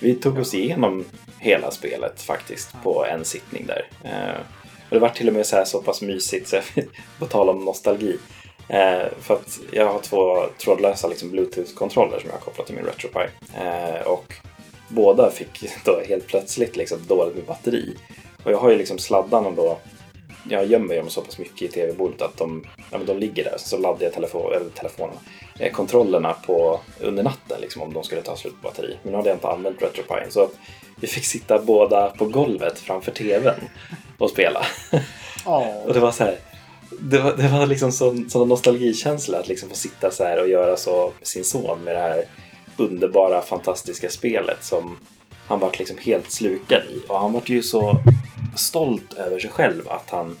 vi 0.00 0.14
tog 0.14 0.38
oss 0.38 0.54
igenom 0.54 1.04
hela 1.38 1.70
spelet 1.70 2.22
faktiskt 2.22 2.70
på 2.82 3.06
en 3.06 3.24
sittning 3.24 3.66
där. 3.66 3.88
Eh, 4.04 4.40
och 4.88 4.94
det 4.94 4.98
var 4.98 5.08
till 5.08 5.28
och 5.28 5.34
med 5.34 5.46
så, 5.46 5.56
här 5.56 5.64
så 5.64 5.82
pass 5.82 6.02
mysigt, 6.02 6.48
så 6.48 6.56
på 7.18 7.26
tal 7.26 7.48
om 7.48 7.64
nostalgi. 7.64 8.18
Eh, 8.72 9.08
för 9.20 9.34
att 9.34 9.60
jag 9.70 9.92
har 9.92 9.98
två 9.98 10.46
trådlösa 10.58 11.08
liksom, 11.08 11.30
Bluetooth-kontroller 11.30 12.18
som 12.18 12.28
jag 12.28 12.36
har 12.36 12.40
kopplat 12.40 12.66
till 12.66 12.76
min 12.76 12.84
RetroPie. 12.84 13.30
Eh, 13.54 14.06
och 14.06 14.34
båda 14.88 15.30
fick 15.30 15.64
då 15.84 16.00
helt 16.08 16.26
plötsligt 16.26 16.76
liksom, 16.76 16.98
dåligt 17.06 17.34
med 17.34 17.44
batteri. 17.44 17.96
Och 18.44 18.52
jag 18.52 18.58
har 18.58 18.70
ju 18.70 18.76
liksom 18.76 18.98
sladdarna 18.98 19.50
då 19.50 19.78
jag 20.48 20.66
gömmer 20.66 20.96
dem 20.96 21.10
så 21.10 21.20
pass 21.20 21.38
mycket 21.38 21.62
i 21.62 21.68
tv-bordet 21.68 22.22
att 22.22 22.36
de, 22.36 22.64
ja, 22.90 22.98
de 23.06 23.18
ligger 23.18 23.44
där. 23.44 23.54
Så 23.58 23.78
laddar 23.78 24.02
jag 24.02 24.12
telefon, 24.12 24.52
eller 24.52 24.70
telefonen, 24.70 25.16
eh, 25.58 25.72
kontrollerna 25.72 26.32
på, 26.32 26.80
under 27.00 27.22
natten 27.22 27.60
liksom, 27.60 27.82
om 27.82 27.92
de 27.92 28.04
skulle 28.04 28.22
ta 28.22 28.36
slut 28.36 28.54
på 28.62 28.68
batteri. 28.68 28.96
Men 29.02 29.10
nu 29.12 29.16
hade 29.16 29.28
jag 29.28 29.36
inte 29.36 29.48
använt 29.48 29.82
RetroPie 29.82 30.30
så 30.30 30.48
vi 31.00 31.06
fick 31.06 31.24
sitta 31.24 31.58
båda 31.58 32.10
på 32.10 32.24
golvet 32.24 32.78
framför 32.78 33.12
tvn 33.12 33.68
och 34.18 34.30
spela. 34.30 34.66
Oh. 35.46 35.76
och 35.86 35.94
det 35.94 36.00
var 36.00 36.12
så 36.12 36.24
här, 36.24 36.38
det 37.00 37.18
var, 37.18 37.36
det 37.36 37.48
var 37.48 37.66
liksom 37.66 37.92
sån, 37.92 38.30
sån 38.30 38.48
nostalgikänsla 38.48 39.38
att 39.38 39.48
liksom 39.48 39.68
få 39.68 39.74
sitta 39.74 40.10
så 40.10 40.24
här 40.24 40.40
och 40.40 40.48
göra 40.48 40.76
så 40.76 41.12
med 41.18 41.26
sin 41.26 41.44
son 41.44 41.84
med 41.84 41.94
det 41.94 42.00
här 42.00 42.24
underbara, 42.76 43.42
fantastiska 43.42 44.08
spelet 44.08 44.64
som 44.64 44.98
han 45.46 45.60
var 45.60 45.72
liksom 45.78 45.98
helt 45.98 46.30
slukad 46.30 46.82
i. 46.90 47.02
Och 47.08 47.18
han 47.18 47.32
var 47.32 47.42
ju 47.46 47.62
så 47.62 47.96
stolt 48.56 49.12
över 49.12 49.38
sig 49.38 49.50
själv 49.50 49.88
att 49.88 50.10
han 50.10 50.36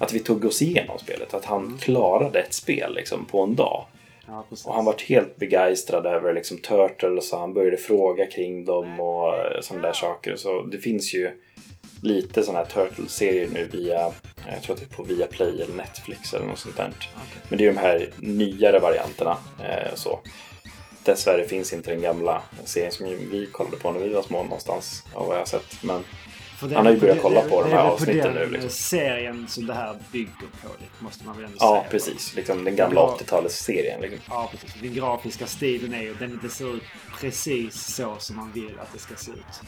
att 0.00 0.12
vi 0.12 0.18
tog 0.18 0.44
oss 0.44 0.62
igenom 0.62 0.98
spelet. 0.98 1.34
Att 1.34 1.44
han 1.44 1.78
klarade 1.80 2.40
ett 2.40 2.54
spel 2.54 2.94
liksom 2.94 3.24
på 3.24 3.42
en 3.42 3.54
dag. 3.54 3.86
Ja, 4.26 4.46
och 4.64 4.74
han 4.74 4.84
var 4.84 4.94
helt 5.08 5.36
begeistrad 5.36 6.06
över 6.06 6.34
liksom 6.34 6.58
Turtles 6.58 7.32
och 7.32 7.38
han 7.38 7.54
började 7.54 7.76
fråga 7.76 8.26
kring 8.26 8.64
dem 8.64 9.00
och 9.00 9.34
sådana 9.60 9.86
där 9.86 9.92
saker. 9.92 10.36
Så 10.36 10.62
det 10.62 10.78
finns 10.78 11.14
ju 11.14 11.30
lite 12.02 12.42
sådana 12.42 12.58
här 12.58 12.66
Turtles-serier 12.66 13.48
nu 13.52 13.68
via, 13.72 14.12
jag 14.46 14.62
tror 14.62 14.74
att 14.74 14.80
det 14.80 14.86
är 14.86 14.96
på 14.96 15.02
Viaplay 15.02 15.62
eller 15.62 15.74
Netflix 15.74 16.34
eller 16.34 16.46
något 16.46 16.58
sånt 16.58 16.76
där. 16.76 16.88
Okay. 16.88 17.42
Men 17.48 17.58
det 17.58 17.64
är 17.66 17.72
de 17.72 17.78
här 17.78 18.10
nyare 18.16 18.78
varianterna. 18.78 19.36
Eh, 19.58 19.94
så. 19.94 20.20
Dessvärre 21.04 21.44
finns 21.44 21.72
inte 21.72 21.90
den 21.90 22.00
gamla 22.00 22.42
serien 22.64 22.92
som 22.92 23.06
vi 23.06 23.48
kollade 23.52 23.76
på 23.76 23.92
när 23.92 24.00
vi 24.00 24.08
var 24.08 24.22
små 24.22 24.42
någonstans 24.42 25.04
av 25.14 25.26
vad 25.26 25.36
jag 25.36 25.40
har 25.40 25.46
sett. 25.46 25.82
Men 25.82 26.04
den, 26.60 26.76
han 26.76 26.86
har 26.86 26.92
ju 26.92 27.00
börjat 27.00 27.22
kolla 27.22 27.40
på 27.40 27.62
de 27.62 27.70
här 27.70 27.78
avsnitten 27.78 28.34
nu. 28.34 28.50
Liksom. 28.50 28.70
serien 28.70 29.48
som 29.48 29.66
det 29.66 29.74
här 29.74 29.96
bygger 30.12 30.32
på, 30.62 30.68
måste 31.04 31.26
man 31.26 31.36
väl 31.36 31.44
ändå 31.44 31.56
ja, 31.60 31.68
säga. 31.68 31.82
Ja, 31.82 31.90
precis. 31.90 32.34
Liksom 32.34 32.64
den 32.64 32.76
gamla 32.76 33.00
80-talsserien. 33.00 34.00
Liksom. 34.00 34.18
Ja, 34.28 34.48
precis. 34.50 34.80
Den 34.82 34.94
grafiska 34.94 35.46
stilen 35.46 35.94
är 35.94 36.02
ju, 36.02 36.14
den, 36.14 36.40
det 36.42 36.48
ser 36.48 36.76
ut 36.76 36.82
precis 37.20 37.94
så 37.94 38.16
som 38.18 38.36
man 38.36 38.52
vill 38.52 38.78
att 38.78 38.92
det 38.92 38.98
ska 38.98 39.14
se 39.14 39.30
ut. 39.30 39.60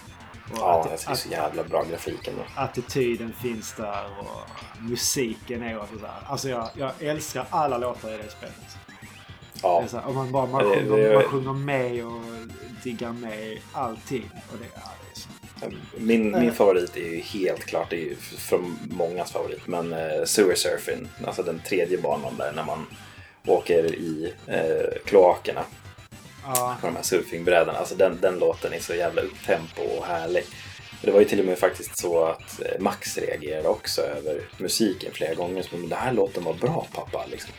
Ja, 0.57 0.87
det 0.91 1.11
är 1.11 1.15
så 1.15 1.29
jävla 1.29 1.65
bra 1.65 1.85
grafik 1.91 2.29
ändå. 2.29 2.43
Attityden 2.55 3.33
finns 3.43 3.75
där 3.77 4.05
och 4.21 4.81
musiken 4.81 5.63
är 5.63 5.79
och 5.79 5.89
sådär. 5.89 6.11
Alltså 6.27 6.49
jag, 6.49 6.69
jag 6.75 6.93
älskar 7.01 7.47
alla 7.51 7.79
låtar 7.79 8.15
i 8.15 8.17
det 8.17 8.31
spelet. 8.31 8.77
Ja. 9.63 9.85
Det 9.91 9.97
här, 9.97 10.07
och 10.09 10.15
man, 10.15 10.33
bara, 10.33 10.47
man, 10.47 10.69
det, 10.69 10.75
sjunger, 10.75 11.09
det, 11.09 11.15
man 11.15 11.25
sjunger 11.25 11.53
med 11.53 12.07
och 12.07 12.23
diggar 12.85 13.13
med 13.13 13.59
allting. 13.73 14.31
Och 14.53 14.59
det, 14.59 14.65
ja, 14.75 14.81
det 15.01 15.21
är 15.21 15.71
så. 15.71 15.77
Min, 15.97 16.41
min 16.41 16.53
favorit 16.53 16.97
är 16.97 17.01
ju 17.01 17.21
helt 17.21 17.65
klart, 17.65 17.91
det 17.91 17.97
är 17.97 18.05
ju 18.05 18.17
från 18.17 18.79
mångas 18.91 19.33
favorit, 19.33 19.67
men 19.67 19.93
uh, 19.93 20.25
Sewer 20.25 20.55
Surfing, 20.55 21.09
alltså 21.27 21.43
den 21.43 21.61
tredje 21.69 21.99
banan 21.99 22.37
där 22.37 22.53
när 22.53 22.65
man 22.65 22.87
åker 23.47 23.95
i 23.95 24.35
uh, 24.49 24.99
kloakerna 25.05 25.65
Ja. 26.45 26.77
På 26.81 26.87
de 26.87 26.97
här 26.97 27.03
surfingbrädorna. 27.03 27.79
Alltså 27.79 27.95
den, 27.95 28.19
den 28.21 28.39
låten 28.39 28.73
är 28.73 28.81
så 28.81 28.95
jävla 28.95 29.23
upptempo 29.23 29.83
och 29.83 30.05
härlig. 30.07 30.45
Det 31.03 31.11
var 31.11 31.21
ju 31.21 31.25
till 31.25 31.41
och 31.41 31.47
med 31.47 31.59
faktiskt 31.59 31.99
så 31.99 32.25
att 32.25 32.61
eh, 32.61 32.81
Max 32.81 33.19
reagerade 33.19 33.69
också 33.69 34.01
över 34.03 34.41
musiken 34.59 35.13
flera 35.13 35.35
gånger. 35.35 35.63
Som 35.63 35.89
den 35.89 35.99
här 35.99 36.13
låten 36.13 36.45
var 36.45 36.55
bra 36.55 36.87
pappa. 36.93 37.27
Liksom. 37.31 37.53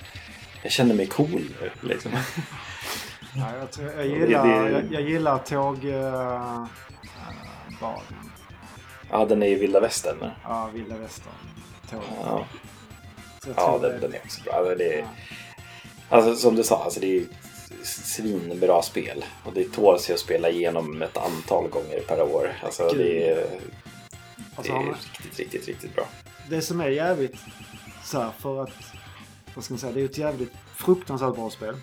Jag 0.63 0.71
känner 0.71 0.95
mig 0.95 1.07
cool 1.07 1.41
nu. 1.61 1.71
Liksom. 1.89 2.11
Ja, 3.35 3.57
jag, 3.59 3.71
tror, 3.71 3.91
jag, 3.91 4.07
gillar, 4.07 4.69
jag, 4.69 4.83
jag 4.91 5.01
gillar 5.01 5.37
tågbaden. 5.37 6.67
Uh, 7.81 7.97
ja, 9.11 9.25
den 9.25 9.43
är 9.43 9.47
ju 9.47 9.55
vilda 9.55 9.79
västern. 9.79 10.31
Ja, 10.43 10.69
vilda 10.73 10.97
västern. 10.97 11.33
Tåg. 11.89 11.99
Ja, 12.23 12.45
ja 13.55 13.79
den, 13.81 14.01
den, 14.01 14.13
är 14.13 14.19
också 14.25 14.41
bra. 14.43 14.75
Det 14.77 14.93
är, 14.93 14.99
ja. 14.99 15.07
Alltså 16.09 16.35
som 16.35 16.55
du 16.55 16.63
sa, 16.63 16.83
alltså, 16.83 16.99
det 16.99 17.17
är 17.17 17.25
svinbra 17.83 18.81
spel. 18.81 19.25
Och 19.43 19.53
det 19.53 19.63
tål 19.63 19.99
sig 19.99 20.13
att 20.13 20.19
spela 20.19 20.49
igenom 20.49 21.01
ett 21.01 21.17
antal 21.17 21.67
gånger 21.69 21.99
per 22.07 22.21
år. 22.21 22.51
Alltså 22.63 22.87
det 22.87 23.29
är, 23.29 23.47
det 24.63 24.69
är 24.69 24.83
riktigt, 24.83 25.39
riktigt, 25.39 25.67
riktigt 25.67 25.95
bra. 25.95 26.05
Det 26.49 26.61
som 26.61 26.81
är 26.81 26.89
jävligt 26.89 27.35
så 28.03 28.19
här, 28.19 28.31
för 28.39 28.63
att 28.63 28.73
vad 29.55 29.63
ska 29.63 29.73
man 29.73 29.79
säga, 29.79 29.93
det 29.93 30.01
är 30.01 30.05
ett 30.05 30.17
jävligt 30.17 30.53
fruktansvärt 30.75 31.35
bra 31.35 31.49
spel. 31.49 31.75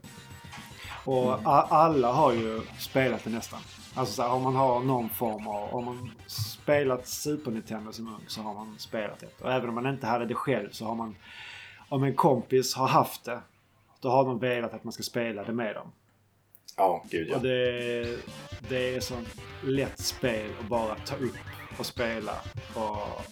Och 1.04 1.32
mm. 1.32 1.46
alla 1.46 2.12
har 2.12 2.32
ju 2.32 2.60
spelat 2.78 3.24
det 3.24 3.30
nästan. 3.30 3.60
Alltså 3.94 4.14
så 4.14 4.22
här, 4.22 4.30
om 4.30 4.42
man 4.42 4.56
har 4.56 4.80
någon 4.80 5.08
form 5.08 5.46
av, 5.46 5.74
om 5.74 5.84
man 5.84 6.10
spelat 6.26 7.08
Super 7.08 7.50
Nintendo 7.50 7.92
som 7.92 8.08
ung 8.08 8.24
så 8.26 8.40
har 8.40 8.54
man 8.54 8.78
spelat 8.78 9.20
det. 9.20 9.44
Och 9.44 9.52
även 9.52 9.68
om 9.68 9.74
man 9.74 9.86
inte 9.86 10.06
hade 10.06 10.26
det 10.26 10.34
själv 10.34 10.70
så 10.70 10.84
har 10.84 10.94
man, 10.94 11.16
om 11.88 12.04
en 12.04 12.14
kompis 12.14 12.74
har 12.74 12.88
haft 12.88 13.24
det, 13.24 13.40
då 14.00 14.10
har 14.10 14.24
de 14.24 14.38
velat 14.38 14.74
att 14.74 14.84
man 14.84 14.92
ska 14.92 15.02
spela 15.02 15.44
det 15.44 15.52
med 15.52 15.74
dem. 15.74 15.92
Ja, 16.76 17.04
gud 17.10 17.28
ja. 17.28 17.36
Och 17.36 17.42
det, 17.42 18.18
det 18.68 18.94
är 18.94 19.00
så 19.00 19.14
lätt 19.64 19.98
spel 19.98 20.50
att 20.60 20.68
bara 20.68 20.94
ta 20.94 21.16
upp 21.16 21.36
och 21.78 21.86
spela. 21.86 22.32
Och, 22.74 23.24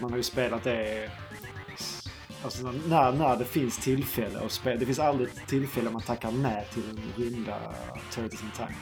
man 0.00 0.10
har 0.10 0.16
ju 0.16 0.22
spelat 0.22 0.64
det 0.64 1.10
Alltså 2.42 2.72
när, 2.88 3.12
när 3.12 3.36
det 3.36 3.44
finns 3.44 3.78
tillfälle 3.78 4.38
att 4.38 4.52
spela. 4.52 4.76
Det 4.76 4.86
finns 4.86 4.98
aldrig 4.98 5.46
tillfälle 5.46 5.90
man 5.90 6.02
tackar 6.02 6.30
nej 6.30 6.66
till 6.74 6.82
en 6.90 7.12
runda 7.16 7.74
Turtles 8.14 8.42
in 8.42 8.50
Time. 8.56 8.74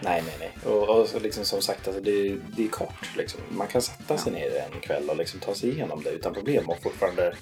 Nej, 0.00 0.22
nej, 0.26 0.36
nej. 0.38 0.72
Och, 0.72 0.88
och 0.88 1.22
liksom, 1.22 1.44
som 1.44 1.62
sagt, 1.62 1.88
alltså, 1.88 2.02
det, 2.02 2.38
det 2.56 2.64
är 2.64 2.68
kort. 2.68 3.16
Liksom. 3.16 3.40
Man 3.48 3.66
kan 3.66 3.82
sätta 3.82 4.18
sig 4.18 4.32
ja. 4.32 4.38
ner 4.38 4.56
en 4.56 4.80
kväll 4.80 5.10
och 5.10 5.16
liksom 5.16 5.40
ta 5.40 5.54
sig 5.54 5.70
igenom 5.70 6.02
det 6.02 6.10
utan 6.10 6.34
problem 6.34 6.68
och 6.68 6.82
fortfarande 6.82 7.36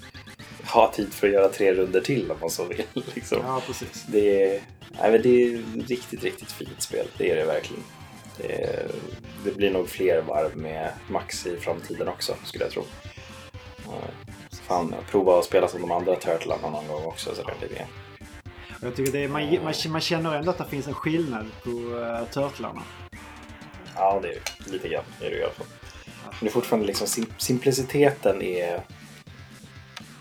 ha 0.66 0.92
tid 0.92 1.12
för 1.12 1.26
att 1.26 1.32
göra 1.32 1.48
tre 1.48 1.74
runder 1.74 2.00
till 2.00 2.30
om 2.30 2.36
man 2.40 2.50
så 2.50 2.64
vill. 2.64 2.82
Liksom. 3.14 3.38
Ja, 3.46 3.62
precis. 3.66 4.04
Det 4.08 4.42
är, 4.42 4.60
nej, 5.00 5.10
men 5.10 5.22
det 5.22 5.42
är 5.44 5.62
riktigt, 5.88 6.24
riktigt 6.24 6.52
fint 6.52 6.82
spel. 6.82 7.06
Det 7.18 7.30
är 7.30 7.36
det 7.36 7.44
verkligen. 7.44 7.82
Det, 8.38 8.86
det 9.44 9.56
blir 9.56 9.70
nog 9.70 9.88
fler 9.88 10.22
varv 10.22 10.56
med 10.56 10.92
Max 11.08 11.46
i 11.46 11.56
framtiden 11.56 12.08
också, 12.08 12.36
skulle 12.44 12.64
jag 12.64 12.72
tro. 12.72 12.84
Fan, 14.66 14.94
prova 15.10 15.38
att 15.38 15.44
spela 15.44 15.68
som 15.68 15.80
de 15.80 15.90
andra 15.90 16.14
Turtlarna 16.16 16.70
någon 16.70 16.88
gång 16.88 17.04
också. 17.04 17.34
Så 17.34 17.42
det 17.42 17.68
blir 17.68 17.86
jag 18.84 18.96
tycker 18.96 19.12
det 19.12 19.24
är, 19.24 19.28
man, 19.28 19.64
man, 19.64 19.74
man 19.88 20.00
känner 20.00 20.34
ändå 20.34 20.50
att 20.50 20.58
det 20.58 20.64
finns 20.64 20.86
en 20.86 20.94
skillnad 20.94 21.46
på 21.64 21.70
uh, 21.70 22.24
Turtlarna. 22.24 22.82
Ja, 23.94 24.18
det 24.22 24.28
är 24.28 24.72
lite 24.72 24.88
grann. 24.88 25.04
Är 25.20 25.30
det 25.30 25.36
i 25.38 25.42
alla 25.42 25.52
fall. 25.52 25.66
Men 26.24 26.36
det 26.40 26.46
är 26.46 26.50
fortfarande 26.50 26.86
liksom 26.86 27.06
sim 27.06 27.26
simpliciteten 27.38 28.42
är 28.42 28.80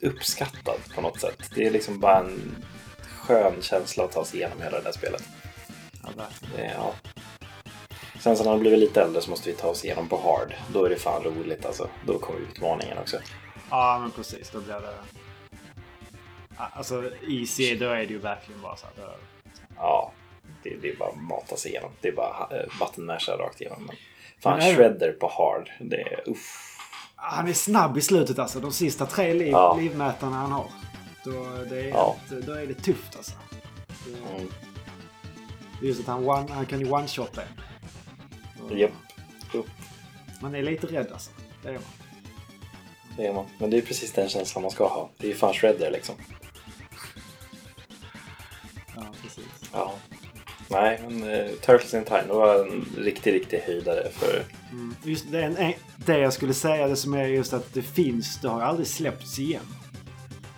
uppskattad 0.04 0.80
på 0.96 1.02
något 1.02 1.20
sätt. 1.20 1.40
Det 1.56 1.66
är 1.66 1.72
liksom 1.72 2.00
bara 2.00 2.20
en 2.20 2.56
skön 3.20 3.62
känsla 3.62 4.04
att 4.04 4.12
ta 4.12 4.26
sig 4.26 4.40
igenom 4.40 4.62
hela 4.62 4.78
det 4.78 4.84
där 4.84 4.92
spelet. 4.92 5.24
Ja, 6.04 6.24
det, 6.56 6.74
ja. 6.78 6.94
Sen 8.20 8.38
så 8.38 8.44
när 8.44 8.52
man 8.52 8.60
blivit 8.60 8.80
lite 8.80 9.02
äldre 9.02 9.22
så 9.22 9.30
måste 9.30 9.50
vi 9.50 9.56
ta 9.56 9.68
oss 9.68 9.86
igenom 9.86 10.10
på 10.10 10.18
hard. 10.18 10.54
Då 10.74 10.86
är 10.86 10.90
det 10.90 10.96
fan 10.96 11.24
roligt 11.24 11.66
alltså. 11.66 11.90
Då 12.06 12.20
kommer 12.20 12.40
utmaningen 12.40 12.98
också. 12.98 13.18
Ja, 13.70 14.00
men 14.02 14.12
precis. 14.12 14.50
Då 14.50 14.62
blir 14.62 14.74
det... 14.74 14.94
Alltså, 16.58 17.12
easy, 17.28 17.76
då 17.76 17.86
är 17.86 17.98
det 17.98 18.14
ju 18.14 18.18
verkligen 18.18 18.62
bara 18.62 18.76
så 18.76 18.86
här. 18.86 19.06
Då... 19.06 19.14
Ja, 19.76 20.12
det, 20.64 20.76
det, 20.82 20.90
är 20.90 20.96
bara 20.96 21.10
att 21.10 21.22
mata 21.22 21.58
sig 21.58 21.72
igenom. 21.72 21.92
Det 22.02 22.08
är 22.08 22.12
bara 22.12 22.48
äh, 22.52 22.80
vattenmasha 22.80 23.38
rakt 23.38 23.62
igenom. 23.62 23.86
Men 23.86 23.96
fan, 24.40 24.60
men 24.60 24.76
shredder 24.76 25.12
på 25.12 25.28
hard. 25.28 25.72
Det 25.80 26.02
är 26.02 26.30
uff. 26.30 26.73
Han 27.26 27.48
är 27.48 27.54
snabb 27.54 27.98
i 27.98 28.02
slutet 28.02 28.40
alltså. 28.40 28.60
De 28.60 28.72
sista 28.72 29.06
tre 29.06 29.34
liv, 29.34 29.52
ja. 29.52 29.78
livmätarna 29.80 30.36
han 30.36 30.52
har. 30.52 30.68
Då, 31.24 31.32
det 31.70 31.80
är 31.80 31.90
ja. 31.90 32.16
ett, 32.26 32.46
då 32.46 32.54
är 32.54 32.68
det 32.68 32.74
tufft 32.74 33.16
alltså. 33.16 33.34
Det, 34.06 34.36
mm. 34.36 34.52
Just 35.82 36.00
att 36.00 36.08
han, 36.08 36.30
one, 36.30 36.54
han 36.54 36.66
kan 36.66 36.80
ju 36.80 36.86
one-shotta 36.86 37.42
en. 37.42 38.78
Japp. 38.78 38.92
Man 40.42 40.56
är 40.56 40.64
lite 40.64 40.88
rädd 40.88 41.12
alltså. 41.12 41.32
Det 41.62 41.70
är 41.70 41.74
man. 41.74 41.84
Det 43.18 43.28
är 43.28 43.34
man. 43.34 43.46
Men 43.58 43.70
det 43.70 43.78
är 43.78 43.82
precis 43.82 44.12
den 44.12 44.30
känslan 44.30 44.62
man 44.62 44.72
ska 44.72 44.88
ha. 44.88 45.10
Det 45.18 45.28
är 45.28 45.30
ju 45.30 45.36
fan 45.36 45.54
shredder 45.54 45.92
liksom. 45.92 46.16
Ja, 48.96 49.04
precis. 49.22 49.70
Ja. 49.74 49.94
Nej, 50.68 51.00
men 51.08 51.24
uh, 51.24 51.48
Turtles 51.52 51.94
in 51.94 52.04
Time 52.04 52.28
var 52.28 52.60
en 52.60 52.86
riktig, 52.98 53.34
riktig 53.34 53.58
höjdare 53.58 54.08
för... 54.12 54.44
Mm. 54.72 54.96
Just 55.04 55.32
det, 55.32 55.44
en, 55.44 55.74
det 55.96 56.20
jag 56.20 56.34
skulle 56.34 56.54
säga, 56.54 56.88
det 56.88 56.96
som 56.96 57.14
är 57.14 57.26
just 57.26 57.54
att 57.54 57.74
det 57.74 57.82
finns, 57.82 58.42
det 58.42 58.48
har 58.48 58.62
aldrig 58.62 58.88
släppts 58.88 59.40
igen. 59.40 59.68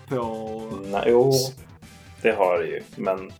På... 0.07 0.61
Nej, 0.85 1.03
jo, 1.07 1.33
det 2.21 2.31
har 2.31 2.59
det 2.59 2.65
ju, 2.65 2.81
men... 2.95 3.31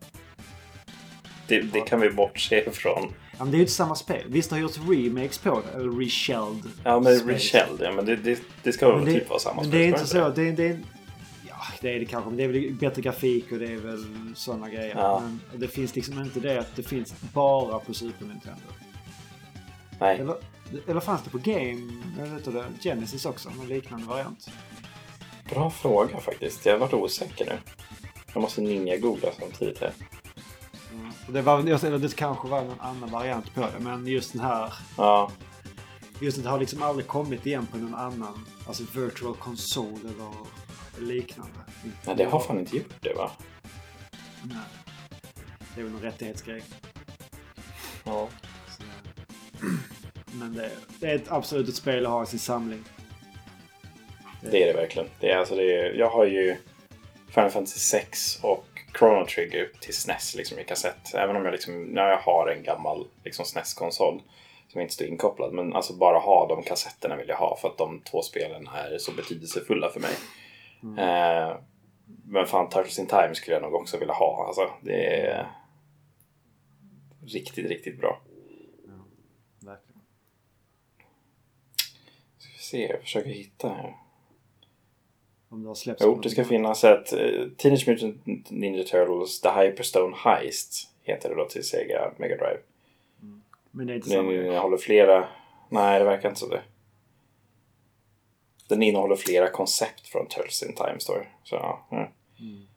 Det, 1.47 1.61
det 1.61 1.81
kan 1.81 2.01
vi 2.01 2.09
bortse 2.09 2.69
ifrån. 2.69 3.13
Ja, 3.37 3.43
men 3.43 3.51
det 3.51 3.55
är 3.55 3.57
ju 3.57 3.63
inte 3.63 3.73
samma 3.73 3.95
spel. 3.95 4.23
Visst 4.27 4.51
har 4.51 4.57
gjorts 4.57 4.79
remakes 4.89 5.37
på 5.37 5.61
det, 5.61 5.79
eller 5.79 5.99
reshelled. 5.99 6.63
Ja, 6.83 6.99
men 6.99 7.19
reshelled, 7.19 7.79
ja, 7.79 7.91
men 7.91 8.05
det, 8.05 8.15
det, 8.15 8.39
det 8.63 8.71
ska 8.71 8.95
väl 8.95 9.13
typ 9.13 9.29
vara 9.29 9.39
samma 9.39 9.61
men 9.61 9.65
spel. 9.65 9.79
Men 9.79 9.91
det 9.91 9.97
är 9.97 9.99
inte 9.99 10.07
så. 10.07 10.29
Det, 10.29 10.51
det, 10.51 10.79
det 11.85 11.95
är 11.95 11.99
det 11.99 12.05
kanske. 12.05 12.29
Men 12.29 12.37
det 12.37 12.43
är 12.43 12.47
väl 12.47 12.73
bättre 12.73 13.01
grafik 13.01 13.51
och 13.51 13.59
det 13.59 13.67
är 13.67 13.77
väl 13.77 14.05
sådana 14.35 14.69
grejer. 14.69 14.95
Ja. 14.95 15.19
Men 15.19 15.59
det 15.59 15.67
finns 15.67 15.95
liksom 15.95 16.21
inte 16.21 16.39
det 16.39 16.59
att 16.59 16.75
det 16.75 16.83
finns 16.83 17.15
bara 17.33 17.79
på 17.79 17.93
Super 17.93 18.25
Nintendo. 18.25 18.61
Nej. 19.99 20.19
Eller, 20.19 20.35
eller 20.87 20.99
fanns 20.99 21.23
det 21.23 21.29
på 21.29 21.37
Game, 21.37 22.03
vet 22.17 22.47
inte, 22.47 22.65
Genesis 22.81 23.25
också? 23.25 23.49
En 23.49 23.67
liknande 23.67 24.05
variant? 24.05 24.49
Bra 25.49 25.69
fråga 25.69 26.17
faktiskt. 26.17 26.65
Jag 26.65 26.73
har 26.73 26.79
varit 26.79 26.93
osäker 26.93 27.45
nu. 27.45 27.57
Jag 28.33 28.41
måste 28.41 28.61
ninja-googla 28.61 29.29
samtidigt 29.39 29.81
här. 29.81 29.93
Det, 31.27 31.41
var, 31.41 31.99
det 31.99 32.15
kanske 32.15 32.47
var 32.47 32.63
någon 32.63 32.79
annan 32.79 33.11
variant 33.11 33.55
på 33.55 33.61
det, 33.61 33.79
men 33.79 34.07
just 34.07 34.31
den 34.31 34.41
här... 34.41 34.73
Ja. 34.97 35.31
Just 36.19 36.43
det 36.43 36.49
har 36.49 36.59
liksom 36.59 36.83
aldrig 36.83 37.07
kommit 37.07 37.45
igen 37.45 37.67
på 37.71 37.77
någon 37.77 37.95
annan, 37.95 38.45
alltså 38.67 38.83
virtual 38.93 39.35
console 39.35 39.99
eller 39.99 40.64
liknande. 40.99 41.59
Nej, 42.05 42.15
det 42.15 42.25
har 42.25 42.39
fan 42.39 42.59
inte 42.59 42.77
gjort 42.77 43.01
det 43.01 43.13
va? 43.13 43.31
Nej. 44.43 44.57
Det 45.75 45.81
är 45.81 45.83
väl 45.83 45.93
någon 45.93 46.01
rättighetsgrej. 46.01 46.63
Ja. 48.03 48.29
Så, 48.77 48.83
men 50.39 50.53
det, 50.55 50.71
det, 50.99 51.11
är 51.11 51.15
ett 51.15 51.31
absolut 51.31 51.69
ett 51.69 51.75
spel 51.75 52.05
att 52.05 52.11
ha 52.11 52.23
i 52.23 52.25
sin 52.25 52.39
samling. 52.39 52.83
Det, 54.41 54.49
det 54.49 54.63
är 54.63 54.67
det 54.67 54.73
verkligen. 54.73 55.09
Det 55.19 55.31
är, 55.31 55.37
alltså 55.37 55.55
det 55.55 55.75
är, 55.75 55.93
jag 55.93 56.09
har 56.09 56.25
ju 56.25 56.55
Final 57.27 57.49
Fantasy 57.49 57.79
6 57.79 58.39
och 58.43 58.65
Chrono 58.99 59.25
Trigger 59.25 59.69
till 59.79 59.93
SNES 59.93 60.35
liksom, 60.35 60.59
i 60.59 60.63
kassett. 60.63 61.13
Även 61.13 61.35
om 61.35 61.45
jag, 61.45 61.51
liksom, 61.51 61.83
när 61.83 62.09
jag 62.09 62.17
har 62.17 62.47
en 62.47 62.63
gammal 62.63 63.07
liksom, 63.23 63.45
SNES-konsol 63.45 64.21
som 64.75 64.81
inte 64.81 64.93
står 64.93 65.07
inkopplad. 65.07 65.53
Men 65.53 65.73
alltså 65.73 65.93
bara 65.93 66.17
ha 66.17 66.47
de 66.47 66.63
kassetterna 66.63 67.15
vill 67.15 67.29
jag 67.29 67.37
ha 67.37 67.57
för 67.61 67.67
att 67.67 67.77
de 67.77 68.01
två 68.11 68.21
spelen 68.21 68.67
är 68.67 68.97
så 68.97 69.11
betydelsefulla 69.11 69.89
för 69.89 69.99
mig. 69.99 70.13
Mm. 70.85 70.99
Eh, 70.99 71.57
men 72.25 72.45
fan, 72.45 72.69
Turtles 72.69 72.99
in 72.99 73.07
Time 73.07 73.35
skulle 73.35 73.55
jag 73.55 73.63
nog 73.63 73.73
också 73.73 73.97
vilja 73.97 74.13
ha. 74.13 74.45
Alltså, 74.47 74.69
det 74.81 75.21
är 75.21 75.47
riktigt, 77.25 77.69
riktigt 77.69 77.99
bra. 77.99 78.21
Ja, 78.87 78.93
verkligen. 79.59 80.01
Ska 82.37 82.51
vi 82.53 82.59
se, 82.59 82.87
jag 82.91 83.01
försöker 83.01 83.29
hitta 83.29 83.69
här. 83.69 83.95
Om 85.49 85.61
det 85.61 85.67
har 85.67 85.75
släppts. 85.75 86.03
Jo, 86.05 86.15
det 86.15 86.29
ska 86.29 86.45
finnas 86.45 86.83
ett 86.83 87.13
uh, 87.13 87.49
Teenage 87.49 87.87
Mutant 87.87 88.51
Ninja 88.51 88.83
Turtles 88.83 89.41
The 89.41 89.49
Hyperstone 89.49 90.15
Heist 90.15 90.89
heter 91.03 91.29
det 91.29 91.35
då 91.35 91.45
till 91.45 91.63
Sega 91.63 92.13
Mega 92.17 92.35
Drive. 92.35 92.59
Mm. 93.21 93.43
Men 93.71 93.87
det 93.87 93.93
är 93.93 93.95
inte 93.95 94.09
samma 94.09 94.31
Den 94.31 94.45
innehåller 94.45 94.77
flera... 94.77 95.27
Nej, 95.69 95.99
det 95.99 96.05
verkar 96.05 96.29
inte 96.29 96.39
så 96.39 96.47
det. 96.47 96.61
Den 98.67 98.83
innehåller 98.83 99.15
flera 99.15 99.49
koncept 99.49 100.07
från 100.07 100.27
Turtles 100.27 100.63
in 100.63 100.75
Time 100.75 100.99
Store. 100.99 101.27
Så 101.43 101.55
ja. 101.55 101.87
Mm. 101.91 102.07
Mm. 102.39 102.67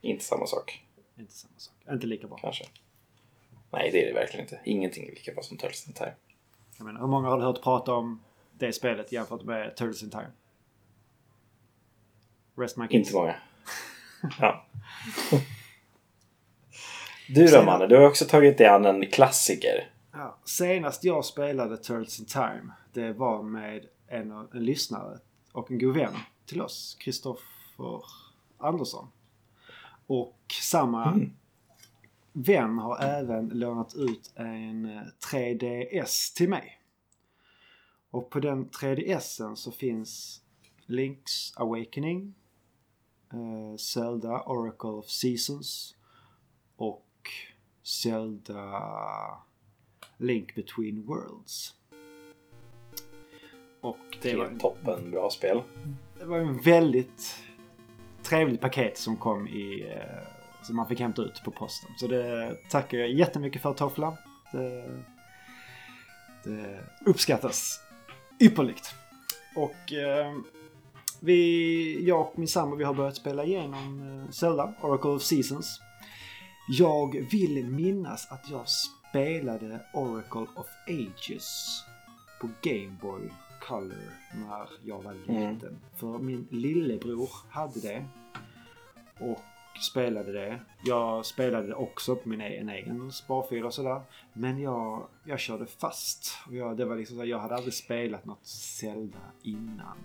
Inte 0.00 0.24
samma 0.24 0.46
sak. 0.46 0.84
Inte 1.18 1.32
samma 1.32 1.58
sak. 1.58 1.74
Inte 1.90 2.06
lika 2.06 2.26
bra. 2.26 2.38
Kanske. 2.38 2.64
Nej, 3.70 3.90
det 3.90 4.02
är 4.02 4.06
det 4.06 4.12
verkligen 4.12 4.44
inte. 4.44 4.60
Ingenting 4.64 5.06
är 5.06 5.10
lika 5.10 5.32
bra 5.32 5.42
som 5.42 5.56
Turtles 5.56 5.86
in 5.88 5.92
Time. 5.92 6.12
Jag 6.78 6.84
menar, 6.86 7.00
hur 7.00 7.06
många 7.06 7.28
har 7.28 7.38
du 7.38 7.44
hört 7.44 7.62
prata 7.62 7.92
om 7.92 8.22
det 8.58 8.72
spelet 8.72 9.12
jämfört 9.12 9.42
med 9.42 9.76
Turtles 9.76 10.02
in 10.02 10.10
Time? 10.10 10.30
Rest 12.56 12.76
my 12.76 12.86
case. 12.86 12.96
Inte 12.96 13.14
många. 13.14 13.34
Ja. 14.40 14.66
Du 17.34 17.46
då 17.46 17.62
Manne, 17.62 17.86
du 17.86 17.96
har 17.96 18.06
också 18.06 18.24
tagit 18.24 18.58
dig 18.58 18.66
an 18.66 18.84
en 18.84 19.06
klassiker. 19.06 19.90
Ja, 20.12 20.38
senast 20.44 21.04
jag 21.04 21.24
spelade 21.24 21.76
Turtles 21.76 22.20
in 22.20 22.26
Time, 22.26 22.72
det 22.92 23.12
var 23.12 23.42
med 23.42 23.86
en, 24.10 24.30
en 24.30 24.48
lyssnare 24.52 25.18
och 25.52 25.70
en 25.70 25.78
god 25.78 25.94
vän 25.94 26.14
till 26.46 26.60
oss, 26.60 26.96
Kristoffer 27.00 28.02
Andersson. 28.58 29.08
Och 30.06 30.38
samma 30.62 31.12
mm. 31.12 31.32
vän 32.32 32.78
har 32.78 32.98
även 32.98 33.48
lånat 33.48 33.94
ut 33.94 34.32
en 34.34 35.00
3DS 35.30 36.36
till 36.36 36.48
mig. 36.48 36.80
Och 38.10 38.30
på 38.30 38.40
den 38.40 38.70
3DSen 38.70 39.54
så 39.54 39.72
finns 39.72 40.42
Link's 40.86 41.52
Awakening, 41.56 42.34
eh, 43.32 43.76
Zelda 43.76 44.42
Oracle 44.42 44.90
of 44.90 45.06
Seasons 45.06 45.96
och 46.76 47.30
Zelda 47.82 48.82
Link 50.16 50.54
Between 50.54 51.06
Worlds. 51.06 51.79
Och 53.80 53.98
det 54.22 54.36
var 54.36 54.44
en 54.44 54.58
toppen 54.58 55.10
bra 55.10 55.30
spel. 55.30 55.62
Det 56.18 56.24
var 56.24 56.38
en 56.38 56.58
väldigt 56.58 57.38
trevligt 58.22 58.60
paket 58.60 58.98
som 58.98 59.16
kom 59.16 59.48
i... 59.48 59.96
Som 60.62 60.76
man 60.76 60.88
fick 60.88 61.00
hämta 61.00 61.22
ut 61.22 61.42
på 61.44 61.50
posten. 61.50 61.90
Så 61.96 62.06
det 62.06 62.56
tackar 62.70 62.98
jag 62.98 63.12
jättemycket 63.12 63.62
för 63.62 63.72
Toffla. 63.72 64.16
Det, 64.52 65.00
det 66.44 66.80
uppskattas 67.06 67.80
ypperligt. 68.40 68.94
Och 69.56 69.92
eh, 69.92 70.34
vi, 71.20 72.08
jag 72.08 72.20
och 72.20 72.38
min 72.38 72.48
sambo 72.48 72.76
vi 72.76 72.84
har 72.84 72.94
börjat 72.94 73.16
spela 73.16 73.44
igenom 73.44 74.00
eh, 74.00 74.30
Zelda, 74.30 74.74
Oracle 74.80 75.10
of 75.10 75.22
Seasons. 75.22 75.80
Jag 76.68 77.26
vill 77.30 77.64
minnas 77.64 78.30
att 78.30 78.50
jag 78.50 78.68
spelade 78.68 79.80
Oracle 79.94 80.46
of 80.56 80.66
Ages 80.88 81.82
på 82.40 82.48
Game 82.62 82.96
Boy 83.00 83.30
Color 83.70 84.12
när 84.34 84.68
jag 84.84 85.02
var 85.02 85.14
liten. 85.14 85.68
Mm. 85.68 85.80
För 85.96 86.18
min 86.18 86.48
lillebror 86.50 87.30
hade 87.50 87.80
det. 87.80 88.04
Och 89.20 89.40
spelade 89.80 90.32
det. 90.32 90.60
Jag 90.84 91.26
spelade 91.26 91.66
det 91.66 91.74
också 91.74 92.16
på 92.16 92.28
min 92.28 92.40
egen, 92.40 92.68
egen 92.68 93.12
sparfil 93.12 93.64
och 93.64 93.74
sådär. 93.74 94.00
Men 94.32 94.60
jag, 94.60 95.06
jag 95.24 95.38
körde 95.38 95.66
fast. 95.66 96.38
Och 96.46 96.54
jag, 96.54 96.76
det 96.76 96.84
var 96.84 96.96
liksom 96.96 97.18
så, 97.18 97.24
jag 97.24 97.38
hade 97.38 97.54
aldrig 97.54 97.74
spelat 97.74 98.26
något 98.26 98.46
Zelda 98.46 99.18
innan. 99.42 99.98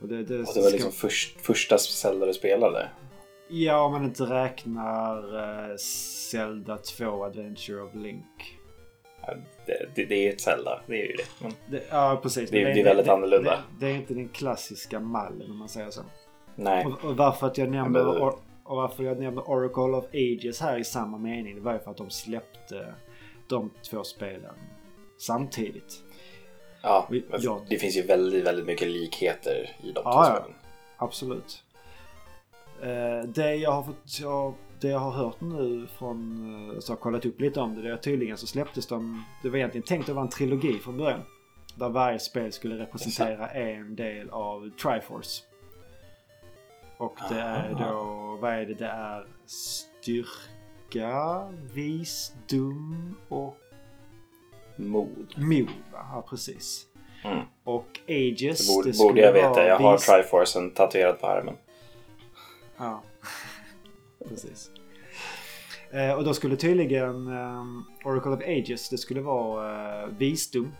Och 0.00 0.08
det, 0.08 0.24
det, 0.24 0.38
och 0.38 0.54
det 0.54 0.60
var 0.60 0.70
liksom 0.70 0.92
ska... 0.92 1.00
först, 1.00 1.40
första 1.40 1.78
Zelda 1.78 2.26
du 2.26 2.34
spelade? 2.34 2.88
Ja, 3.48 3.84
om 3.84 3.92
man 3.92 4.04
inte 4.04 4.24
räknar 4.24 5.34
uh, 5.70 5.76
Zelda 6.30 6.78
2 6.78 7.24
Adventure 7.24 7.82
of 7.82 7.94
Link. 7.94 8.58
Det, 9.66 9.86
det, 9.94 10.04
det, 10.04 10.28
är 10.28 10.32
ett 10.32 10.40
Zelda, 10.40 10.80
det 10.86 11.02
är 11.02 11.06
ju 11.06 11.12
det. 11.12 11.24
Men 11.38 11.52
det 11.66 11.82
ja, 11.90 12.20
precis. 12.22 12.50
Det, 12.50 12.64
det 12.64 12.80
är 12.80 12.84
väldigt 12.84 13.08
annorlunda. 13.08 13.58
Det, 13.80 13.86
är 13.86 13.94
inte 13.94 14.14
den 14.14 14.28
klassiska 14.28 15.00
mallen 15.00 15.50
om 15.50 15.58
man 15.58 15.68
säger 15.68 15.90
så. 15.90 16.02
Nej. 16.54 16.86
Och, 16.86 17.04
och 17.04 17.16
varför 17.16 17.46
att 17.46 17.58
jag 17.58 17.70
nämner 17.70 18.04
men, 18.04 18.32
och 18.64 18.76
varför 18.76 19.04
jag 19.04 19.20
nämner 19.20 19.50
Oracle 19.50 19.96
of 19.96 20.04
Ages 20.12 20.60
här 20.60 20.78
i 20.78 20.84
samma 20.84 21.18
mening, 21.18 21.54
det 21.54 21.60
var 21.60 21.72
ju 21.72 21.78
för 21.78 21.90
att 21.90 21.96
de 21.96 22.10
släppte 22.10 22.94
de 23.48 23.70
två 23.90 24.04
spelen 24.04 24.54
samtidigt. 25.18 26.02
Ja, 26.82 27.08
ja. 27.38 27.60
det 27.68 27.78
finns 27.78 27.96
ju 27.96 28.02
väldigt, 28.02 28.44
väldigt 28.44 28.66
mycket 28.66 28.88
likheter 28.88 29.76
i 29.82 29.92
de 29.92 30.02
ja, 30.04 30.12
två 30.12 30.24
spelen. 30.24 30.56
Ja, 30.58 31.04
absolut. 31.04 31.64
Eh, 32.82 33.28
det 33.28 33.54
jag 33.54 33.72
har 33.72 33.82
fått, 33.82 34.20
jag, 34.20 34.54
det 34.82 34.88
jag 34.88 34.98
har 34.98 35.10
hört 35.10 35.40
nu 35.40 35.86
från, 35.98 36.70
eh, 36.70 36.78
så 36.78 36.92
har 36.92 36.96
kollat 36.96 37.26
upp 37.26 37.40
lite 37.40 37.60
om 37.60 37.74
det, 37.74 37.82
det 37.82 37.92
är 37.92 37.96
tydligen 37.96 38.36
så 38.36 38.46
släpptes 38.46 38.86
de, 38.86 39.24
det 39.42 39.48
var 39.48 39.56
egentligen 39.56 39.86
tänkt 39.86 40.08
att 40.08 40.14
vara 40.14 40.24
en 40.24 40.30
trilogi 40.30 40.78
från 40.78 40.96
början. 40.96 41.20
Där 41.74 41.88
varje 41.88 42.18
spel 42.18 42.52
skulle 42.52 42.78
representera 42.78 43.48
en 43.48 43.96
del 43.96 44.30
av 44.30 44.70
Triforce. 44.70 45.42
Och 46.96 47.16
det 47.30 47.40
är 47.40 47.76
då, 47.78 48.38
vad 48.40 48.52
är 48.52 48.66
det? 48.66 48.74
Det 48.74 48.86
är 48.86 49.26
styrka, 49.46 51.48
visdom 51.74 53.14
och 53.28 53.56
mod. 54.76 55.34
Mod? 55.36 55.68
Ja, 55.92 56.24
precis. 56.28 56.86
Mm. 57.24 57.44
Och 57.64 58.00
ages. 58.08 58.68
Det 58.68 58.74
borde, 58.74 58.90
det 58.90 58.98
borde 58.98 59.20
jag 59.20 59.32
veta. 59.32 59.66
Jag 59.66 59.78
har 59.78 59.98
Triforcen 59.98 60.70
tatuerad 60.70 61.20
på 61.20 61.26
armen. 61.26 61.56
Ja, 62.76 63.02
precis. 64.28 64.70
Eh, 65.90 66.12
och 66.12 66.24
då 66.24 66.34
skulle 66.34 66.56
tydligen 66.56 67.28
um, 67.28 67.84
Oracle 68.04 68.30
of 68.30 68.40
Ages, 68.40 68.88
det 68.88 68.98
skulle 68.98 69.20
vara 69.20 70.06
uh, 70.06 70.12
visdom. 70.18 70.72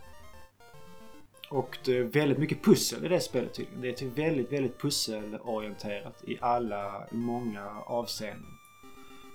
Och 1.50 1.78
det 1.84 1.96
är 1.96 2.02
väldigt 2.02 2.38
mycket 2.38 2.64
pussel 2.64 3.04
i 3.04 3.08
det 3.08 3.20
spelet 3.20 3.54
tydligen. 3.54 3.80
Det 3.80 3.88
är 3.88 3.92
typ 3.92 4.18
väldigt, 4.18 4.52
väldigt 4.52 4.80
pusselorienterat 4.80 6.24
i 6.26 6.38
alla, 6.40 7.08
i 7.12 7.16
många 7.16 7.70
avseenden. 7.86 8.50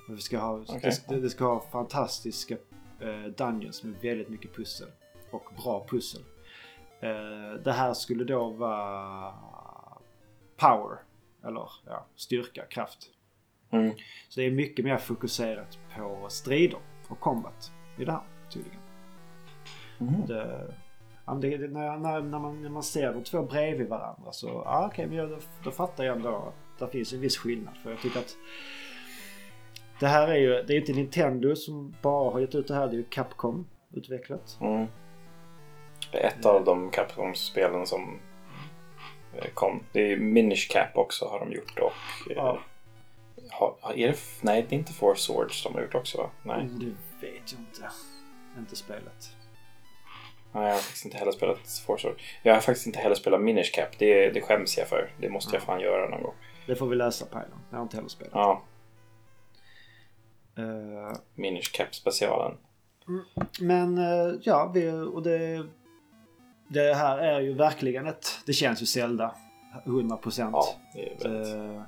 Vi 0.10 0.22
ska 0.22 0.40
ha, 0.40 0.54
okay. 0.54 0.92
det, 1.08 1.20
det, 1.20 1.30
ska 1.30 1.46
ha 1.46 1.66
fantastiska 1.72 2.58
eh, 3.00 3.32
dungeons 3.38 3.84
med 3.84 3.94
väldigt 4.02 4.30
mycket 4.30 4.56
pussel. 4.56 4.88
Och 5.32 5.44
bra 5.64 5.86
pussel. 5.90 6.22
Eh, 7.00 7.62
det 7.64 7.72
här 7.72 7.94
skulle 7.94 8.24
då 8.24 8.50
vara 8.50 9.34
power. 10.56 10.98
Eller 11.44 11.70
ja, 11.86 12.06
styrka, 12.16 12.66
kraft. 12.66 13.10
Mm. 13.72 13.96
Så 14.30 14.40
det 14.40 14.46
är 14.46 14.52
mycket 14.52 14.86
mer 14.86 14.98
fokuserat 14.98 15.78
på 15.96 16.26
strider 16.30 16.80
och 17.08 17.20
combat 17.20 17.72
i 17.98 18.06
det 18.06 18.12
här 18.12 18.22
tydligen. 18.50 18.80
Mm. 20.00 20.26
Det, 20.26 20.74
det, 21.42 21.58
det, 21.58 21.68
när, 21.68 21.98
när, 21.98 22.22
när, 22.22 22.40
man, 22.40 22.62
när 22.62 22.70
man 22.70 22.84
ser 22.84 23.14
de 23.14 23.24
två 23.24 23.44
bredvid 23.44 23.88
varandra 23.88 24.32
så 24.32 24.50
ah, 24.50 24.88
okay, 24.88 25.08
men 25.08 25.30
då, 25.30 25.38
då 25.64 25.72
fattar 25.72 26.04
jag 26.04 26.16
ändå 26.16 26.54
att 26.80 26.80
det 26.80 26.88
finns 26.98 27.14
en 27.14 27.22
viss 27.22 27.38
skillnad. 27.38 27.74
För 27.84 27.90
jag 27.90 28.02
tycker 28.02 28.20
att 28.20 28.36
det 30.00 30.08
här 30.08 30.28
är 30.28 30.36
ju, 30.36 30.64
det 30.64 30.74
är 30.74 30.78
inte 30.78 30.94
Nintendo 30.94 31.56
som 31.56 31.96
bara 32.02 32.32
har 32.32 32.40
gett 32.40 32.56
ut 32.56 32.68
det 32.68 32.76
här, 32.76 32.88
det 32.88 32.94
är 32.94 32.98
ju 32.98 33.04
Capcom 33.04 33.68
utvecklat. 33.94 34.58
Mm. 34.62 34.88
Det 36.12 36.24
är 36.24 36.28
ett 36.28 36.46
av 36.46 36.66
de 36.66 36.92
Capcom-spelen 36.92 37.86
som 37.86 38.20
eh, 39.34 39.48
kom. 39.54 39.84
Det 39.92 40.12
är 40.12 40.18
Minish 40.18 40.68
Cap 40.70 40.98
också 40.98 41.26
har 41.26 41.40
de 41.40 41.52
gjort 41.52 41.80
och 41.80 42.32
eh, 42.32 42.38
ja. 42.38 42.60
Har, 43.60 43.94
är 43.96 44.08
det, 44.08 44.18
nej, 44.42 44.66
det 44.70 44.76
är 44.76 44.80
inte 44.80 44.94
Four 44.94 45.16
Swords 45.16 45.64
de 45.64 45.74
har 45.74 45.82
gjort 45.82 45.96
också 45.96 46.18
va? 46.18 46.30
Nej. 46.44 46.62
Mm, 46.62 46.80
det 46.80 46.86
vet 47.28 47.52
jag 47.52 47.60
inte. 47.60 47.90
Inte 48.58 48.76
spelat. 48.76 49.38
Nej, 50.52 50.66
jag 50.66 50.74
har 50.74 50.80
faktiskt 50.80 51.06
inte 51.06 51.18
heller 51.18 51.32
spelat 51.32 51.84
Forza. 51.86 52.08
Jag 52.44 52.54
har 52.54 52.62
faktiskt 52.62 52.88
inte 52.88 53.00
heller 53.00 53.16
spelat 53.16 53.42
Minish 53.42 53.72
Cap. 53.74 53.90
Det, 53.98 54.30
det 54.30 54.42
skäms 54.42 54.78
jag 54.78 54.88
för. 54.88 55.12
Det 55.20 55.30
måste 55.30 55.56
jag 55.56 55.64
fan 55.64 55.80
göra 55.80 56.10
någon 56.10 56.24
gång. 56.24 56.34
Det 56.66 56.76
får 56.76 56.88
vi 56.88 56.96
läsa 56.96 57.26
Pajlan. 57.26 57.60
Jag 57.70 57.78
har 57.78 57.84
inte 57.84 57.96
heller 57.98 58.10
spelat. 58.10 58.34
Ja. 58.34 58.62
Uh, 60.60 61.18
Minish 61.36 61.72
Cap 61.74 61.96
specialen. 61.96 62.58
Mm, 63.08 63.24
men 63.60 63.98
uh, 63.98 64.40
ja, 64.44 64.72
vi, 64.74 64.92
och 64.92 65.24
det... 65.24 65.68
Det 66.68 66.94
här 66.94 67.18
är 67.18 67.42
ju 67.42 67.54
verkligen 67.54 68.08
ett... 68.08 68.28
Det 68.46 68.54
känns 68.54 68.82
ju 68.82 68.86
Zelda. 68.86 69.36
100 69.86 70.18
procent. 70.18 70.56
Ja, 70.56 70.76
det 70.94 71.10
är 71.10 71.30
väldigt... 71.30 71.56
Uh, 71.56 71.82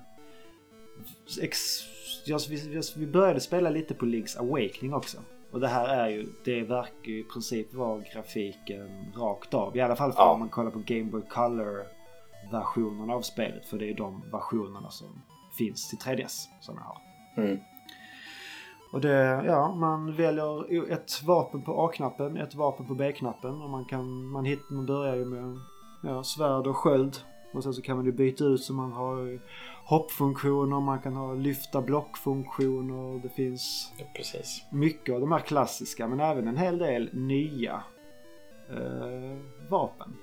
ex, 1.41 1.81
ja, 2.25 2.39
vi, 2.49 2.81
vi 2.97 3.07
började 3.07 3.39
spela 3.39 3.69
lite 3.69 3.93
på 3.93 4.05
Link's 4.05 4.39
Awakening 4.39 4.93
också. 4.93 5.17
Och 5.51 5.59
det 5.59 5.67
här 5.67 5.87
är 5.87 6.09
ju, 6.09 6.27
det 6.43 6.61
verkar 6.61 7.11
ju 7.11 7.19
i 7.19 7.23
princip 7.23 7.73
vara 7.73 8.03
grafiken 8.13 9.13
rakt 9.15 9.53
av. 9.53 9.77
I 9.77 9.81
alla 9.81 9.95
fall 9.95 10.11
för 10.11 10.21
ja. 10.21 10.33
om 10.33 10.39
man 10.39 10.49
kollar 10.49 10.71
på 10.71 10.79
Game 10.85 11.11
Boy 11.11 11.21
Color 11.21 11.85
versionerna 12.51 13.13
av 13.13 13.21
spelet. 13.21 13.65
För 13.65 13.77
det 13.77 13.89
är 13.89 13.93
de 13.93 14.23
versionerna 14.31 14.89
som 14.89 15.07
finns 15.57 15.89
till 15.89 15.97
3DS 15.97 16.45
som 16.61 16.75
jag 16.75 16.83
har. 16.83 17.01
Mm. 17.43 17.59
Och 18.91 19.01
det, 19.01 19.43
ja, 19.45 19.75
man 19.75 20.15
väljer 20.15 20.91
ett 20.91 21.23
vapen 21.23 21.61
på 21.61 21.85
A-knappen, 21.85 22.37
ett 22.37 22.55
vapen 22.55 22.87
på 22.87 22.95
B-knappen. 22.95 23.61
Och 23.61 23.69
man 23.69 23.85
kan, 23.85 24.25
man, 24.25 24.45
hit, 24.45 24.59
man 24.69 24.85
börjar 24.85 25.15
ju 25.15 25.25
med 25.25 25.57
ja, 26.03 26.23
svärd 26.23 26.67
och 26.67 26.77
sköld. 26.77 27.17
Och 27.53 27.63
sen 27.63 27.73
så 27.73 27.81
kan 27.81 27.95
man 27.95 28.05
ju 28.05 28.11
byta 28.11 28.43
ut 28.43 28.63
så 28.63 28.73
man 28.73 28.91
har 28.91 29.39
hoppfunktioner, 29.89 30.79
man 30.79 31.01
kan 31.01 31.15
ha 31.15 31.33
lyfta 31.33 31.81
blockfunktioner. 31.81 33.21
Det 33.23 33.29
finns 33.29 33.93
ja, 33.97 34.05
precis. 34.15 34.65
mycket 34.71 35.15
av 35.15 35.21
de 35.21 35.31
här 35.31 35.39
klassiska 35.39 36.07
men 36.07 36.19
även 36.19 36.47
en 36.47 36.57
hel 36.57 36.77
del 36.77 37.09
nya 37.13 37.83
eh, 38.69 39.37
vapen. 39.69 40.15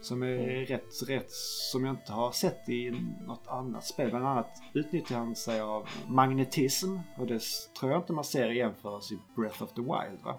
Som 0.00 0.22
är 0.22 0.38
mm. 0.38 0.64
rätt, 0.64 1.08
rätt 1.08 1.30
som 1.72 1.84
jag 1.84 1.92
inte 1.92 2.12
har 2.12 2.32
sett 2.32 2.68
i 2.68 2.90
något 3.26 3.46
annat 3.46 3.84
spel. 3.84 4.10
Bland 4.10 4.26
annat 4.26 4.50
utnyttjar 4.74 5.16
han 5.16 5.36
sig 5.36 5.60
av 5.60 5.88
magnetism 6.06 6.98
och 7.18 7.26
det 7.26 7.40
tror 7.80 7.92
jag 7.92 8.00
inte 8.00 8.12
man 8.12 8.24
ser 8.24 8.50
i 8.50 8.58
jämförelse 8.58 9.14
i 9.14 9.18
Breath 9.36 9.62
of 9.62 9.72
the 9.72 9.80
Wild 9.80 10.22
va? 10.24 10.38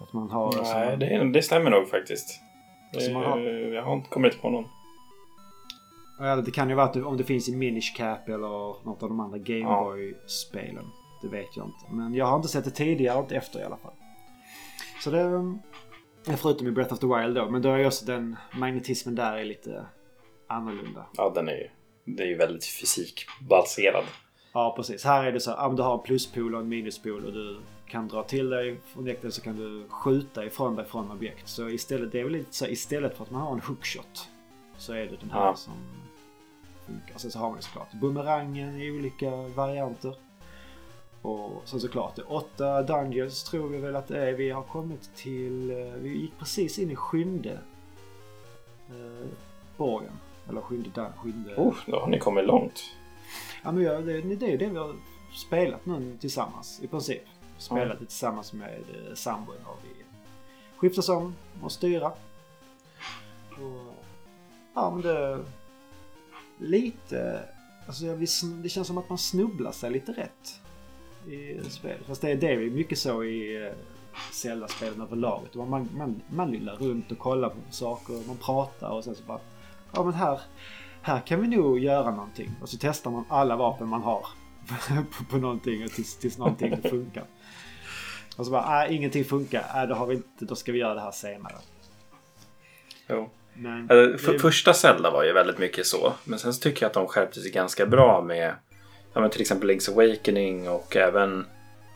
Att 0.00 0.12
man 0.12 0.30
har... 0.30 0.62
Nej, 0.62 0.96
det, 0.96 1.32
det 1.32 1.42
stämmer 1.42 1.70
nog 1.70 1.88
faktiskt. 1.88 2.40
Det, 2.92 3.12
har... 3.12 3.38
Jag 3.74 3.82
har 3.82 3.94
inte 3.94 4.08
kommit 4.08 4.42
på 4.42 4.50
någon. 4.50 4.64
Eller 6.20 6.42
det 6.42 6.50
kan 6.50 6.68
ju 6.68 6.74
vara 6.74 6.86
att 6.86 6.96
om 6.96 7.16
det 7.16 7.24
finns 7.24 7.48
i 7.48 7.56
Minish 7.56 7.96
Cap 7.96 8.28
eller 8.28 8.84
något 8.84 9.02
av 9.02 9.08
de 9.08 9.20
andra 9.20 9.38
Gameboy-spelen. 9.38 10.84
Det 11.22 11.28
vet 11.28 11.56
jag 11.56 11.66
inte. 11.66 11.94
Men 11.94 12.14
jag 12.14 12.26
har 12.26 12.36
inte 12.36 12.48
sett 12.48 12.64
det 12.64 12.70
tidigare, 12.70 13.20
inte 13.20 13.36
efter 13.36 13.60
i 13.60 13.64
alla 13.64 13.76
fall. 13.76 13.92
Så 15.00 15.10
det... 15.10 15.20
är 16.26 16.36
Förutom 16.36 16.66
i 16.66 16.70
Breath 16.70 16.92
of 16.92 16.98
the 16.98 17.06
Wild 17.06 17.34
då. 17.34 17.50
Men 17.50 17.62
då 17.62 17.68
är 17.68 17.78
ju 17.78 17.86
också 17.86 18.06
den 18.06 18.36
magnetismen 18.58 19.14
där 19.14 19.36
är 19.36 19.44
lite 19.44 19.86
annorlunda. 20.46 21.06
Ja, 21.16 21.32
den 21.34 21.48
är 21.48 21.52
ju... 21.52 21.68
Det 22.04 22.22
är 22.22 22.26
ju 22.26 22.36
väldigt 22.36 22.64
fysikbaserad. 22.64 24.04
Ja, 24.52 24.74
precis. 24.76 25.04
Här 25.04 25.24
är 25.24 25.32
det 25.32 25.40
så 25.40 25.50
att 25.50 25.76
du 25.76 25.82
har 25.82 25.94
en 25.94 26.02
pluspol 26.02 26.54
och 26.54 26.60
en 26.60 26.68
minuspol 26.68 27.24
och 27.24 27.32
du 27.32 27.60
kan 27.86 28.08
dra 28.08 28.22
till 28.22 28.50
dig 28.50 28.80
objektet 28.96 29.34
så 29.34 29.42
kan 29.42 29.56
du 29.56 29.88
skjuta 29.88 30.44
ifrån 30.44 30.76
dig 30.76 30.84
från 30.84 31.10
objekt. 31.10 31.48
Så 31.48 31.68
istället, 31.68 32.12
det 32.12 32.20
är 32.20 32.24
väl 32.24 32.32
lite 32.32 32.54
så 32.54 32.66
istället 32.66 33.16
för 33.16 33.24
att 33.24 33.30
man 33.30 33.40
har 33.40 33.52
en 33.52 33.60
hookshot 33.60 34.28
så 34.84 34.92
är 34.92 35.06
det 35.06 35.16
den 35.20 35.30
här 35.30 35.46
ja. 35.46 35.56
som 35.56 35.74
funkar. 36.86 37.18
Sen 37.18 37.30
så 37.30 37.38
har 37.38 37.50
man 37.50 37.62
såklart 37.62 37.92
bumerangen 37.92 38.80
i 38.80 38.90
olika 38.90 39.30
varianter. 39.30 40.16
Och 41.22 41.62
sen 41.64 41.80
såklart 41.80 42.16
det 42.16 42.22
är 42.22 42.32
åtta 42.32 42.82
Dungeons 42.82 43.44
tror 43.44 43.68
vi 43.68 43.78
väl 43.78 43.96
att 43.96 44.08
det 44.08 44.28
är. 44.28 44.32
Vi 44.32 44.50
har 44.50 44.62
kommit 44.62 45.16
till, 45.16 45.70
eh, 45.70 45.76
vi 45.76 46.18
gick 46.18 46.38
precis 46.38 46.78
in 46.78 46.90
i 46.90 46.96
sjunde 46.96 47.58
eh, 48.88 49.28
borgen. 49.76 50.12
Eller 50.48 50.60
sjunde... 50.60 51.12
sjunde... 51.16 51.54
Oh, 51.56 51.74
då 51.86 52.00
har 52.00 52.08
ni 52.08 52.18
kommit 52.18 52.44
långt. 52.44 52.82
Ja, 53.62 53.72
men 53.72 53.84
det, 53.84 54.20
det 54.20 54.46
är 54.46 54.50
ju 54.50 54.56
det 54.56 54.66
vi 54.66 54.78
har 54.78 54.94
spelat 55.34 55.86
nu 55.86 56.16
tillsammans 56.20 56.80
i 56.82 56.86
princip. 56.86 57.22
Spelat 57.58 57.84
Mm. 57.84 57.96
det 57.98 58.06
tillsammans 58.06 58.52
med 58.52 58.78
eh, 58.78 59.14
sambon 59.14 59.56
har 59.64 59.76
vi 59.82 60.04
skiftats 60.76 61.08
om 61.08 61.34
och 61.62 61.72
styra. 61.72 62.12
Och, 63.50 64.03
ja 64.74 64.90
men 64.90 65.02
det... 65.02 65.44
Lite... 66.58 67.40
Alltså 67.86 68.06
jag 68.06 68.16
vill, 68.16 68.28
det 68.62 68.68
känns 68.68 68.86
som 68.86 68.98
att 68.98 69.08
man 69.08 69.18
snubblar 69.18 69.72
sig 69.72 69.90
lite 69.90 70.12
rätt 70.12 70.60
i 71.26 71.70
spelet. 71.70 72.06
Fast 72.06 72.20
det 72.20 72.30
är, 72.30 72.36
det 72.36 72.52
är 72.52 72.70
mycket 72.70 72.98
så 72.98 73.24
i 73.24 73.66
eh, 73.66 73.72
Zelda-spelen 74.32 75.00
överlag. 75.00 75.42
Man, 75.54 75.88
man, 75.96 76.22
man, 76.28 76.50
lillar 76.50 76.76
runt 76.76 77.12
och 77.12 77.18
kollar 77.18 77.48
på 77.48 77.56
saker, 77.70 78.26
man 78.26 78.36
pratar 78.36 78.90
och 78.90 79.04
sen 79.04 79.14
så 79.14 79.24
bara... 79.24 79.40
Ja 79.94 80.04
men 80.04 80.14
här, 80.14 80.40
här 81.02 81.20
kan 81.20 81.40
vi 81.40 81.48
nog 81.48 81.78
göra 81.78 82.10
någonting. 82.10 82.50
Och 82.62 82.68
så 82.68 82.76
testar 82.80 83.10
man 83.10 83.24
alla 83.28 83.56
vapen 83.56 83.88
man 83.88 84.02
har 84.02 84.26
på, 85.18 85.24
på 85.24 85.36
någonting 85.36 85.84
och 85.84 85.90
tills, 85.90 86.18
tills 86.18 86.38
någonting 86.38 86.82
funkar. 86.82 87.24
Och 88.36 88.44
så 88.46 88.52
bara, 88.52 88.70
nej 88.70 88.96
ingenting 88.96 89.24
funkar. 89.24 89.82
äh, 89.82 89.88
då 89.88 89.94
har 89.94 90.06
vi 90.06 90.14
inte, 90.14 90.44
då 90.44 90.54
ska 90.54 90.72
vi 90.72 90.78
göra 90.78 90.94
det 90.94 91.00
här 91.00 91.10
senare. 91.10 91.56
Jo. 93.08 93.30
Alltså, 93.90 94.26
för, 94.26 94.38
Första 94.38 94.74
Zelda 94.74 95.10
var 95.10 95.24
ju 95.24 95.32
väldigt 95.32 95.58
mycket 95.58 95.86
så. 95.86 96.12
Men 96.24 96.38
sen 96.38 96.54
så 96.54 96.60
tycker 96.60 96.82
jag 96.82 96.88
att 96.88 96.94
de 96.94 97.06
skärpte 97.06 97.40
sig 97.40 97.50
ganska 97.50 97.86
bra 97.86 98.22
med 98.22 98.54
ja, 99.12 99.20
men 99.20 99.30
till 99.30 99.40
exempel 99.40 99.70
Link's 99.70 99.90
Awakening 99.92 100.68
och 100.68 100.96
även 100.96 101.46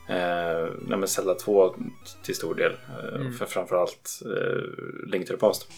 eh, 0.09 0.69
nej, 0.87 1.09
Zelda 1.09 1.35
2 1.35 1.75
till 2.23 2.35
stor 2.35 2.55
del. 2.55 2.73
Eh, 2.73 3.21
Mm. 3.21 3.33
För 3.33 3.47
framförallt 3.47 4.11
eh, 4.25 5.11
Link 5.13 5.27
to 5.27 5.33
the 5.33 5.39
Past. 5.39 5.69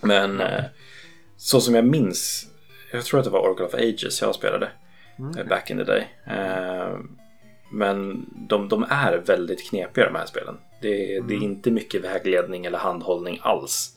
Men 0.00 0.40
eh, 0.40 0.64
så 1.36 1.60
som 1.60 1.74
jag 1.74 1.84
minns, 1.84 2.46
jag 2.92 3.04
tror 3.04 3.18
att 3.20 3.24
det 3.24 3.30
var 3.30 3.40
Oracle 3.40 3.66
of 3.66 3.74
Ages 3.74 4.22
jag 4.22 4.34
spelade 4.34 4.68
Mm. 5.18 5.38
eh, 5.38 5.46
back 5.46 5.70
in 5.70 5.76
the 5.76 5.84
day. 5.84 6.08
Eh, 6.26 6.98
men 7.72 8.26
de, 8.48 8.68
de 8.68 8.86
är 8.90 9.16
väldigt 9.16 9.68
knepiga 9.70 10.06
de 10.06 10.14
här 10.14 10.26
spelen. 10.26 10.56
Det, 10.82 10.88
det 10.98 11.14
är 11.14 11.18
Mm. 11.20 11.42
inte 11.42 11.70
mycket 11.70 12.04
vägledning 12.04 12.66
eller 12.66 12.78
handhållning 12.78 13.38
alls. 13.42 13.96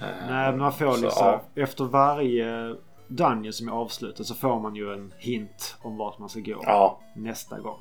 Eh, 0.00 0.06
Nej, 0.28 0.50
men 0.50 0.58
man 0.58 0.72
får 0.72 0.92
så, 0.92 1.04
liksom... 1.04 1.26
ja. 1.26 1.62
Efter 1.62 1.84
varje 1.84 2.76
dungeon 3.08 3.52
som 3.52 3.68
är 3.68 3.72
avslutad 3.72 4.24
så 4.24 4.34
får 4.34 4.60
man 4.60 4.76
ju 4.76 4.92
en 4.92 5.12
hint 5.18 5.76
om 5.82 5.96
vart 5.96 6.18
man 6.18 6.28
ska 6.28 6.40
gå 6.40 6.62
Ja, 6.62 7.00
nästa 7.14 7.58
gång. 7.58 7.80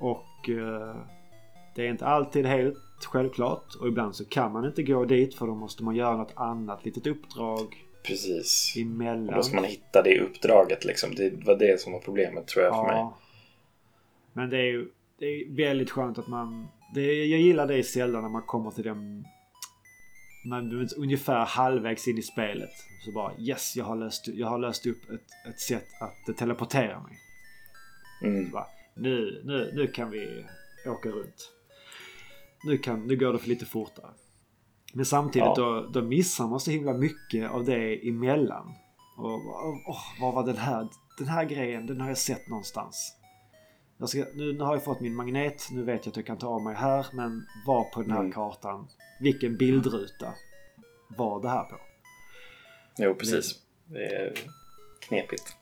Och 0.00 0.48
eh, 0.48 0.96
det 1.74 1.86
är 1.86 1.90
inte 1.90 2.06
alltid 2.06 2.46
helt 2.46 2.78
självklart. 3.04 3.74
Och 3.80 3.88
ibland 3.88 4.16
så 4.16 4.24
kan 4.24 4.52
man 4.52 4.64
inte 4.64 4.82
gå 4.82 5.04
dit 5.04 5.34
för 5.34 5.46
då 5.46 5.54
måste 5.54 5.84
man 5.84 5.94
göra 5.94 6.16
något 6.16 6.32
annat 6.36 6.84
litet 6.84 7.06
uppdrag 7.06 7.84
precis. 8.06 8.72
Och 8.76 8.82
emellan. 8.82 9.36
då 9.36 9.42
ska 9.42 9.56
man 9.56 9.64
hitta 9.64 10.02
det 10.02 10.20
uppdraget 10.20 10.84
liksom. 10.84 11.14
Det 11.14 11.44
var 11.44 11.56
det 11.56 11.80
som 11.80 11.92
var 11.92 12.00
problemet 12.00 12.46
tror 12.46 12.64
jag 12.64 12.74
för 12.74 12.82
mig. 12.82 12.96
Ja. 12.96 13.18
Men 14.32 14.50
det 14.50 14.58
är 14.58 14.72
ju 14.72 14.88
det 15.18 15.26
är 15.26 15.56
väldigt 15.56 15.90
skönt 15.90 16.18
att 16.18 16.28
man... 16.28 16.68
Det, 16.94 17.24
jag 17.24 17.40
gillar 17.40 17.66
det 17.66 17.76
i 17.76 17.82
Zelda 17.82 18.20
när 18.20 18.28
man 18.28 18.42
kommer 18.42 18.70
till 18.70 18.84
den... 18.84 19.24
Man 20.44 20.70
är 20.80 20.98
ungefär 20.98 21.44
halvvägs 21.44 22.08
in 22.08 22.18
i 22.18 22.22
spelet. 22.22 22.70
Så 23.04 23.12
bara 23.12 23.32
yes, 23.38 23.76
jag 23.76 23.84
har 23.84 23.96
löst, 23.96 24.28
jag 24.28 24.46
har 24.46 24.58
löst 24.58 24.86
upp 24.86 25.10
ett, 25.10 25.48
ett 25.54 25.60
sätt 25.60 25.86
att 26.00 26.36
teleportera 26.36 27.00
mig. 27.00 27.12
Mm. 28.22 28.50
Bara, 28.50 28.66
nu, 28.96 29.42
nu, 29.44 29.72
nu 29.74 29.86
kan 29.86 30.10
vi 30.10 30.46
åka 30.86 31.08
runt. 31.08 31.52
Nu, 32.64 32.78
kan, 32.78 33.06
nu 33.06 33.16
går 33.16 33.32
det 33.32 33.38
för 33.38 33.48
lite 33.48 33.66
fortare. 33.66 34.10
Men 34.94 35.04
samtidigt 35.04 35.46
Ja. 35.46 35.54
då, 35.56 35.86
då 36.00 36.02
missar 36.02 36.46
man 36.48 36.60
så 36.60 36.70
himla 36.70 36.92
mycket 36.92 37.50
av 37.50 37.64
det 37.64 38.08
emellan. 38.08 38.74
Och 39.16 39.32
åh, 39.86 40.00
vad 40.20 40.34
var 40.34 40.46
den 40.46 40.56
här, 40.56 40.88
den 41.18 41.28
här 41.28 41.44
grejen? 41.44 41.86
Den 41.86 42.00
har 42.00 42.08
jag 42.08 42.18
sett 42.18 42.48
någonstans. 42.48 43.16
Jag 43.98 44.08
ska, 44.08 44.18
nu, 44.34 44.52
nu 44.52 44.60
har 44.60 44.74
jag 44.74 44.84
fått 44.84 45.00
min 45.00 45.14
magnet. 45.14 45.68
Nu 45.72 45.82
vet 45.84 46.06
jag 46.06 46.10
att 46.12 46.16
jag 46.16 46.26
kan 46.26 46.38
ta 46.38 46.46
av 46.46 46.62
mig 46.62 46.74
här. 46.74 47.06
Men 47.12 47.46
var 47.66 47.84
på 47.84 48.00
den 48.02 48.10
här 48.10 48.20
Mm. 48.20 48.32
kartan? 48.32 48.88
Vilken 49.22 49.56
bildruta 49.56 50.34
var 51.16 51.42
det 51.42 51.48
här 51.48 51.64
på? 51.64 51.76
Jo, 52.98 53.14
precis. 53.14 53.54
Det 53.86 54.04
är 54.06 54.32
knepigt. 55.00 55.56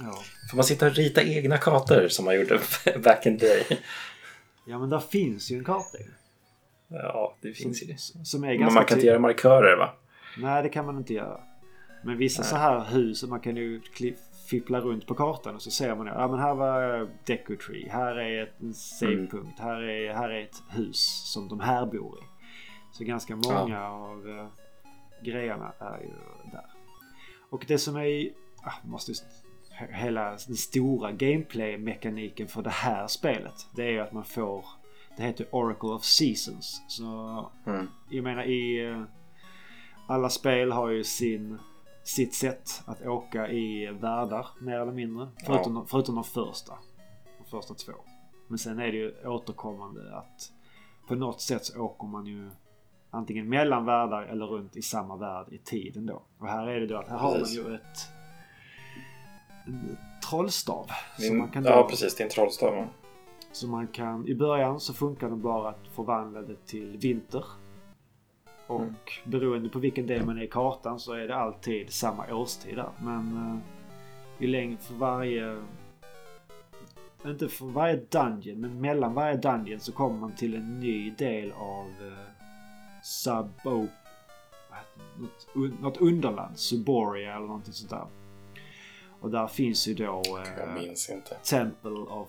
Ja, 0.00 0.18
Får 0.50 0.56
man 0.56 0.64
sitta 0.64 0.86
och 0.86 0.92
rita 0.92 1.22
egna 1.22 1.58
kartor 1.58 2.08
som 2.08 2.24
man 2.24 2.34
gjorde 2.34 2.60
back 3.04 3.26
in 3.26 3.38
day? 3.38 3.64
ja 4.66 4.78
men 4.78 4.90
där 4.90 4.98
finns 5.00 5.50
ju 5.50 5.58
en 5.58 5.64
karta. 5.64 5.98
Ja, 6.88 7.36
det 7.40 7.52
finns 7.52 7.82
ju 7.82 7.86
det. 7.86 7.98
Som 8.26 8.44
är 8.44 8.58
Men 8.58 8.74
man 8.74 8.84
kan 8.84 8.96
inte 8.98 9.06
göra 9.06 9.18
markörer 9.18 9.76
va? 9.76 9.94
Nej, 10.38 10.62
det 10.62 10.68
kan 10.68 10.86
man 10.86 10.96
inte 10.96 11.14
göra. 11.14 11.40
Men 12.04 12.18
vissa 12.18 12.42
Nej. 12.42 12.50
så 12.50 12.56
här 12.56 12.84
hus, 12.84 13.22
man 13.24 13.40
kan 13.40 13.56
ju 13.56 13.80
fippla 14.50 14.80
runt 14.80 15.06
på 15.06 15.14
kartan 15.14 15.54
och 15.54 15.62
så 15.62 15.70
ser 15.70 15.94
man 15.94 16.06
ju, 16.06 16.12
ja 16.12 16.28
men 16.28 16.38
här 16.38 16.54
var 16.54 17.08
Deco 17.26 17.56
Tree, 17.56 17.88
här 17.90 18.16
är 18.18 18.42
ett- 18.42 18.54
en 18.58 18.62
Mm. 18.62 18.74
savepunkt, 18.74 19.60
här, 19.60 19.82
är, 19.82 20.14
här 20.14 20.28
är 20.30 20.42
ett 20.42 20.62
hus 20.70 21.32
som 21.32 21.48
de 21.48 21.60
här 21.60 21.86
bor 21.86 22.18
i. 22.18 22.22
Så 22.98 23.04
ganska 23.04 23.36
många 23.36 23.88
av 23.88 24.26
uh, 24.26 24.46
grejerna 25.22 25.72
är 25.78 25.98
ju 26.00 26.10
där. 26.52 26.66
Och 27.50 27.64
det 27.68 27.78
som 27.78 27.96
är, 27.96 28.30
ah, 28.62 28.72
måste 28.84 29.10
just, 29.10 29.24
he- 29.80 29.92
hela 29.92 30.30
den 30.30 30.56
stora 30.56 31.12
gameplay-mekaniken 31.12 32.48
för 32.48 32.62
det 32.62 32.70
här 32.70 33.06
spelet, 33.06 33.66
det 33.74 33.82
är 33.82 33.90
ju 33.90 34.00
att 34.00 34.12
man 34.12 34.24
får, 34.24 34.64
det 35.16 35.22
heter 35.22 35.46
Oracle 35.50 35.88
of 35.88 36.04
Seasons. 36.04 36.82
Så 36.88 37.04
Mm. 37.66 37.88
jag 38.10 38.24
menar 38.24 38.42
i... 38.42 38.86
eh, 38.90 39.02
Alla 40.10 40.30
spel 40.30 40.72
har 40.72 40.88
ju 40.88 41.04
sin, 41.04 41.58
sitt 42.02 42.34
sätt 42.34 42.82
att 42.86 43.02
åka 43.06 43.48
i 43.48 43.86
världar 43.86 44.46
mer 44.60 44.80
eller 44.80 44.92
mindre. 44.92 45.28
Förutom, 45.46 45.74
de, 45.74 45.86
förutom 45.86 46.14
de 46.14 46.24
första. 46.24 46.78
De 47.38 47.44
första 47.50 47.74
två. 47.74 47.92
Men 48.46 48.58
sen 48.58 48.78
är 48.78 48.86
det 48.92 48.98
ju 48.98 49.26
återkommande 49.28 50.16
att 50.16 50.52
på 51.08 51.14
något 51.14 51.40
sätt 51.40 51.64
så 51.64 51.80
åker 51.80 52.06
man 52.06 52.26
ju 52.26 52.50
antingen 53.10 53.48
mellan 53.48 53.84
världar 53.84 54.22
eller 54.22 54.46
runt 54.46 54.76
i 54.76 54.82
samma 54.82 55.16
värld 55.16 55.46
i 55.50 55.58
tiden 55.58 56.06
då. 56.06 56.22
Och 56.38 56.46
här 56.48 56.66
är 56.66 56.80
det 56.80 56.86
då 56.86 56.96
att 56.96 57.08
här 57.08 57.16
har 57.18 57.30
man 57.30 57.38
Precis. 57.38 57.58
ju 57.58 57.74
ett 57.74 58.08
en 59.66 59.96
trollstav. 60.30 60.86
Är 61.18 61.22
Som 61.22 61.38
man 61.38 61.48
kan 61.48 61.64
Ja, 61.64 61.76
då- 61.82 61.88
precis. 61.88 62.16
Det 62.16 62.22
är 62.22 62.24
en 62.24 62.30
trollstav. 62.30 62.74
va? 62.74 62.84
så 63.52 63.66
man 63.68 63.86
kan, 63.86 64.28
i 64.28 64.34
början 64.34 64.80
så 64.80 64.94
funkar 64.94 65.28
den 65.28 65.42
bara 65.42 65.68
att 65.68 65.86
förvandla 65.94 66.42
det 66.42 66.66
till 66.66 66.96
vinter. 66.96 67.44
Och 68.66 68.80
Mm. 68.80 68.94
beroende 69.24 69.68
på 69.68 69.78
vilken 69.78 70.06
del 70.06 70.26
man 70.26 70.38
är 70.38 70.42
i 70.42 70.46
kartan 70.48 70.98
så 71.00 71.12
är 71.12 71.28
det 71.28 71.36
alltid 71.36 71.92
samma 71.92 72.34
årstid 72.34 72.76
där. 72.76 72.88
Men 72.98 73.32
uh, 73.36 73.58
i 74.44 74.46
längd 74.46 74.80
för 74.80 74.94
varje... 74.94 75.62
Inte 77.26 77.48
för 77.48 77.66
varje 77.66 77.96
dungeon, 77.96 78.60
men 78.60 78.80
mellan 78.80 79.14
varje 79.14 79.36
dungeon 79.36 79.80
så 79.80 79.92
kommer 79.92 80.18
man 80.18 80.32
till 80.32 80.54
en 80.54 80.80
ny 80.80 81.10
del 81.10 81.52
av 81.52 81.86
uh, 81.86 82.12
Det? 83.62 83.88
Något, 85.18 85.80
något 85.80 85.96
underland. 85.96 86.58
Suboria 86.58 87.36
eller 87.36 87.46
någonting 87.46 87.72
sånt 87.72 87.90
där. 87.90 88.06
Och 89.20 89.30
där 89.30 89.46
finns 89.46 89.86
ju 89.88 89.94
då... 89.94 90.22
eh, 90.38 90.58
Jag 90.58 90.74
minns 90.74 91.10
inte. 91.10 91.34
Temple 91.34 91.90
of 91.90 92.28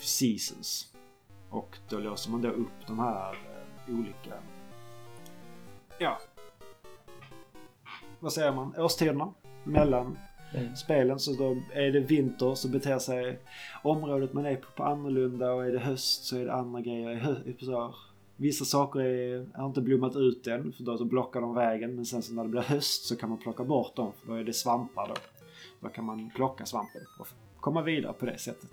Seasons. 0.00 0.94
Och 1.50 1.78
då 1.88 1.98
låser 1.98 2.30
man 2.30 2.42
då 2.42 2.48
upp 2.48 2.86
de 2.86 2.98
här 2.98 3.32
eh, 3.32 3.94
olika... 3.98 4.32
Ja. 5.98 6.18
Vad 8.20 8.32
säger 8.32 8.52
man? 8.52 8.74
Årstiderna. 8.78 9.32
Mellan 9.64 10.18
Mm. 10.54 10.76
spelen. 10.76 11.18
Så 11.18 11.32
då 11.32 11.56
är 11.72 11.90
det 11.92 12.00
vinter 12.00 12.54
så 12.54 12.68
beter 12.68 12.98
sig 12.98 13.38
området 13.82 14.32
man 14.32 14.46
är 14.46 14.56
på, 14.56 14.70
på 14.76 14.84
annorlunda. 14.84 15.52
Och 15.52 15.66
är 15.66 15.72
det 15.72 15.78
höst 15.78 16.24
så 16.24 16.36
är 16.36 16.44
det 16.44 16.52
andra 16.54 16.80
grejer. 16.80 17.42
Vissa 18.40 18.64
saker 18.64 19.00
är, 19.00 19.46
har 19.54 19.66
inte 19.66 19.80
blommat 19.80 20.16
ut 20.16 20.46
än 20.46 20.72
för 20.72 20.84
då 20.84 21.04
blockar 21.04 21.40
de 21.40 21.54
vägen. 21.54 21.94
Men 21.94 22.04
sen 22.04 22.22
så 22.22 22.32
när 22.34 22.42
det 22.42 22.48
blir 22.48 22.60
höst 22.60 23.04
så 23.04 23.16
kan 23.16 23.28
man 23.28 23.38
plocka 23.38 23.64
bort 23.64 23.96
dem 23.96 24.12
för 24.12 24.26
då 24.28 24.34
är 24.34 24.44
det 24.44 24.52
svampar 24.52 25.08
då. 25.08 25.14
Då 25.80 25.88
kan 25.88 26.04
man 26.04 26.30
plocka 26.30 26.66
svampen 26.66 27.02
och 27.18 27.26
komma 27.60 27.82
vidare 27.82 28.12
på 28.12 28.26
det 28.26 28.38
sättet. 28.38 28.70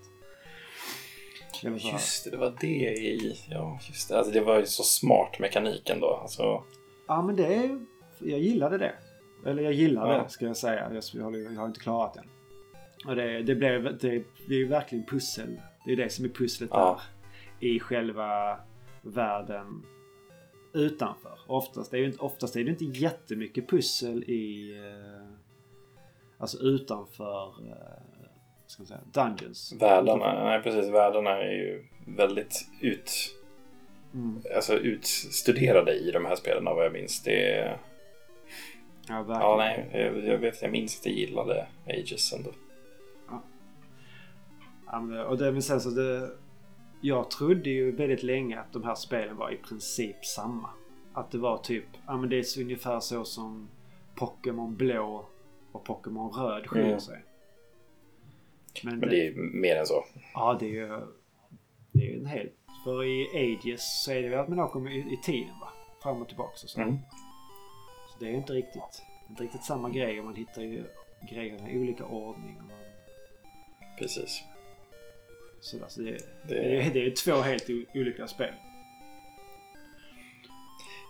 Det 1.62 1.70
var. 1.70 1.78
Just 1.78 2.24
det, 2.24 2.30
det 2.32 2.38
var 2.38 2.54
det 2.62 2.68
i... 2.94 3.36
Ja, 3.50 3.80
just 3.88 4.10
det. 4.10 4.18
Alltså, 4.18 4.34
det 4.34 4.42
var 4.42 4.60
ju 4.60 4.66
så 4.66 4.84
smart 4.84 5.40
mekanik 5.40 5.90
ändå. 5.90 6.20
Alltså, 6.22 6.64
Ja 7.08 7.22
men 7.22 7.36
det 7.36 7.56
är... 7.56 7.86
Jag 8.20 8.40
gillade 8.40 8.78
det. 8.78 8.94
Eller 9.46 9.64
jag 9.64 9.74
gillar 9.74 10.14
Ja. 10.14 10.24
det 10.24 10.30
ska 10.30 10.46
jag 10.46 10.58
säga. 10.58 10.92
Jag, 10.94 11.04
jag, 11.14 11.56
har, 11.60 11.66
inte 11.66 11.80
klarat 11.80 12.14
det. 12.14 12.24
Och 13.10 13.16
det, 13.16 13.42
det 13.44 13.56
blev... 13.56 13.84
Det, 13.84 14.24
det 14.48 14.54
är 14.56 14.60
ju 14.60 14.68
verkligen 14.68 15.06
pussel. 15.06 15.62
Det 15.86 15.92
är 15.92 15.96
det 15.96 16.10
som 16.10 16.26
är 16.26 16.30
pusslet 16.30 16.70
Ja. 16.74 17.00
där. 17.60 17.68
I 17.68 17.80
själva 17.80 18.60
världen 19.06 19.86
utanför. 20.74 21.40
Oftast 21.48 21.94
är, 21.94 21.98
ju 21.98 22.06
inte, 22.06 22.18
oftast 22.20 22.56
är 22.56 22.64
det 22.64 22.70
inte 22.72 22.86
jättemycket 22.86 23.70
pussel 23.70 24.24
i... 24.24 24.76
eh, 24.78 25.28
Alltså 26.38 26.58
utanför... 26.58 27.48
eh, 27.70 28.02
Ska 28.68 28.82
man 28.82 28.88
säga, 28.88 29.00
dungeons. 29.14 29.74
världarna, 29.80 30.44
nej 30.44 30.62
precis, 30.64 30.90
världarna 30.94 31.30
är 31.32 31.52
ju 31.52 31.86
väldigt 32.08 32.68
ut, 32.82 33.12
Mm. 34.14 34.42
alltså 34.56 34.74
utstuderade 34.74 35.94
i 35.94 36.12
de 36.12 36.26
här 36.26 36.36
spelen 36.36 36.66
vad 36.66 36.86
jag 36.86 36.94
minns. 36.94 37.24
Det 37.24 37.52
är, 37.52 37.78
Ja, 39.08 39.16
verkligen. 39.24 39.42
Ja, 39.42 39.58
nej. 39.58 39.90
Jag, 39.94 40.26
jag 40.34 40.38
vet, 40.38 40.62
jag 40.62 40.72
minns 40.72 41.00
att 41.00 41.06
jag 41.06 41.16
gillade 41.16 41.68
Ages 41.88 42.34
ändå. 42.34 42.50
Ja, 44.88 45.00
men, 45.02 45.20
och 45.26 45.38
det, 45.38 45.52
men 45.52 45.62
sen 45.62 45.82
så 45.82 45.90
det, 45.90 46.30
jag 47.08 47.32
trodde 47.32 47.70
ju 47.70 47.92
väldigt 47.92 48.24
länge 48.24 48.60
att 48.60 48.74
de 48.74 48.84
här 48.84 48.96
spelen 48.96 49.38
var 49.38 49.52
i 49.52 49.58
princip 49.58 50.26
samma. 50.26 50.70
Att 51.14 51.32
det 51.32 51.38
var 51.38 51.58
typ, 51.58 51.86
ja 52.08 52.18
men 52.18 52.30
det 52.30 52.38
är 52.38 52.62
ungefär 52.62 53.00
så 53.00 53.26
som 53.26 53.70
Pokémon 54.16 54.76
blå 54.76 55.28
och 55.72 55.84
Pokémon 55.84 56.32
röd 56.32 56.68
skiljer 56.68 56.88
Mm. 56.88 57.00
sig. 57.00 57.24
Men, 58.84 59.00
Men 59.00 59.10
det 59.10 59.28
är 59.28 59.34
mer 59.62 59.76
än 59.76 59.86
så. 59.86 60.06
Ja, 60.34 60.58
det 60.60 60.66
är 60.66 60.70
ju... 60.70 60.88
Det 61.92 62.00
är 62.08 62.12
ju 62.12 62.20
en 62.20 62.26
helt... 62.26 62.54
För 62.84 63.04
i 63.04 63.28
Ages 63.36 64.04
så 64.04 64.12
är 64.12 64.22
det 64.22 64.28
ju 64.28 64.36
att 64.36 64.48
man 64.48 64.60
åker 64.60 64.90
i, 64.92 65.14
i 65.14 65.20
tiden 65.24 65.60
va? 65.62 65.70
Fram 66.04 66.22
och 66.22 66.28
tillbaka 66.28 66.50
och 66.64 66.70
så. 66.70 66.82
Mm. 66.82 66.98
Så 68.10 68.20
det 68.20 68.26
är 68.26 68.30
ju 68.30 68.38
inte 68.38 68.54
riktigt, 68.54 69.04
inte 69.30 69.44
riktigt 69.44 69.64
samma 69.64 69.90
grej. 69.90 70.22
Man 70.22 70.36
hittar 70.36 70.62
ju 70.62 70.84
grejerna 71.32 71.70
i 71.72 71.80
olika 71.80 72.06
ordning. 72.06 72.58
Och 72.62 74.00
Precis. 74.00 74.44
Så 75.66 75.78
det, 76.02 76.12
Det- 76.12 76.20
det, 76.48 76.56
är, 76.82 76.94
det 76.94 77.06
är 77.06 77.12
två 77.12 77.42
helt 77.42 77.70
olika 77.94 78.28
spel. 78.28 78.54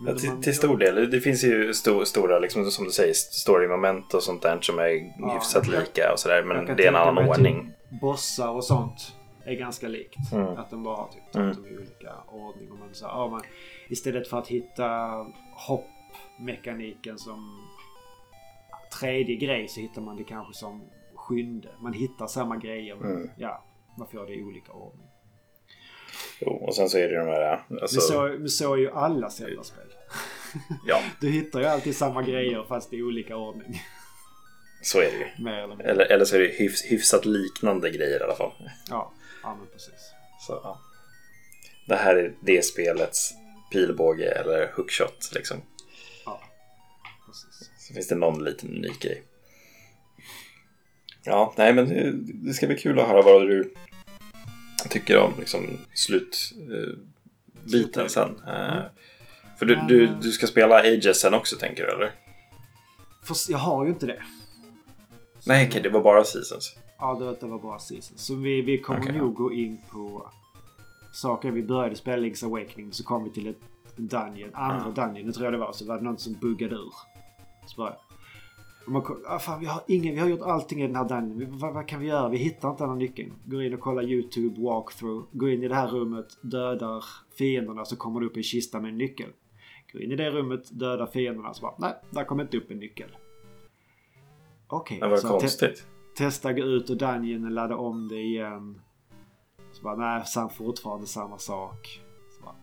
Ja, 0.08 0.16
till, 0.16 0.42
till 0.44 0.56
stor 0.56 0.78
del. 0.78 1.10
Det 1.12 1.20
finns 1.22 1.44
ju 1.44 1.74
sto, 1.74 2.06
stora, 2.06 2.40
liksom, 2.40 2.72
som 2.72 2.86
du 2.86 2.92
säger, 2.92 3.14
story-moment 3.14 4.14
och 4.14 4.24
sånt 4.24 4.42
där 4.42 4.58
som 4.62 4.80
är 4.80 5.14
Ja, 5.20 5.34
hyfsat 5.34 5.68
jag- 5.68 5.80
lika 5.80 6.12
och 6.14 6.20
sådär. 6.20 6.44
Men 6.44 6.66
det 6.78 6.84
är 6.84 6.88
en 6.88 6.96
annan 6.96 7.16
mig 7.16 7.24
typ 7.24 7.32
ordning. 7.38 7.72
Bossar 8.02 8.50
och 8.50 8.64
sånt 8.64 9.16
är 9.46 9.54
ganska 9.54 9.88
likt. 9.88 10.32
Mm. 10.34 10.48
Att 10.48 10.70
de 10.70 10.84
bara 10.84 10.96
har 10.96 11.08
typ 11.08 11.36
Mm. 11.36 11.50
i 11.66 11.78
olika 11.78 12.14
ordning. 12.28 12.72
Och 12.72 12.80
man, 12.80 12.90
så, 12.94 13.06
ja, 13.06 13.28
man, 13.32 13.42
istället 13.90 14.28
för 14.28 14.40
att 14.40 14.48
hitta 14.48 15.12
hoppmekaniken 15.54 17.18
som 17.18 17.68
tredje 19.00 19.36
grej 19.36 19.68
så 19.68 19.80
hittar 19.80 20.02
man 20.02 20.16
det 20.18 20.24
kanske 20.24 20.54
som 20.54 20.82
sjunde. 21.16 21.70
Man 21.80 21.94
hittar 21.94 22.28
samma 22.28 22.58
grejer 22.58 22.96
men 22.96 23.12
Mm. 23.12 23.30
ja, 23.38 23.64
man 23.98 24.08
får 24.08 24.26
det 24.26 24.34
i 24.34 24.44
olika 24.44 24.72
ordning. 24.72 25.08
Jo, 26.40 26.52
och 26.52 26.76
sen 26.76 26.90
så 26.90 26.98
är 26.98 27.10
det 27.10 27.16
de 27.20 27.28
här... 27.28 27.66
Alltså, 27.82 27.96
men, 27.96 28.02
så, 28.02 28.22
men 28.40 28.50
så 28.50 28.74
är 28.74 28.78
ju 28.78 28.92
alla 28.92 29.30
Zelda-spel. 29.30 29.94
Ja, 30.88 31.02
Du 31.22 31.30
hittar 31.30 31.60
ju 31.60 31.66
alltid 31.66 31.96
samma 31.96 32.22
grejer 32.24 32.64
fast 32.68 32.94
i 32.94 33.02
olika 33.04 33.36
ordning. 33.36 33.82
så 34.82 35.00
är 35.00 35.12
det 35.12 35.18
ju. 35.18 35.44
Mer 35.44 35.54
eller 35.54 35.68
mindre. 35.68 35.92
Eller, 35.92 36.06
eller 36.06 36.26
så 36.26 36.36
är 36.36 36.40
det 36.40 36.48
hyfs, 36.48 36.84
hyfsat 36.86 37.26
liknande 37.26 37.90
grejer 37.90 38.20
i 38.20 38.24
alla 38.24 38.36
fall. 38.36 38.52
Ja, 38.90 39.12
ja 39.44 39.56
men 39.56 39.68
precis. 39.68 40.12
Så, 40.48 40.60
ja. 40.64 40.80
Det 41.88 41.96
här 41.96 42.16
är 42.16 42.34
det 42.42 42.66
spelets 42.66 43.34
pilbåge 43.72 44.32
eller 44.32 44.72
hookshot 44.76 45.32
liksom. 45.36 45.58
Ja, 46.26 46.42
precis. 47.26 47.70
Så 47.78 47.94
finns 47.94 48.08
det 48.08 48.16
någon 48.16 48.44
liten 48.44 48.70
unik 48.70 49.00
grej. 49.02 49.24
Ja, 51.26 51.54
nej 51.58 51.74
men 51.74 52.14
det, 52.46 52.54
ska 52.54 52.68
bli 52.68 52.78
kul 52.78 53.00
att 53.00 53.08
höra 53.08 53.22
vad 53.22 53.42
du 53.42 53.74
tycker 54.90 55.18
om 55.18 55.34
liksom, 55.40 55.78
slutbiten 55.94 56.60
sen. 58.10 58.42
Eh, 58.48 58.82
för 59.60 59.66
du, 59.66 59.76
du, 59.88 60.08
du 60.22 60.32
ska 60.32 60.48
spela 60.48 60.76
Ages 60.76 61.20
sen 61.20 61.34
också 61.34 61.56
tänker 61.56 61.86
du 61.86 61.92
eller? 61.92 62.12
Fast 63.24 63.50
jag 63.50 63.58
har 63.58 63.86
ju 63.86 63.90
inte 63.90 64.06
det. 64.06 64.24
Nej, 65.46 65.68
okej, 65.68 65.82
det 65.82 65.90
var 65.90 66.02
bara 66.02 66.24
Seasons. 66.24 66.76
Ja, 66.98 67.16
det, 67.16 67.40
det 67.40 67.46
var 67.52 67.60
bara 67.60 67.80
season. 67.80 68.18
Så 68.18 68.36
vi, 68.36 68.62
vi 68.62 68.78
kommer 68.78 69.02
Okej. 69.02 69.18
nog 69.18 69.34
gå 69.34 69.54
in 69.54 69.78
på 69.92 70.30
saker. 71.14 71.52
Vi 71.52 71.64
började 71.64 71.96
spela 71.96 72.18
Link's 72.24 72.46
Awakening 72.46 72.94
så 72.94 73.04
kom 73.04 73.24
vi 73.24 73.30
till 73.30 73.48
ett 73.48 73.62
dungeon. 73.96 74.50
Andra 74.54 74.92
dungeon, 74.92 75.28
det 75.28 75.34
tror 75.34 75.46
jag 75.46 75.54
det 75.54 75.58
var. 75.58 75.74
Så 75.74 75.86
var 75.86 75.98
det 75.98 76.04
någon 76.04 76.18
som 76.18 76.34
buggade 76.34 76.76
ur. 76.76 76.94
Så 77.66 77.76
bara... 77.78 77.96
och 78.86 78.92
man 78.92 79.24
ah, 79.28 79.40
fan, 79.40 79.60
vi, 79.60 79.66
har 79.66 79.84
ingen, 79.88 80.14
vi 80.14 80.20
har 80.20 80.28
gjort 80.28 80.42
allting 80.42 80.82
i 80.82 80.88
den 80.88 80.96
här 80.96 81.10
dungeon. 81.10 81.38
Vi, 81.38 81.46
vad, 81.46 81.74
vad 81.74 81.88
kan 81.88 82.00
vi 82.00 82.08
göra? 82.08 82.30
Vi 82.30 82.38
hittar 82.38 82.70
inte 82.70 82.84
den 82.84 82.90
här 82.90 82.98
nyckeln. 82.98 83.34
Går 83.46 83.64
in 83.64 83.74
och 83.74 83.80
kollar 83.80 84.04
YouTube 84.04 84.62
walkthrough. 84.62 85.26
Går 85.32 85.50
in 85.50 85.64
i 85.64 85.68
det 85.68 85.76
här 85.76 85.88
rummet, 85.88 86.38
dödar 86.42 87.06
fienderna 87.38 87.86
så 87.86 87.96
kommer 87.96 88.20
det 88.20 88.26
upp 88.26 88.38
en 88.38 88.44
kista 88.44 88.80
med 88.80 88.90
en 88.90 88.98
nyckel. 88.98 89.30
Går 89.94 90.02
in 90.02 90.12
i 90.12 90.16
det 90.16 90.32
rummet, 90.32 90.80
dödar 90.80 91.08
fienderna 91.08 91.54
så 91.54 91.62
bara 91.62 91.76
nej, 91.78 91.94
där 92.10 92.24
kommer 92.24 92.44
inte 92.44 92.58
upp 92.58 92.72
en 92.72 92.80
nyckel. 92.80 93.10
Okej. 94.68 94.98
Men 95.00 95.10
vad 95.10 95.20
så 95.20 95.28
te- 95.28 95.40
konstigt. 95.40 95.88
testa 96.18 96.54
gå 96.54 96.64
ut 96.64 96.90
ur 96.90 96.96
dungeonen, 96.96 97.54
ladda 97.54 97.76
om 97.76 98.08
det 98.08 98.22
igen. 98.22 98.82
Så 99.72 99.84
bara, 99.84 99.96
nej, 99.96 100.50
fortfarande 100.58 101.08
samma 101.08 101.38
sak. 101.38 102.02
Så 102.30 102.44
bara, 102.44 102.56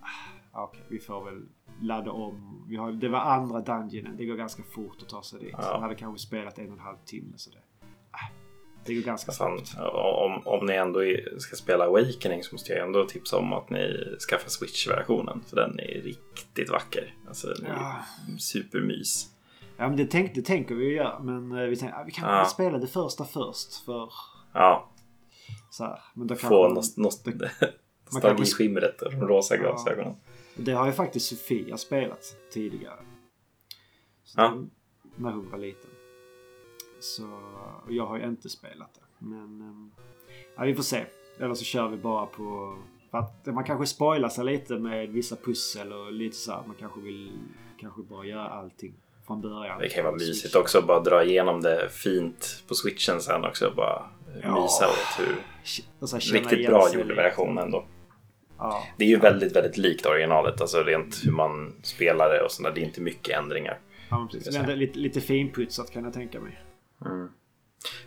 ah, 0.53 0.65
okej, 0.65 0.83
vi 0.89 0.99
får 0.99 1.25
väl 1.25 1.43
ladda 1.83 2.11
om. 2.11 2.65
Vi 2.69 2.77
har, 2.77 2.93
det 2.93 3.09
var 3.09 3.19
andra 3.19 3.61
dungeonen. 3.61 4.17
Det 4.17 4.25
går 4.27 4.35
ganska 4.37 4.63
fort 4.63 4.97
att 5.03 5.09
ta 5.09 5.23
sig 5.23 5.41
dit. 5.41 5.51
Ja. 5.53 5.59
Jag 5.73 5.81
hade 5.81 5.95
kanske 5.95 6.27
spelat 6.27 6.59
en 6.59 6.67
och 6.67 6.73
en 6.73 6.79
halv 6.79 6.97
timme. 7.05 7.33
Så 7.37 7.51
det, 7.51 7.57
ah, 8.11 8.31
det 8.85 8.95
går 8.95 9.03
ganska 9.03 9.33
Fan, 9.33 9.67
snabbt. 9.67 9.91
om, 9.95 10.43
om 10.47 10.67
ni 10.67 10.75
ändå 10.75 11.01
ska 11.39 11.57
spela 11.57 11.85
Awakening 11.85 12.43
så 12.43 12.55
måste 12.55 12.73
jag 12.73 12.87
ändå 12.87 13.05
tipsa 13.05 13.37
om 13.39 13.53
att 13.53 13.71
ni 13.71 14.17
skaffar 14.31 14.51
Switch-versionen. 14.51 15.41
För 15.49 15.57
den 15.57 15.81
är 15.81 16.03
riktigt 16.03 16.71
vacker. 16.71 17.15
Alltså 17.29 17.47
den 17.47 17.67
är 17.67 17.73
Ja. 17.73 17.97
supermys. 18.39 19.29
Ja, 19.77 19.89
men 19.89 19.97
det, 19.97 20.07
tänk, 20.07 20.35
det 20.35 20.43
tänker 20.43 20.75
vi 20.75 20.85
ju 20.85 20.95
göra. 20.95 21.19
Men 21.19 21.53
eh, 21.53 21.65
vi 21.67 21.77
tänkte, 21.77 21.99
ah, 21.99 22.03
vi 22.07 22.13
kan 22.13 22.37
Ja. 22.39 22.45
spela 22.45 22.79
det 22.79 22.87
första 22.87 23.25
först. 23.25 23.75
För 23.85 24.11
Ja, 24.55 24.89
så 25.71 25.85
här. 25.85 25.99
Men 26.15 26.27
då 26.27 26.35
kan 26.37 26.49
få 26.49 26.69
man- 26.69 26.77
nost- 26.77 26.99
nost- 26.99 27.27
man 27.27 27.35
kan- 27.61 27.69
nostalgiskimret 28.13 29.03
och 29.03 29.11
de 29.13 29.21
rosa 29.21 29.57
Ja. 29.57 30.17
Det 30.57 30.73
har 30.73 30.87
ju 30.87 30.93
faktiskt 30.93 31.27
Sofia 31.29 31.77
spelat 31.77 32.37
tidigare. 32.53 32.99
Så 34.25 34.41
Ja. 34.41 34.49
det- 34.49 34.67
När 35.17 35.31
hon 35.33 35.51
var 35.51 35.59
liten. 35.59 35.91
Så 37.01 37.41
jag 37.89 38.07
har 38.07 38.19
ju 38.19 38.25
inte 38.25 38.49
spelat 38.49 38.95
det. 38.95 39.01
Men 39.27 39.61
ehm, 39.61 39.91
ja, 40.57 40.63
vi 40.65 40.75
får 40.75 40.83
se. 40.83 41.05
Eller 41.39 41.55
så 41.55 41.65
kör 41.65 41.89
vi 41.89 41.97
bara 41.97 42.27
på... 42.27 42.79
För 43.11 43.19
att 43.19 43.47
man 43.47 43.65
kanske 43.65 43.87
spoilar 43.87 44.29
sig 44.29 44.45
lite 44.45 44.79
med 44.79 45.09
vissa 45.09 45.37
pussel 45.37 45.93
och 45.93 46.13
lite 46.13 46.37
så 46.37 46.53
här. 46.53 46.63
Man 46.67 46.77
kanske 46.81 47.01
vill 47.01 47.33
kanske 47.81 48.03
bara 48.03 48.25
göra 48.27 48.49
allting 48.49 48.95
från 49.27 49.41
början. 49.41 49.81
Det 49.81 49.89
kan 49.89 49.97
ju 49.97 50.03
vara 50.03 50.15
mysigt 50.17 50.55
också 50.57 50.79
att 50.79 50.87
bara 50.87 51.01
dra 51.01 51.25
igenom 51.25 51.61
det 51.63 51.89
fint 51.91 52.65
på 52.69 52.75
switchen 52.75 53.21
sen 53.21 53.45
också. 53.45 53.73
Bara 53.77 54.11
Ja. 54.43 54.63
mysa 54.63 54.89
åt 54.89 55.19
hur 55.19 55.43
riktigt 56.33 56.67
bra 56.69 56.89
gjord 56.95 57.07
lite. 57.07 57.15
version 57.23 57.59
ändå. 57.59 57.85
Ja. 58.63 58.83
Det 58.97 59.05
är 59.05 59.09
ju 59.09 59.19
väldigt, 59.19 59.57
väldigt 59.57 59.77
likt 59.77 60.07
originalet. 60.07 60.61
Alltså 60.61 60.83
rent 60.83 61.21
hur 61.25 61.33
man 61.33 61.73
spelar 61.83 62.35
det 62.35 62.41
och 62.41 62.51
sådär. 62.51 62.73
Det 62.75 62.81
är 62.81 62.85
inte 62.85 63.01
mycket 63.01 63.39
ändringar. 63.39 63.79
Ja, 64.11 64.19
men 64.19 64.29
precis. 64.29 64.59
Lite, 64.69 64.99
lite 64.99 65.21
finputsat 65.21 65.91
kan 65.91 66.05
jag 66.05 66.13
tänka 66.13 66.41
mig. 66.41 66.63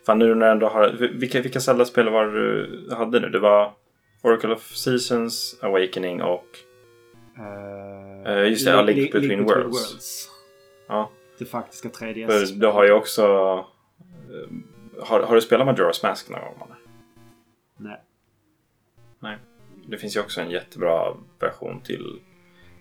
Fan 0.06 0.20
nu 0.20 0.36
när 0.36 0.46
du 0.46 0.52
ändå 0.52 0.68
har... 0.70 0.90
Vilka, 1.20 1.42
vilka 1.42 1.60
Zelda-spel 1.60 2.10
var 2.10 2.26
du 2.26 2.90
hade 2.96 3.20
nu? 3.20 3.30
Det 3.30 3.40
var 3.40 3.74
Oracle 4.22 4.54
of 4.54 4.62
Seasons, 4.76 5.60
Awakening 5.62 6.22
och... 6.22 6.46
Uh, 7.40 8.50
just 8.50 8.66
det, 8.66 8.72
ja, 8.72 8.82
Link 8.82 9.12
Between 9.12 9.44
Worlds. 9.44 10.30
Ja, 10.88 11.10
Det 11.38 11.46
faktiska 11.46 11.90
3DS. 11.90 12.28
för 12.48 12.56
du 12.60 12.68
har 12.68 12.86
ju 12.86 12.92
också... 12.92 13.24
eh, 14.08 15.04
Har, 15.06 15.20
har 15.24 15.36
du 15.36 15.42
spelat 15.42 15.68
Majora's 15.68 16.08
Mask 16.10 16.30
någon 16.30 16.40
gång? 16.42 16.70
Nej. 17.78 18.02
Nej. 19.20 19.38
Det 19.88 19.98
finns 19.98 20.16
ju 20.16 20.20
också 20.20 20.42
en 20.42 20.50
jättebra 20.52 21.18
version 21.40 21.82
till 21.82 22.20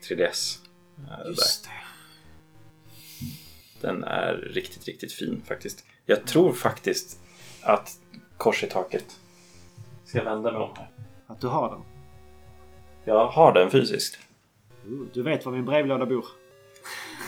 3DS. 0.08 0.58
eh, 0.98 1.18
där. 1.18 1.24
Just 1.28 1.64
det. 1.64 1.70
Den 3.80 4.04
är 4.04 4.34
riktigt, 4.34 4.84
riktigt 4.86 5.12
fin 5.12 5.42
faktiskt. 5.46 5.84
Jag 6.06 6.26
tror 6.26 6.52
faktiskt 6.52 7.20
att 7.62 7.98
kors 8.36 8.64
i 8.64 8.66
taket. 8.66 9.20
Ska 10.04 10.18
jag 10.18 10.24
vända 10.24 10.52
mig 10.52 10.60
om 10.60 10.70
här? 10.76 10.88
Att 11.26 11.40
du 11.40 11.46
har 11.46 11.70
den. 11.70 11.80
Jag 13.04 13.26
har 13.26 13.52
den 13.52 13.70
fysiskt. 13.70 14.18
Uh, 14.86 15.06
Du 15.12 15.22
vet 15.22 15.44
var 15.44 15.52
min 15.52 15.64
brevlåda 15.64 16.06
bor. 16.06 16.24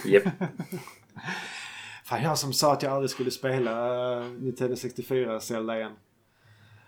Japp. 0.05 0.25
Fan, 2.05 2.23
jag 2.23 2.39
som 2.39 2.53
sa 2.53 2.73
att 2.73 2.83
jag 2.83 2.93
aldrig 2.93 3.11
skulle 3.11 3.31
spela 3.31 4.05
uh, 4.21 4.27
Nintendo 4.33 4.77
64 4.77 5.41
Zelda 5.41 5.77
igen. 5.79 5.93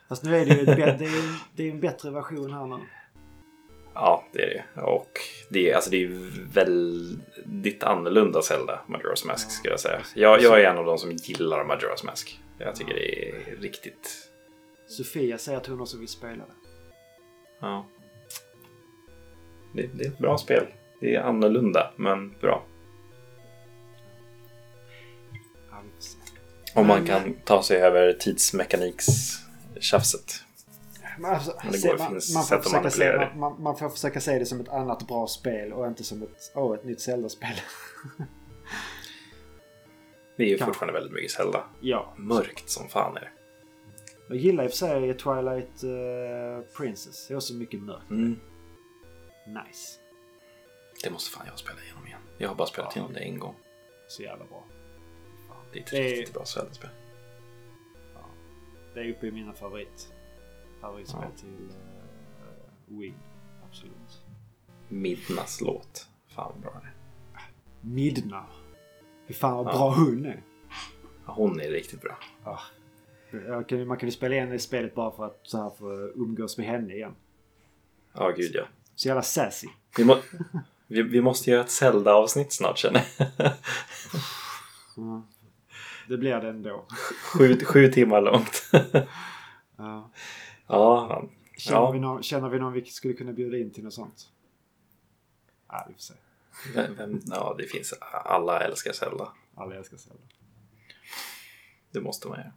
Fast 0.08 0.24
nu 0.24 0.36
är 0.36 0.46
det 0.46 0.54
ju 0.54 0.64
det 0.64 0.72
är, 0.82 0.98
det 1.56 1.68
är 1.68 1.70
en 1.70 1.80
bättre 1.80 2.10
version 2.10 2.52
här 2.52 2.66
nu. 2.66 2.76
Ja, 3.94 4.24
det 4.32 4.42
är 4.42 4.64
det. 4.74 4.80
Och 4.80 5.10
det 5.50 5.70
är, 5.70 5.74
alltså, 5.74 5.90
det 5.90 6.04
är 6.04 6.08
väldigt 6.52 7.82
annorlunda 7.82 8.42
Zelda, 8.42 8.80
Majora's 8.86 9.26
Mask, 9.26 9.50
skulle 9.50 9.72
jag 9.72 9.80
säga. 9.80 10.00
Jag, 10.14 10.42
jag 10.42 10.60
är 10.60 10.70
en 10.70 10.78
av 10.78 10.84
de 10.84 10.98
som 10.98 11.12
gillar 11.12 11.64
Majora's 11.64 12.06
Mask. 12.06 12.40
Jag 12.58 12.74
tycker 12.74 12.94
det 12.94 13.28
är 13.28 13.56
riktigt... 13.60 14.30
Sofia 14.86 15.38
säger 15.38 15.58
att 15.58 15.66
hon 15.66 15.80
också 15.80 15.98
vill 15.98 16.08
spela 16.08 16.34
det. 16.34 16.68
Ja. 17.60 17.86
Det, 19.72 19.86
det 19.94 20.04
är 20.04 20.08
ett 20.08 20.18
bra 20.18 20.38
spel. 20.38 20.66
Det 21.00 21.14
är 21.14 21.22
annorlunda, 21.22 21.90
men 21.96 22.34
bra. 22.40 22.64
Om 26.74 26.86
man 26.86 27.06
kan 27.06 27.34
ta 27.44 27.62
sig 27.62 27.76
över 27.76 28.12
alltså, 31.24 31.52
se, 31.72 31.88
går- 31.88 31.98
man, 31.98 32.20
får 32.20 32.58
försöka 32.62 32.90
se, 32.90 33.12
det. 33.12 33.18
man, 33.18 33.38
man, 33.38 33.62
man 33.62 33.76
får 33.78 33.88
försöka 33.88 34.20
se 34.20 34.38
det 34.38 34.46
som 34.46 34.60
ett 34.60 34.68
annat 34.68 35.06
bra 35.06 35.26
spel 35.26 35.72
och 35.72 35.86
inte 35.86 36.04
som 36.04 36.22
ett, 36.22 36.52
åh, 36.54 36.74
ett 36.74 36.84
nytt 36.84 37.00
Zelda-spel. 37.00 37.60
Det 40.36 40.44
är 40.44 40.48
ju 40.48 40.58
Kanske. 40.58 40.66
fortfarande 40.72 40.92
väldigt 40.92 41.12
mycket 41.14 41.30
Zelda. 41.30 41.64
Ja. 41.80 42.14
Mörkt 42.16 42.70
som 42.70 42.88
fan 42.88 43.16
är 43.16 43.20
det. 43.20 43.30
Jag 44.28 44.36
gillar 44.38 44.64
i 44.64 44.66
och 44.66 44.70
för 44.70 44.76
sig 44.76 45.14
Twilight 45.14 45.82
eh, 45.84 46.72
Princess. 46.76 47.28
Det 47.28 47.34
är 47.34 47.36
också 47.36 47.54
mycket 47.54 47.80
mörkt. 47.82 48.10
Mm. 48.10 48.40
Nice. 49.46 49.98
Det 51.04 51.10
måste 51.10 51.30
fan 51.36 51.46
jag 51.50 51.58
spela 51.58 51.78
igenom 51.82 52.06
igen. 52.06 52.18
Jag 52.38 52.48
har 52.48 52.54
bara 52.54 52.66
spelat 52.68 52.92
Ja. 52.94 52.98
igenom 53.00 53.14
det 53.14 53.20
en 53.20 53.38
gång. 53.38 53.54
Så 54.08 54.22
jävla 54.22 54.44
bra. 54.44 54.64
Det 55.72 55.78
är 55.78 55.82
ett 55.82 55.90
Det 55.90 55.96
är- 55.98 56.02
riktigt 56.16 56.34
bra 56.34 56.44
Zelda-spel. 56.44 56.90
Det 58.94 59.00
är 59.00 59.10
uppe 59.10 59.26
i 59.26 59.30
mina 59.32 59.52
favorit. 59.52 60.12
Favoritspel 60.80 61.22
Ja. 61.22 61.40
till 61.40 61.48
uh, 61.48 62.98
Wii. 62.98 63.14
Absolut. 63.68 64.20
Midnas 64.88 65.60
låt. 65.60 66.08
Fan 66.28 66.52
vad 66.54 66.62
bra 66.62 66.80
det. 66.82 66.90
Midna. 67.88 68.46
Fy 69.28 69.34
fan 69.34 69.56
vad 69.56 69.66
Ja. 69.66 69.70
bra 69.78 69.94
hon 69.94 70.26
är. 70.26 70.42
Ja, 71.26 71.32
Hon 71.32 71.60
är 71.60 71.70
riktigt 71.70 72.00
bra. 72.00 72.18
Kan, 73.68 73.86
man 73.86 73.96
kan 73.98 74.08
ju 74.08 74.12
spela 74.12 74.34
igen 74.34 74.50
det 74.50 74.58
spelet 74.58 74.94
bara 74.94 75.10
för 75.10 75.26
att 75.26 75.40
så 75.42 75.62
här 75.62 75.70
få 75.70 75.92
umgås 76.14 76.58
med 76.58 76.66
henne 76.66 76.94
igen. 76.94 77.14
Ja, 78.12 78.30
gud 78.30 78.50
ja. 78.54 78.64
Så 78.94 79.08
jävla 79.08 79.22
sassy. 79.22 79.68
Vi, 79.96 80.04
må, 80.04 80.16
vi, 80.86 81.02
vi 81.02 81.20
måste 81.20 81.50
göra 81.50 81.60
ett 81.60 81.70
Zelda-avsnitt 81.70 82.52
snart 82.52 82.78
känner 82.78 83.04
jag. 83.18 83.28
Ja. 84.96 85.22
Det 86.08 86.18
blir 86.18 86.40
det 86.40 86.48
ändå. 86.48 86.86
sju, 87.22 87.56
sju 87.64 87.88
timmar 87.88 88.20
långt. 88.20 88.70
Ja. 89.80 90.10
ja, 90.66 91.22
Känner, 91.56 91.78
Ja. 91.80 91.90
vi 91.90 91.98
någon, 92.00 92.22
känner 92.22 92.48
vi 92.48 92.58
någon 92.58 92.72
vi 92.72 92.84
skulle 92.84 93.14
kunna 93.14 93.32
bjuda 93.32 93.58
in 93.58 93.70
till 93.70 93.84
något 93.84 93.94
sånt? 93.94 94.28
Ja, 95.68 95.84
vi 95.88 95.94
får 95.94 96.00
se. 96.00 96.14
vem, 96.74 96.94
vem, 96.94 97.20
ja, 97.26 97.54
det 97.58 97.64
finns. 97.66 97.92
Alla 98.24 98.60
älskar 98.60 98.92
Zelda. 98.92 99.32
Alla 99.54 99.74
älskar 99.74 99.96
Zelda. 99.96 100.22
Det 101.90 102.00
måste 102.00 102.28
man 102.28 102.38
göra. 102.38 102.52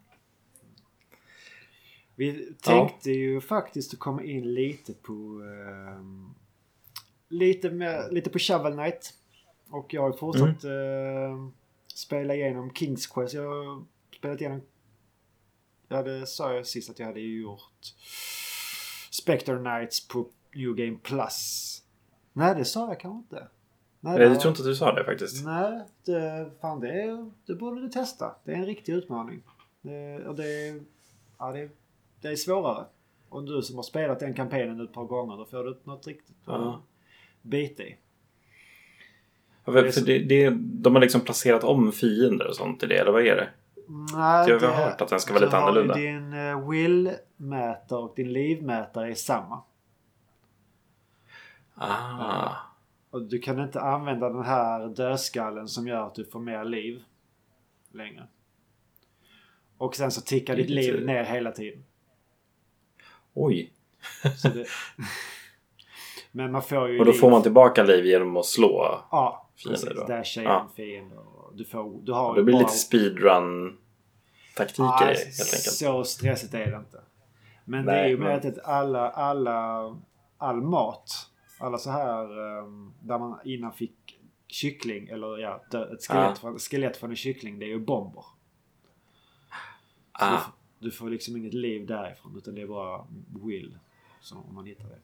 Vi 2.14 2.54
tänkte 2.62 3.10
ju 3.10 3.40
faktiskt 3.40 3.92
att 3.94 3.98
komma 4.00 4.22
in 4.22 4.54
lite 4.54 4.94
på 4.94 5.12
ehm, 5.92 6.34
lite, 7.28 7.70
mer, 7.70 8.10
lite 8.10 8.30
på 8.30 8.38
Shovel 8.38 8.72
Knight. 8.72 9.14
Och 9.70 9.94
jag 9.94 10.02
har 10.02 10.10
ju 10.12 10.16
fortsatt 10.16 10.64
ehm, 10.64 11.52
spela 11.98 12.34
igenom 12.34 12.74
Kings 12.74 13.06
Quest. 13.06 13.34
Jag 13.34 13.42
har 13.64 13.84
spelat 14.18 14.40
igenom... 14.40 14.60
Ja, 15.88 16.02
det 16.02 16.26
sa 16.26 16.54
jag 16.54 16.66
sist 16.66 16.90
att 16.90 16.98
jag 16.98 17.06
hade 17.06 17.20
gjort 17.20 17.94
Spectre 19.10 19.58
Knights 19.58 20.08
på 20.08 20.28
New 20.54 20.74
Game 20.74 20.98
Plus. 21.02 21.68
Nej, 22.32 22.54
det 22.54 22.64
sa 22.64 22.88
jag 22.88 23.00
kanske 23.00 23.18
inte. 23.36 23.48
Nej, 24.00 24.18
det 24.18 24.24
Jag 24.24 24.40
tror 24.40 24.50
inte 24.50 24.62
att 24.62 24.66
du 24.66 24.74
sa 24.76 24.94
det 24.94 25.04
faktiskt. 25.04 25.44
Nej, 25.44 25.80
det, 26.04 26.50
fan 26.60 26.80
det, 26.80 27.02
är, 27.02 27.30
det 27.46 27.54
borde 27.54 27.80
du 27.80 27.88
testa. 27.88 28.36
Det 28.44 28.52
är 28.52 28.56
en 28.56 28.66
riktig 28.66 28.92
utmaning. 28.92 29.42
Det, 29.82 30.26
och 30.26 30.34
det, 30.34 30.80
ja, 31.38 31.52
det, 31.52 31.70
det 32.20 32.28
är 32.28 32.36
svårare. 32.36 32.84
Och 33.28 33.44
du 33.44 33.62
som 33.62 33.76
har 33.76 33.82
spelat 33.82 34.20
den 34.20 34.34
kampanjen 34.34 34.80
ett 34.80 34.92
par 34.92 35.04
gånger, 35.04 35.36
då 35.36 35.44
får 35.44 35.64
du 35.64 35.80
något 35.84 36.06
riktigt 36.06 36.36
Ja. 36.44 36.74
att 36.74 36.80
bita 37.42 37.82
i. 37.82 37.96
Ja, 39.64 39.72
för, 39.72 39.90
för 39.90 40.00
det, 40.00 40.18
det, 40.18 40.50
de 40.60 40.94
har 40.94 41.00
liksom 41.02 41.20
placerat 41.20 41.64
om 41.64 41.92
fiender 41.92 42.46
och 42.48 42.56
sånt 42.56 42.82
i 42.82 42.86
det, 42.86 42.96
eller 42.98 43.12
vad 43.12 43.26
är 43.26 43.36
det? 43.36 43.48
Nej, 44.14 44.48
Jag 44.48 44.60
har 44.60 44.60
det- 44.60 44.66
hört 44.66 45.00
att 45.00 45.08
den 45.08 45.20
ska 45.20 45.34
vara 45.34 45.44
lite 45.44 45.56
annorlunda. 45.58 45.94
Din 45.94 46.32
uh, 46.34 46.70
will-mätare 46.70 47.98
och 47.98 48.12
din 48.16 48.32
livmätare 48.32 49.10
är 49.10 49.14
samma. 49.14 49.62
Ah, 51.74 52.50
Och 53.10 53.22
du 53.22 53.38
kan 53.38 53.60
inte 53.60 53.80
använda 53.80 54.28
den 54.28 54.44
här 54.44 54.86
dödskallen 54.88 55.68
som 55.68 55.88
gör 55.88 56.06
att 56.06 56.14
du 56.14 56.24
får 56.24 56.40
mer 56.40 56.64
liv 56.64 57.02
längre. 57.92 58.26
Och 59.78 59.96
sen 59.96 60.10
så 60.10 60.20
tickar 60.20 60.56
ditt 60.56 60.70
liv 60.70 61.06
ner 61.06 61.24
hela 61.24 61.52
tiden. 61.52 61.84
oj. 63.34 63.72
Det... 66.32 66.42
Men 66.42 66.52
man 66.52 66.62
får 66.62 66.88
ju 66.88 66.98
Och 66.98 67.04
då 67.04 67.10
liv. 67.12 67.18
får 67.18 67.30
man 67.30 67.42
tillbaka 67.42 67.82
liv 67.82 68.06
genom 68.06 68.36
att 68.36 68.46
slå. 68.46 69.00
Ja, 69.10 69.48
fiender 69.56 69.80
precis. 69.80 69.98
då. 70.00 70.06
Dasha 70.06 70.42
Ja. 70.42 70.62
in 70.62 70.68
fiender. 70.76 71.18
Du, 71.54 71.64
får, 71.64 72.00
du 72.02 72.12
har 72.12 72.28
Och 72.28 72.34
det 72.36 72.42
blir 72.42 72.54
bara- 72.54 72.62
lite 72.62 72.72
speedrun-taktiker 72.72 74.82
Ja, 74.82 75.02
i 75.02 75.06
det, 75.06 75.14
helt 75.18 75.54
enkelt. 75.54 75.72
Så 75.72 76.04
stressigt 76.04 76.54
är 76.54 76.70
det 76.70 76.76
inte. 76.76 77.00
Men 77.64 77.86
det 77.86 77.92
Nej, 77.92 78.04
är 78.04 78.08
ju 78.08 78.18
med 78.18 78.46
att 78.46 78.58
alla, 78.64 79.10
alla, 79.10 79.82
all 80.38 80.62
mat, 80.62 81.10
alla 81.58 81.78
så 81.78 81.90
här 81.90 82.38
um, 82.58 82.94
där 83.02 83.18
man 83.18 83.38
innan 83.44 83.72
fick 83.72 84.18
kyckling 84.46 85.08
eller 85.08 85.38
ja, 85.38 85.56
ett 85.66 85.72
skelett, 85.72 86.06
Ja. 86.08 86.34
från, 86.40 86.58
skelett 86.58 86.96
från 86.96 87.10
en 87.10 87.16
kyckling, 87.16 87.58
det 87.58 87.64
är 87.64 87.68
ju 87.68 87.78
bomber. 87.80 88.24
Ah, 90.12 90.30
du, 90.30 90.36
får- 90.38 90.52
du 90.78 90.90
får 90.90 91.10
liksom 91.10 91.36
inget 91.36 91.54
liv 91.54 91.86
därifrån 91.86 92.36
utan 92.36 92.54
det 92.54 92.62
är 92.62 92.66
bara 92.66 93.06
will. 93.46 93.78
Så 94.20 94.36
om 94.48 94.54
man 94.54 94.66
hittar 94.66 94.84
det. 94.84 94.98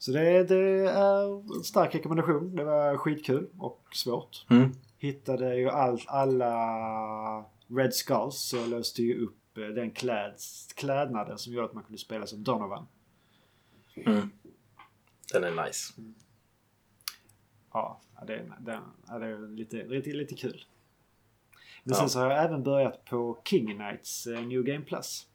Så 0.00 0.12
det, 0.12 0.44
det 0.44 0.56
är 0.90 1.56
en 1.56 1.64
stark 1.64 1.94
rekommendation. 1.94 2.56
Det 2.56 2.64
var 2.64 2.96
skitkul 2.96 3.48
och 3.58 3.84
svårt. 3.92 4.46
mm. 4.50 4.72
Hittade 4.98 5.56
ju 5.56 5.68
all, 5.68 6.00
alla 6.06 7.44
Red 7.68 7.94
Skulls 7.94 8.36
så 8.36 8.56
jag 8.56 8.68
löste 8.68 9.02
ju 9.02 9.18
upp 9.24 9.58
eh, 9.58 9.64
den 9.64 9.90
kläds, 9.90 10.72
klädnaden 10.76 11.38
som 11.38 11.52
gjorde 11.52 11.66
att 11.66 11.74
man 11.74 11.82
kunde 11.84 11.98
spela 11.98 12.26
som 12.26 12.44
Donovan. 12.44 12.86
Mm. 13.96 14.30
Den 15.32 15.44
är 15.44 15.66
nice. 15.66 15.92
Ja, 17.72 18.00
det, 18.26 18.46
ja, 19.08 19.18
det 19.18 19.26
är 19.26 19.56
lite, 19.56 19.84
lite, 19.84 20.10
lite 20.10 20.34
kul. 20.34 20.64
Men 21.84 21.92
Ja. 21.94 22.00
sen 22.00 22.08
så 22.10 22.18
har 22.18 22.30
jag 22.30 22.44
även 22.44 22.62
börjat 22.62 23.04
på 23.04 23.38
King 23.44 23.66
Knights 23.66 24.26
eh, 24.26 24.42
New 24.42 24.62
Game 24.62 24.84
Plus. 24.84 25.26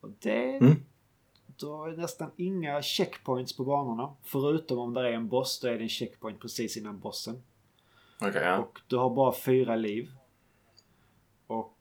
Och 0.00 0.10
det... 0.18 0.56
Mm. 0.56 0.74
Då 1.60 1.84
är 1.84 1.96
nästan 1.96 2.30
inga 2.36 2.82
checkpoints 2.82 3.56
på 3.56 3.64
banorna. 3.64 4.14
Förutom 4.22 4.78
om 4.78 4.94
det 4.94 5.00
är 5.00 5.12
en 5.12 5.28
boss, 5.28 5.60
då 5.60 5.68
är 5.68 5.74
det 5.74 5.82
en 5.82 5.88
checkpoint 5.88 6.40
precis 6.40 6.76
innan 6.76 7.00
bossen. 7.00 7.42
Okej, 8.20 8.42
ja. 8.42 8.58
Och 8.58 8.80
du 8.86 8.96
har 8.96 9.10
bara 9.10 9.32
fyra 9.32 9.76
liv. 9.76 10.10
Och 11.46 11.76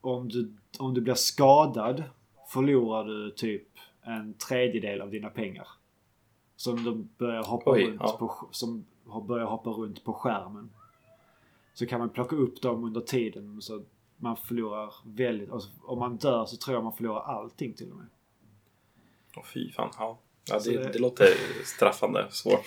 om 0.00 0.28
du, 0.28 0.56
om 0.78 0.94
du 0.94 1.00
blir 1.00 1.14
skadad 1.14 2.04
förlorar 2.48 3.04
du 3.04 3.30
typ 3.30 3.68
en 4.02 4.34
tredjedel 4.34 5.00
av 5.00 5.10
dina 5.10 5.30
pengar. 5.30 5.68
Som 6.56 6.84
de 6.84 7.08
börjar 7.18 7.44
hoppa 7.44 7.70
Oj, 7.70 7.86
runt 7.86 8.00
ja. 8.04 8.16
på, 8.18 8.48
som 8.50 8.86
börjar 9.28 9.46
hoppa 9.46 9.70
runt 9.70 10.04
på 10.04 10.12
skärmen. 10.12 10.70
Så 11.74 11.86
kan 11.86 12.00
man 12.00 12.10
plocka 12.10 12.36
upp 12.36 12.62
dem 12.62 12.84
under 12.84 13.00
tiden 13.00 13.62
så 13.62 13.82
man 14.16 14.36
förlorar 14.36 14.94
väldigt... 15.04 15.52
Alltså, 15.52 15.70
om 15.82 15.98
man 15.98 16.16
dör 16.16 16.44
så 16.44 16.56
tror 16.56 16.74
jag 16.74 16.84
man 16.84 16.92
förlorar 16.92 17.20
allting 17.20 17.72
till 17.74 17.90
och 17.90 17.96
med. 17.96 18.06
Åh, 19.36 19.44
fy 19.54 19.72
fan. 19.72 19.90
Ja. 19.98 20.18
Ja, 20.50 20.60
Så 20.60 20.70
det, 20.70 20.76
det- 20.78 20.92
det 20.92 20.98
låter 20.98 21.28
straffande 21.64 22.26
svårt. 22.30 22.64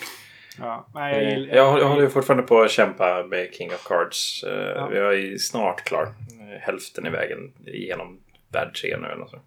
Ja, 0.57 0.87
men 0.93 1.09
jag, 1.09 1.23
Eh, 1.23 1.29
gillar- 1.39 1.55
Jag, 1.55 1.79
jag 1.79 1.87
håller 1.87 2.01
ju 2.01 2.09
fortfarande 2.09 2.43
på 2.43 2.61
att 2.61 2.71
kämpa 2.71 3.23
med 3.23 3.53
King 3.53 3.73
of 3.73 3.87
Cards. 3.87 4.43
Eh, 4.43 4.51
Ja. 4.75 4.93
Jag 4.93 5.19
är 5.19 5.37
snart 5.37 5.83
klar. 5.83 6.03
Eh, 6.03 6.59
Hälften 6.61 7.05
i 7.05 7.09
vägen 7.09 7.53
igenom 7.65 8.19
värld 8.51 8.75
3 8.81 8.97
nu 8.97 9.07
eller 9.07 9.25
sånt. 9.25 9.43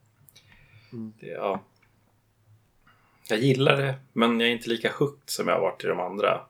Mm. 0.92 1.12
Det, 1.20 1.26
ja. 1.26 1.62
Jag 3.28 3.38
gillar 3.38 3.76
det, 3.76 3.94
men 4.12 4.40
jag 4.40 4.48
är 4.48 4.52
inte 4.52 4.68
lika 4.68 4.92
hooked 4.98 5.30
som 5.30 5.48
jag 5.48 5.54
har 5.54 5.60
varit 5.62 5.84
i 5.84 5.86
de 5.86 6.00
andra. 6.00 6.40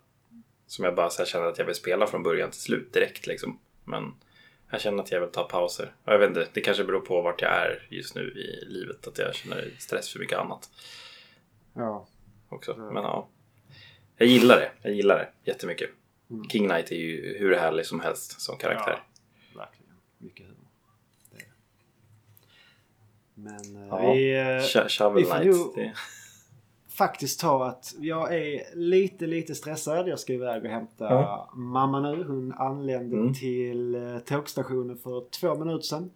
Som 0.66 0.84
jag 0.84 0.94
bara 0.94 1.10
så 1.10 1.24
känner 1.24 1.46
att 1.46 1.58
jag 1.58 1.64
vill 1.64 1.74
spela 1.74 2.06
från 2.06 2.22
början 2.22 2.50
till 2.50 2.60
slut 2.60 2.92
direkt 2.92 3.26
liksom. 3.26 3.58
Men 3.84 4.14
jag 4.72 4.80
känner 4.80 5.02
att 5.02 5.12
jag 5.12 5.20
vill 5.20 5.30
ta 5.30 5.44
pauser. 5.44 5.94
Och 6.04 6.12
jag 6.12 6.18
vet 6.18 6.28
inte, 6.28 6.48
det 6.52 6.60
kanske 6.60 6.84
beror 6.84 7.00
på 7.00 7.22
vart 7.22 7.42
jag 7.42 7.50
är 7.50 7.86
just 7.90 8.14
nu 8.14 8.22
i 8.22 8.64
livet. 8.72 9.06
Att 9.06 9.18
jag 9.18 9.34
känner 9.34 9.70
stress 9.78 10.08
för 10.12 10.18
mycket 10.18 10.38
annat 10.38 10.70
ja. 11.74 12.06
också. 12.48 12.72
Mm. 12.72 12.94
Men 12.94 13.02
ja. 13.02 13.28
Jag 14.16 14.28
gillar 14.28 14.56
det. 14.56 14.70
Jag 14.82 14.92
gillar 14.94 15.18
det 15.18 15.50
jättemycket. 15.50 15.90
Mm. 16.30 16.48
King 16.48 16.68
Knight 16.68 16.90
är 16.92 16.96
ju 16.96 17.38
hur 17.38 17.54
härlig 17.56 17.86
som 17.86 18.00
helst 18.00 18.40
som 18.40 18.58
karaktär. 18.58 19.02
Ja, 19.54 19.58
verkligen. 19.60 19.94
Mycket 20.18 20.46
humor. 20.46 20.68
Det 21.30 21.36
är 21.36 21.40
det. 21.40 21.52
Men 23.34 23.76
eh, 23.82 23.88
Ja. 23.88 24.12
vi... 24.12 24.32
eh, 24.34 24.44
Sh- 24.46 24.88
Shovel 24.88 25.24
Knight. 25.24 25.56
Faktiskt 27.06 27.40
ta 27.40 27.64
att 27.66 27.94
jag 27.98 28.34
är 28.34 28.62
lite, 28.76 29.26
lite 29.26 29.54
stressad. 29.54 30.08
Jag 30.08 30.18
ska 30.18 30.32
iväg 30.32 30.64
och 30.64 30.70
hämta 30.70 31.04
Ja. 31.04 31.52
mamma 31.54 32.00
nu. 32.00 32.24
Hon 32.24 32.52
anlände 32.52 33.16
Mm. 33.16 33.34
till 33.34 33.94
eh, 33.94 34.18
tågstationen 34.18 34.96
för 34.98 35.30
två 35.40 35.54
minuter 35.54 35.82
sedan. 35.84 36.10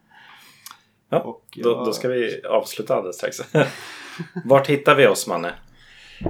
Ja, 1.08 1.20
Och 1.20 1.44
då, 1.62 1.70
jag- 1.70 1.86
då 1.86 1.92
ska 1.92 2.08
vi 2.08 2.42
avsluta 2.44 2.94
alldeles 2.94 3.16
strax. 3.16 3.36
Vart 4.44 4.66
hittar 4.66 4.94
vi 4.94 5.06
oss, 5.06 5.26
Manne? 5.26 5.52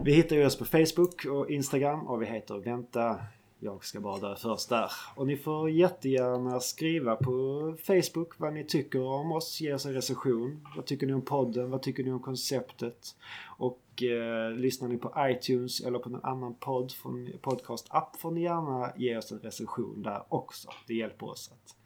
Vi 0.04 0.12
hittar 0.12 0.36
ju 0.36 0.46
oss 0.46 0.58
på 0.58 0.64
Facebook 0.64 1.24
och 1.30 1.50
Instagram 1.50 2.06
och 2.06 2.22
vi 2.22 2.26
heter 2.26 2.54
Vänta, 2.54 3.16
jag 3.58 3.84
ska 3.84 4.00
bara 4.00 4.18
dö 4.18 4.36
först 4.36 4.68
där. 4.68 4.90
Och 5.14 5.26
ni 5.26 5.36
får 5.36 5.70
jättegärna 5.70 6.60
skriva 6.60 7.16
på 7.16 7.76
Facebook 7.82 8.38
vad 8.38 8.52
ni 8.52 8.64
tycker 8.64 9.02
om 9.02 9.32
oss, 9.32 9.60
ge 9.60 9.74
oss 9.74 9.86
en 9.86 9.94
recension. 9.94 10.66
Vad 10.76 10.86
tycker 10.86 11.06
ni 11.06 11.12
om 11.12 11.22
podden? 11.22 11.70
Vad 11.70 11.82
tycker 11.82 12.04
ni 12.04 12.12
om 12.12 12.20
konceptet? 12.20 13.16
Och 13.58 14.02
eh, 14.02 14.52
lyssnar 14.52 14.88
ni 14.88 14.96
på 14.96 15.14
iTunes 15.18 15.80
eller 15.80 15.98
på 15.98 16.08
någon 16.08 16.24
annan 16.24 16.54
podd 16.54 16.92
från 16.92 17.28
podcast-app 17.42 18.16
får 18.16 18.30
ni 18.30 18.42
gärna 18.42 18.92
ge 18.96 19.16
oss 19.16 19.32
en 19.32 19.38
recension 19.38 20.02
där 20.02 20.22
också. 20.28 20.68
Det 20.86 20.94
hjälper 20.94 21.30
oss 21.30 21.52
att 21.52 21.76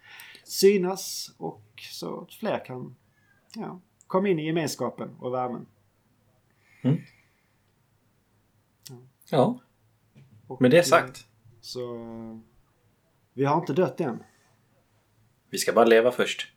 synas 0.44 1.34
och 1.38 1.62
så 1.92 2.20
att 2.20 2.34
fler 2.34 2.64
kan 2.64 2.96
ja, 3.54 3.80
komma 4.06 4.28
in 4.28 4.38
i 4.38 4.46
gemenskapen 4.46 5.16
och 5.18 5.34
värmen. 5.34 5.66
Mm. 6.82 6.98
Ja. 8.88 8.96
ja. 9.30 9.60
Och, 10.46 10.60
Med 10.60 10.70
det 10.70 10.82
sagt. 10.82 11.18
Eh, 11.18 11.29
så 11.60 12.40
vi 13.32 13.44
har 13.44 13.60
inte 13.60 13.72
dött 13.72 14.00
än. 14.00 14.22
Vi 15.50 15.58
ska 15.58 15.72
bara 15.72 15.84
leva 15.84 16.12
först. 16.12 16.52